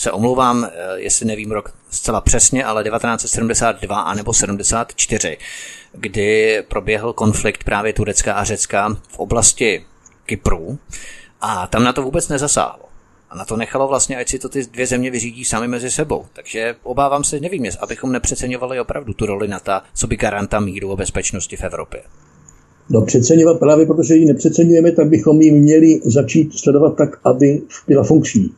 [0.00, 5.38] se omlouvám, eh, jestli nevím rok zcela přesně, ale 1972 anebo 74,
[5.92, 9.84] kdy proběhl konflikt právě Turecka a Řecka v oblasti
[10.26, 10.78] Kypru
[11.40, 12.84] a tam na to vůbec nezasáhlo.
[13.30, 16.24] A na to nechalo vlastně, ať si to ty dvě země vyřídí sami mezi sebou.
[16.32, 20.60] Takže obávám se, nevím, jestli, abychom nepřeceňovali opravdu tu roli na ta, co by garanta
[20.60, 22.02] míru a bezpečnosti v Evropě.
[22.90, 28.04] No přeceňovat právě, protože ji nepřeceňujeme, tak bychom ji měli začít sledovat tak, aby byla
[28.04, 28.54] funkční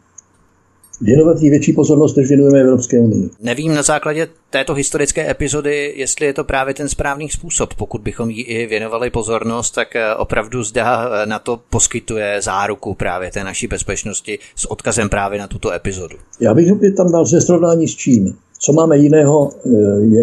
[1.03, 3.31] věnovat jí větší pozornost, než věnujeme Evropské unii.
[3.41, 7.75] Nevím na základě této historické epizody, jestli je to právě ten správný způsob.
[7.75, 12.95] Pokud bychom jí i věnovali pozornost, tak eh, opravdu zda eh, na to poskytuje záruku
[12.95, 16.17] právě té naší bezpečnosti s odkazem právě na tuto epizodu.
[16.41, 18.37] Já bych opět tam dal ze srovnání s čím.
[18.59, 19.71] Co máme jiného, eh,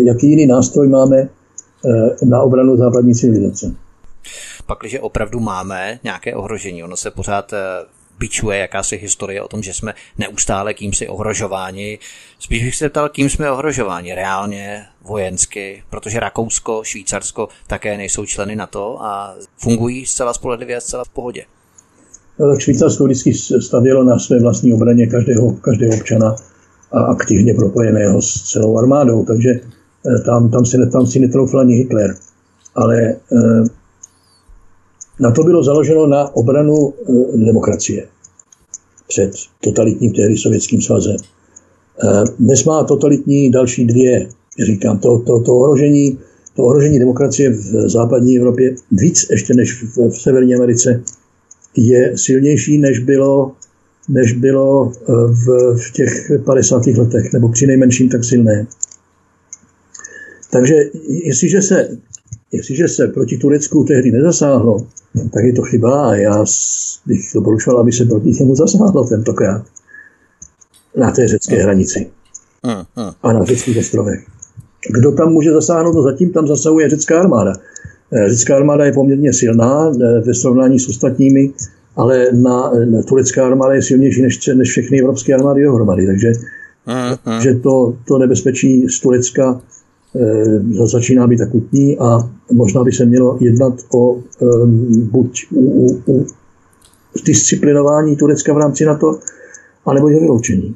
[0.05, 1.29] jaký jiný nástroj máme
[2.23, 3.75] na obranu západní civilizace?
[4.65, 7.53] Pakliže opravdu máme nějaké ohrožení, ono se pořád
[8.19, 11.99] bičuje jakási historie o tom, že jsme neustále kýmsi ohrožováni.
[12.39, 18.55] Spíš bych se ptal, kým jsme ohrožováni reálně, vojensky, protože Rakousko, Švýcarsko také nejsou členy
[18.55, 21.45] NATO a fungují zcela spolehlivě a zcela v pohodě.
[22.37, 26.35] Tak Švýcarsko vždycky stavělo na své vlastní obraně každého, každého občana
[26.91, 31.75] a aktivně propojeného s celou armádou, takže eh, tam, tam, si, tam si netroufl ani
[31.75, 32.15] Hitler.
[32.75, 33.78] Ale eh,
[35.19, 38.07] na to bylo založeno na obranu e, demokracie
[39.07, 39.31] před
[39.63, 41.15] totalitním tehdy sovětským svazem.
[41.15, 44.29] E, dnes má totalitní další dvě,
[44.65, 46.19] říkám, to, to, to, ohrožení,
[46.55, 51.03] to ohrožení demokracie v západní Evropě víc ještě než v, v Severní Americe
[51.75, 53.51] je silnější, než bylo,
[54.09, 56.87] než bylo e, v, v těch 50.
[56.87, 58.67] letech, nebo při nejmenším tak silné.
[60.51, 60.75] Takže
[61.07, 61.97] jestliže se,
[62.51, 64.87] jestliže se proti Turecku tehdy nezasáhlo,
[65.33, 66.45] tak je to chyba a já
[67.05, 69.65] bych doporučoval, aby se proti němu zasáhlo tentokrát
[70.97, 72.09] na té řecké hranici
[73.23, 74.25] a na řeckých ostrovech.
[74.89, 75.95] Kdo tam může zasáhnout?
[75.95, 77.53] No zatím tam zasahuje řecká armáda.
[78.27, 79.91] Řecká armáda je poměrně silná
[80.25, 81.53] ve srovnání s ostatními,
[81.95, 86.05] ale na, na turecká armáda je silnější než, než všechny evropské armády dohromady.
[86.05, 86.31] Takže
[86.87, 87.39] uh-huh.
[87.41, 89.61] že to, to nebezpečí z Turecka
[90.85, 94.17] začíná být akutní a možná by se mělo jednat o
[95.11, 96.27] buď u, u, u
[97.25, 99.19] disciplinování Turecka v rámci NATO,
[99.85, 100.75] anebo jeho vyloučení.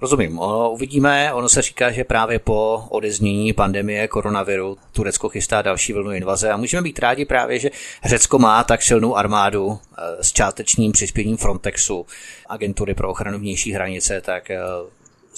[0.00, 6.12] Rozumím, uvidíme, ono se říká, že právě po odeznění pandemie koronaviru Turecko chystá další vlnu
[6.12, 7.70] invaze a můžeme být rádi právě, že
[8.04, 12.06] Řecko má tak silnou armádu eh, s čátečním přispěním Frontexu,
[12.46, 14.58] agentury pro ochranu vnější hranice, tak eh,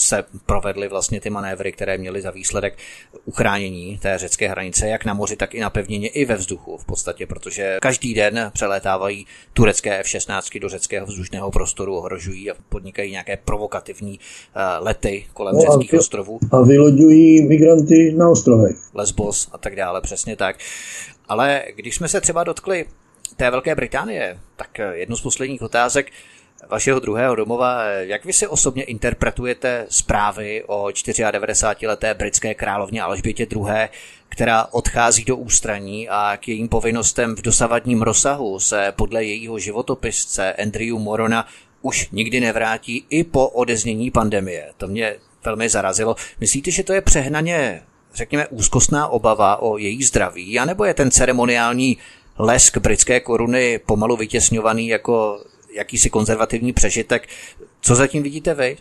[0.00, 2.78] se provedly vlastně ty manévry, které měly za výsledek
[3.24, 6.84] uchránění té řecké hranice, jak na moři, tak i na pevnině, i ve vzduchu v
[6.84, 13.36] podstatě, protože každý den přelétávají turecké F-16 do řeckého vzdušného prostoru, ohrožují a podnikají nějaké
[13.36, 16.38] provokativní uh, lety kolem no řeckých a ostrovů.
[16.52, 18.76] A vyloďují migranty na ostrovech.
[18.94, 20.56] Lesbos a tak dále, přesně tak.
[21.28, 22.84] Ale když jsme se třeba dotkli
[23.36, 26.06] té Velké Británie, tak jednu z posledních otázek,
[26.68, 27.84] vašeho druhého domova.
[27.84, 33.88] Jak vy si osobně interpretujete zprávy o 94-leté britské královně Alžbětě II.,
[34.28, 40.52] která odchází do ústraní a k jejím povinnostem v dosavadním rozsahu se podle jejího životopisce
[40.52, 41.46] Andrew Morona
[41.82, 44.70] už nikdy nevrátí i po odeznění pandemie.
[44.76, 46.16] To mě velmi zarazilo.
[46.40, 47.82] Myslíte, že to je přehnaně,
[48.14, 51.96] řekněme, úzkostná obava o její zdraví, anebo je ten ceremoniální
[52.38, 55.44] lesk britské koruny pomalu vytěsňovaný jako
[55.76, 57.22] jakýsi konzervativní přežitek.
[57.80, 58.76] Co zatím vidíte vy?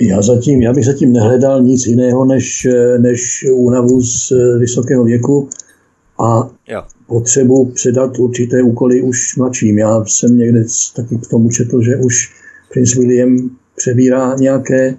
[0.00, 2.66] Já, zatím, já bych zatím nehledal nic jiného než,
[2.98, 5.48] než únavu z vysokého věku
[6.18, 6.82] a jo.
[7.06, 9.78] potřebu předat určité úkoly už mladším.
[9.78, 10.64] Já jsem někde
[10.96, 12.32] taky k tomu četl, že už
[12.72, 14.94] princ William přebírá nějaké,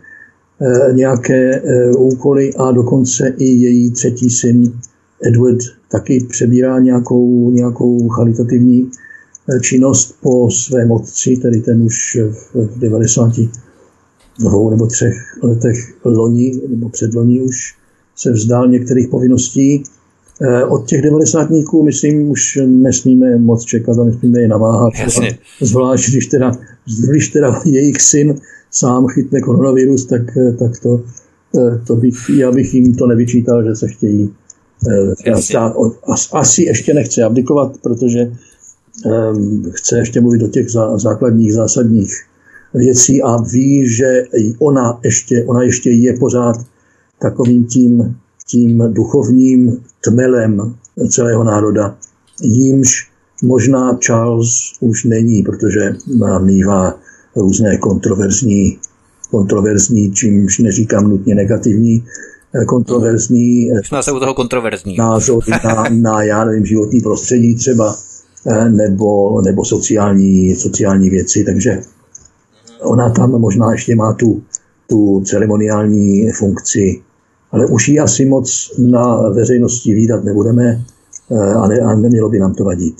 [0.62, 4.80] eh, nějaké eh, úkoly a dokonce i její třetí syn
[5.24, 5.60] Edward
[5.92, 8.92] taky přebírá nějakou, nějakou charitativní
[9.62, 12.18] činnost po svém otci, tedy ten už
[12.54, 13.32] v 90
[14.40, 17.76] dvou nebo třech letech loni nebo předloni už
[18.16, 19.84] se vzdál některých povinností.
[20.42, 24.94] Eh, od těch devadesátníků, myslím, už nesmíme moc čekat a nesmíme je naváhat.
[25.00, 25.38] Jasně.
[25.62, 26.52] Zvlášť, když teda,
[27.10, 28.36] když teda jejich syn
[28.72, 31.04] sám chytne koronavirus, tak, eh, tak to,
[31.58, 34.30] eh, to bych, já bych jim to nevyčítal, že se chtějí
[35.40, 35.74] stát.
[36.34, 38.32] Asi ještě nechce abdikovat, protože
[39.72, 42.14] chce ještě mluvit o těch základních, zásadních
[42.74, 44.24] věcí a ví, že
[44.60, 46.56] ona ještě, ona ještě je pořád
[47.22, 48.16] takovým tím,
[48.48, 50.76] tím duchovním tmelem
[51.10, 51.96] celého národa.
[52.42, 53.12] Jímž
[53.44, 54.50] možná Charles
[54.80, 55.96] už není, protože
[56.40, 57.00] mývá
[57.36, 58.78] různé kontroverzní,
[59.32, 62.04] kontroverzní, čímž neříkám nutně negativní,
[62.62, 64.98] eh, kontroverzní Jsme se u toho kontroverzní.
[64.98, 68.17] názor na, na, já nevím, životní prostředí třeba, Eh,
[68.70, 71.82] nebo, nebo sociální, sociální věci, takže
[72.82, 74.44] ona tam možná ještě má tu,
[74.88, 77.02] tu ceremoniální funkci,
[77.52, 80.86] ale už ji asi moc na veřejnosti výdat nebudeme
[81.32, 82.96] eh, a, ne, a nemělo by nám to vadit.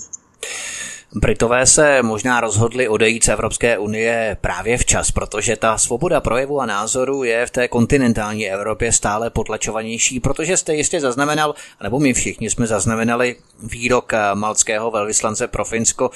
[1.14, 6.66] Britové se možná rozhodli odejít z Evropské unie právě včas, protože ta svoboda projevu a
[6.66, 12.50] názoru je v té kontinentální Evropě stále potlačovanější, protože jste jistě zaznamenal, nebo my všichni
[12.50, 16.10] jsme zaznamenali výrok malckého velvyslance pro Finsko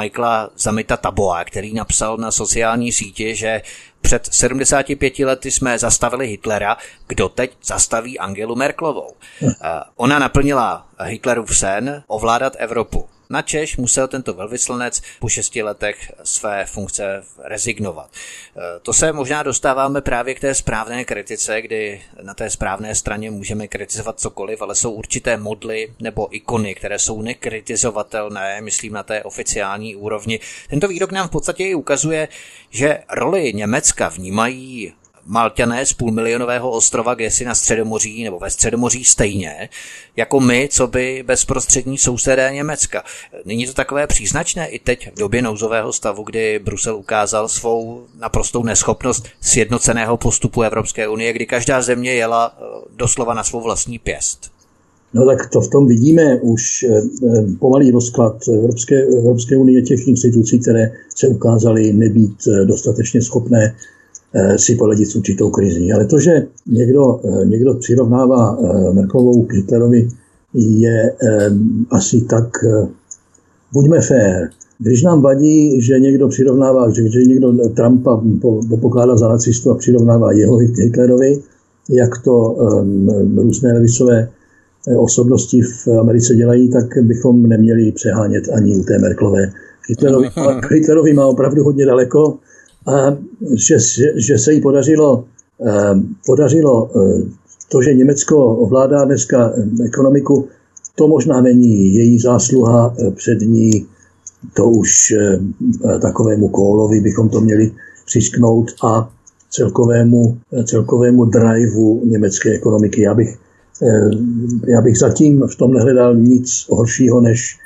[0.00, 3.62] Michaela Zamita Taboa, který napsal na sociální sítě, že
[4.00, 9.14] před 75 lety jsme zastavili Hitlera, kdo teď zastaví Angelu Merklovou.
[9.40, 9.52] Hm.
[9.96, 13.08] Ona naplnila Hitlerův sen ovládat Evropu.
[13.30, 18.10] Na Češ musel tento velvyslanec po šesti letech své funkce rezignovat.
[18.10, 23.30] E, to se možná dostáváme právě k té správné kritice, kdy na té správné straně
[23.30, 29.22] můžeme kritizovat cokoliv, ale jsou určité modly nebo ikony, které jsou nekritizovatelné, myslím na té
[29.22, 30.40] oficiální úrovni.
[30.70, 32.28] Tento výrok nám v podstatě i ukazuje,
[32.70, 34.92] že roli Německa vnímají
[35.28, 39.68] Malťané z půlmilionového ostrova si na Středomoří nebo ve Středomoří stejně,
[40.16, 43.02] jako my, co by bezprostřední sousedé Německa.
[43.44, 48.62] Není to takové příznačné i teď v době nouzového stavu, kdy Brusel ukázal svou naprostou
[48.62, 52.64] neschopnost sjednoceného postupu Evropské unie, kdy každá země jela eh,
[52.96, 54.50] doslova na svou vlastní pěst.
[55.14, 60.08] No tak to v tom vidíme už eh, eh, pomalý rozklad Evropské, Evropské unie těch
[60.08, 63.95] institucí, které se ukázaly nebýt dostatečně schopné Eh,
[64.56, 65.92] si poradit s určitou krizí.
[65.92, 70.08] Ale to, že někdo, eh, někdo přirovnává eh, Merkelovou k Hitlerovi,
[70.54, 71.12] je
[71.90, 72.48] asi tak,
[73.72, 74.50] buďme fér.
[74.78, 78.22] Když nám vadí, že někdo přirovnává, že, že někdo Trumpa
[78.80, 81.42] pokládá za nacistu a přirovnává jeho Hitlerovi,
[81.90, 84.28] jak to um, různé levicové
[84.96, 89.52] osobnosti v Americe dělají, tak bychom neměli přehánět ani u té Merklové.
[89.88, 90.28] Hitlerovi,
[90.70, 92.38] Hitlerovi má opravdu hodně daleko
[92.86, 93.16] a
[93.54, 93.76] že,
[94.16, 95.24] že se jí podařilo,
[96.26, 96.90] podařilo
[97.68, 99.52] to, že Německo ovládá dneska
[99.86, 100.48] ekonomiku,
[100.94, 103.86] to možná není její zásluha před ní,
[104.54, 105.14] to už
[106.02, 107.72] takovému Kólovi bychom to měli
[108.06, 109.10] přisknout a
[109.50, 113.02] celkovému, celkovému driveu německé ekonomiky.
[113.02, 113.38] Já bych,
[113.82, 114.10] eh,
[114.68, 117.58] já bych zatím v tom nehledal nic horšího než,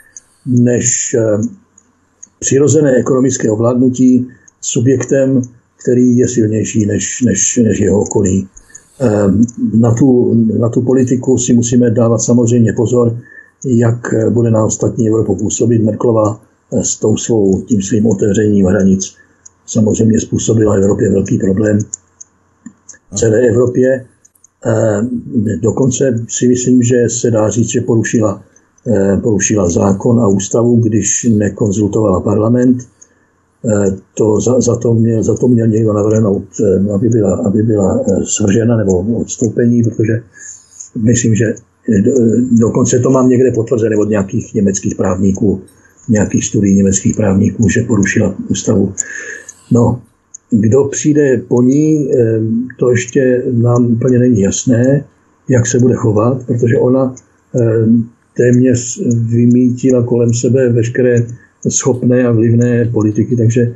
[0.46, 1.38] než eh,
[2.40, 4.28] přirozené ekonomické ovládnutí
[4.60, 5.42] subjektem,
[5.82, 8.48] který je silnější než, než, než jeho okolí.
[9.00, 9.08] Eh,
[9.78, 13.18] na tu, na tu politiku si musíme dávat samozřejmě pozor,
[13.64, 16.40] jak bude na ostatní Evropu působit Merklova
[16.82, 19.14] s tou svou, tím svým otevřením hranic
[19.70, 21.78] samozřejmě způsobila Evropě velký problém.
[23.12, 24.06] V celé Evropě
[24.66, 25.00] eh,
[25.62, 28.42] dokonce si myslím, že se dá říct, že porušila,
[28.86, 32.88] eh, porušila zákon a ústavu, když nekonzultovala parlament.
[33.64, 36.44] Eh, to za, za, to měl, za to měl někdo navrhnout,
[36.94, 40.22] aby byla, aby byla svržena nebo odstoupení, protože
[40.96, 41.54] myslím, že
[42.58, 45.60] dokonce to mám někde potvrzené od nějakých německých právníků,
[46.08, 48.92] nějakých studií německých právníků, že porušila ústavu.
[49.72, 50.02] No,
[50.50, 52.10] kdo přijde po ní,
[52.78, 55.04] to ještě nám úplně není jasné,
[55.48, 57.14] jak se bude chovat, protože ona
[58.36, 59.00] téměř
[59.30, 61.26] vymítila kolem sebe veškeré
[61.68, 63.74] schopné a vlivné politiky, takže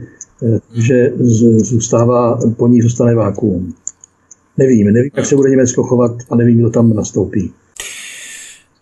[0.75, 1.13] že
[1.57, 3.75] zůstává, po ní zůstane vákuum.
[4.57, 7.53] Nevím, nevím, jak se bude Německo chovat a nevím, kdo tam nastoupí.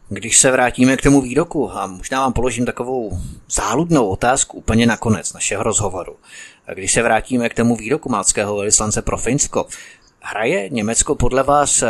[0.09, 3.19] Když se vrátíme k tomu výroku a možná vám položím takovou
[3.51, 6.13] záludnou otázku úplně na konec našeho rozhovoru.
[6.75, 9.67] Když se vrátíme k tomu výroku malckého velislance pro Finsko,
[10.21, 11.85] hraje Německo podle vás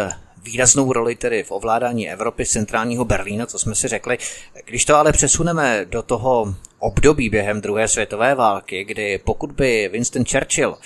[0.45, 4.19] výraznou roli tedy v ovládání Evropy, centrálního Berlína, co jsme si řekli.
[4.67, 10.25] Když to ale přesuneme do toho období během druhé světové války, kdy pokud by Winston
[10.25, 10.79] Churchill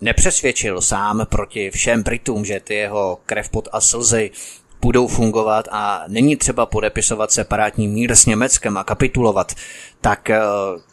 [0.00, 4.30] nepřesvědčil sám proti všem Britům, že ty jeho krev pod a slzy
[4.80, 9.52] budou fungovat a není třeba podepisovat separátní mír s Německem a kapitulovat,
[10.00, 10.40] tak eh,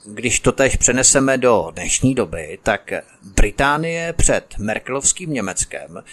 [0.05, 2.91] když to tež přeneseme do dnešní doby, tak
[3.35, 6.03] Británie před Merkelovským Německem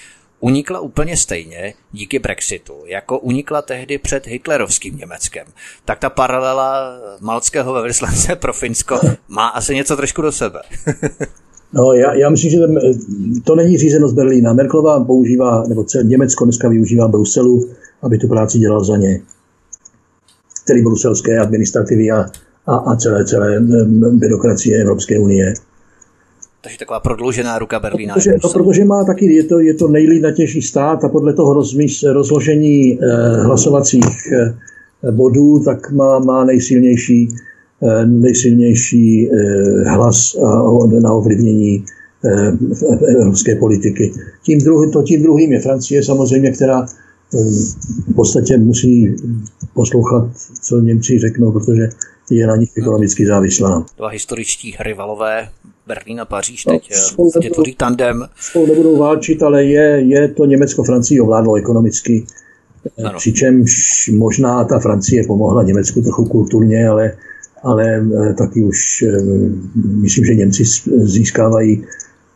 [0.47, 5.47] unikla úplně stejně díky Brexitu, jako unikla tehdy před hitlerovským Německem.
[5.85, 10.60] Tak ta paralela malckého velvyslance pro Finsko má asi něco trošku do sebe.
[11.73, 12.59] No, já, já myslím, že
[13.44, 14.52] to není řízeno z Berlína.
[14.52, 17.68] Merklová používá, nebo celé Německo dneska využívá Bruselu,
[18.02, 19.20] aby tu práci dělal za ně.
[20.66, 22.27] Tedy bruselské administrativy a,
[22.66, 23.60] a, a celé, celé
[24.10, 25.55] byrokracie Evropské unie.
[26.66, 28.14] Takže taková prodloužená ruka Berlína.
[28.14, 32.02] Protože, no, protože má taky, je to, je to nejlidnatější stát a podle toho rozmíš,
[32.02, 33.06] rozložení eh,
[33.43, 37.28] hlasovacích eh, bodů, tak má, má nejsilnější
[37.82, 40.36] Eh, nejsilnější eh, hlas
[41.02, 41.84] na ovlivnění
[42.24, 42.52] eh,
[43.18, 44.12] evropské politiky.
[44.43, 46.86] Tím, druhý, to tím druhým je Francie samozřejmě, která
[48.09, 49.16] v podstatě musí
[49.74, 50.30] poslouchat,
[50.62, 51.88] co Němci řeknou, protože
[52.30, 53.86] je na nich ekonomicky závislá.
[53.97, 55.48] Dva historičtí rivalové,
[55.86, 58.28] Berlín a Paříž, teď no, spolu nebudou, tvoří tandem.
[58.40, 62.26] Spolu nebudou válčit, ale je, je to Německo-Francii ovládlo ekonomicky.
[63.04, 63.18] Ano.
[63.18, 63.70] Přičemž
[64.16, 67.12] možná ta Francie pomohla Německu trochu kulturně, ale
[67.66, 69.18] ale eh, taky už eh,
[69.74, 70.64] myslím, že Němci
[70.96, 71.84] získávají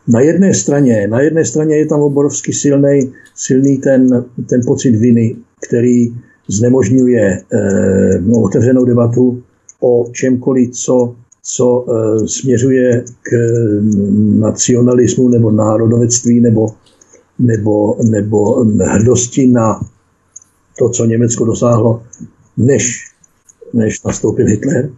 [0.07, 5.35] na jedné straně, na jedné straně je tam obrovský silný, silný ten, ten pocit viny,
[5.67, 6.13] který
[6.47, 9.43] znemožňuje eh, otevřenou debatu
[9.79, 13.31] o čemkoliv, co, co eh, směřuje k
[14.39, 16.67] nacionalismu nebo národovectví nebo,
[17.39, 19.81] nebo, nebo hrdosti na
[20.77, 22.03] to, co Německo dosáhlo,
[22.57, 23.11] než,
[23.73, 24.89] než nastoupil Hitler.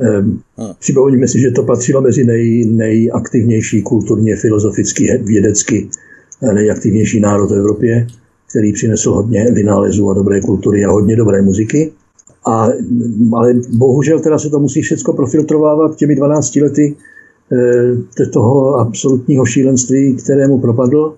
[0.00, 0.40] Ehm,
[0.78, 5.88] připomeňme si, že to patřilo mezi nej, nejaktivnější kulturně, filozoficky, vědecky
[6.42, 8.06] eh, nejaktivnější národ v Evropě,
[8.50, 11.92] který přinesl hodně vynálezů a dobré kultury a hodně dobré muziky.
[12.46, 12.68] A,
[13.32, 16.96] ale bohužel teda se to musí všechno profiltrovávat těmi 12 lety
[18.22, 21.14] e, toho absolutního šílenství, kterému propadl.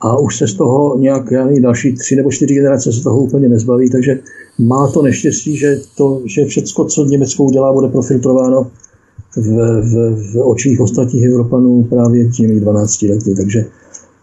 [0.00, 3.20] A už se z toho nějak, já nevím, další tři nebo čtyři generace se toho
[3.20, 4.20] úplně nezbaví, takže
[4.58, 8.70] má to neštěstí, že, to, že všecko, co Německo udělá, bude profiltrováno
[9.36, 13.64] v, v, v očích ostatních Evropanů právě těmi 12 lety, takže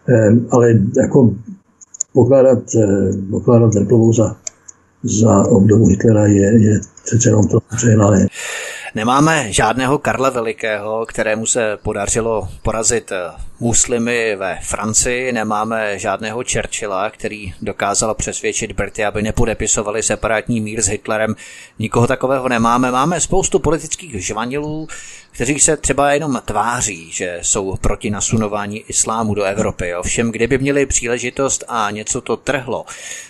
[0.10, 1.34] eh, ale jako
[2.14, 4.36] pokládat, eh, pokládat Merklovou za,
[5.06, 8.28] za obdobu Hitlera je, je přece jenom to přehnané.
[8.96, 13.12] Nemáme žádného Karla Velikého, kterému se podařilo porazit
[13.60, 20.88] muslimy ve Francii, nemáme žádného Churchilla, který dokázal přesvědčit Brity, aby nepodepisovali separátní mír s
[20.88, 21.36] Hitlerem.
[21.80, 22.92] Nikoho takového nemáme.
[22.92, 24.88] Máme spoustu politických žvanilů,
[25.32, 29.96] kteří se třeba jenom tváří, že jsou proti nasunování islámu do Evropy.
[29.96, 32.86] Ovšem, kdyby měli příležitost a něco to trhlo,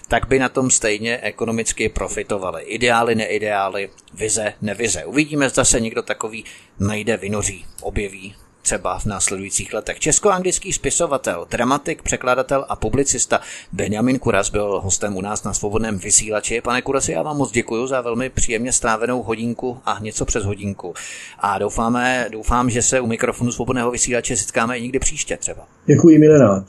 [0.08, 2.64] tak by na tom stejně ekonomicky profitovali.
[2.64, 5.06] Ideály, neideály, vize, nevize.
[5.06, 6.46] Uvidíme, zda se někdo takový
[6.80, 8.36] najde, vynoří, objeví
[8.66, 10.00] třeba v následujících letech.
[10.00, 16.62] Česko-anglický spisovatel, dramatik, překladatel a publicista Benjamin Kuras byl hostem u nás na svobodném vysílači.
[16.62, 20.94] Pane Kurasi, já vám moc děkuji za velmi příjemně strávenou hodinku a něco přes hodinku.
[21.40, 25.68] A doufáme, doufám, že se u mikrofonu svobodného vysílače setkáme i někdy příště třeba.
[25.86, 26.64] Děkuji, milé rád.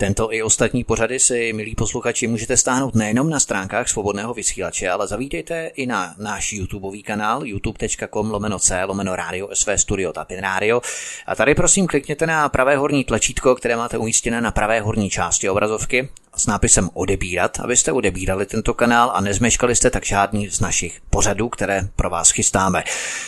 [0.00, 5.06] Tento i ostatní pořady si, milí posluchači, můžete stáhnout nejenom na stránkách svobodného vysílače, ale
[5.06, 10.80] zavítejte i na náš YouTubeový kanál youtube.com lomeno c lomeno radio sv studio tapin radio.
[11.26, 15.50] A tady prosím klikněte na pravé horní tlačítko, které máte umístěné na pravé horní části
[15.50, 16.08] obrazovky
[16.38, 21.48] s nápisem odebírat, abyste odebírali tento kanál a nezmeškali jste tak žádný z našich pořadů,
[21.48, 22.84] které pro vás chystáme.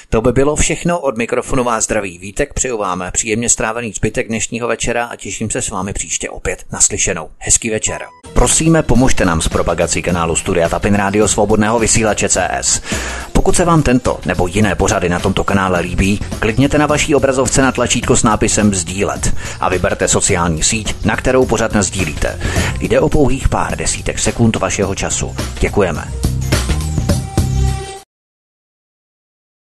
[0.08, 4.68] To by bylo všechno od mikrofonu vás zdraví Vítek, přeju vám příjemně strávený zbytek dnešního
[4.68, 7.28] večera a těším se s vámi příště opět naslyšenou.
[7.38, 8.02] Hezký večer.
[8.32, 12.82] Prosíme, pomožte nám s propagací kanálu Studia Tapin Radio Svobodného vysílače CS.
[13.32, 17.62] Pokud se vám tento nebo jiné pořady na tomto kanále líbí, klikněte na vaší obrazovce
[17.62, 22.40] na tlačítko s nápisem Sdílet a vyberte sociální síť, na kterou pořád sdílíte.
[22.80, 25.36] Jde o pouhých pár desítek sekund vašeho času.
[25.60, 26.29] Děkujeme.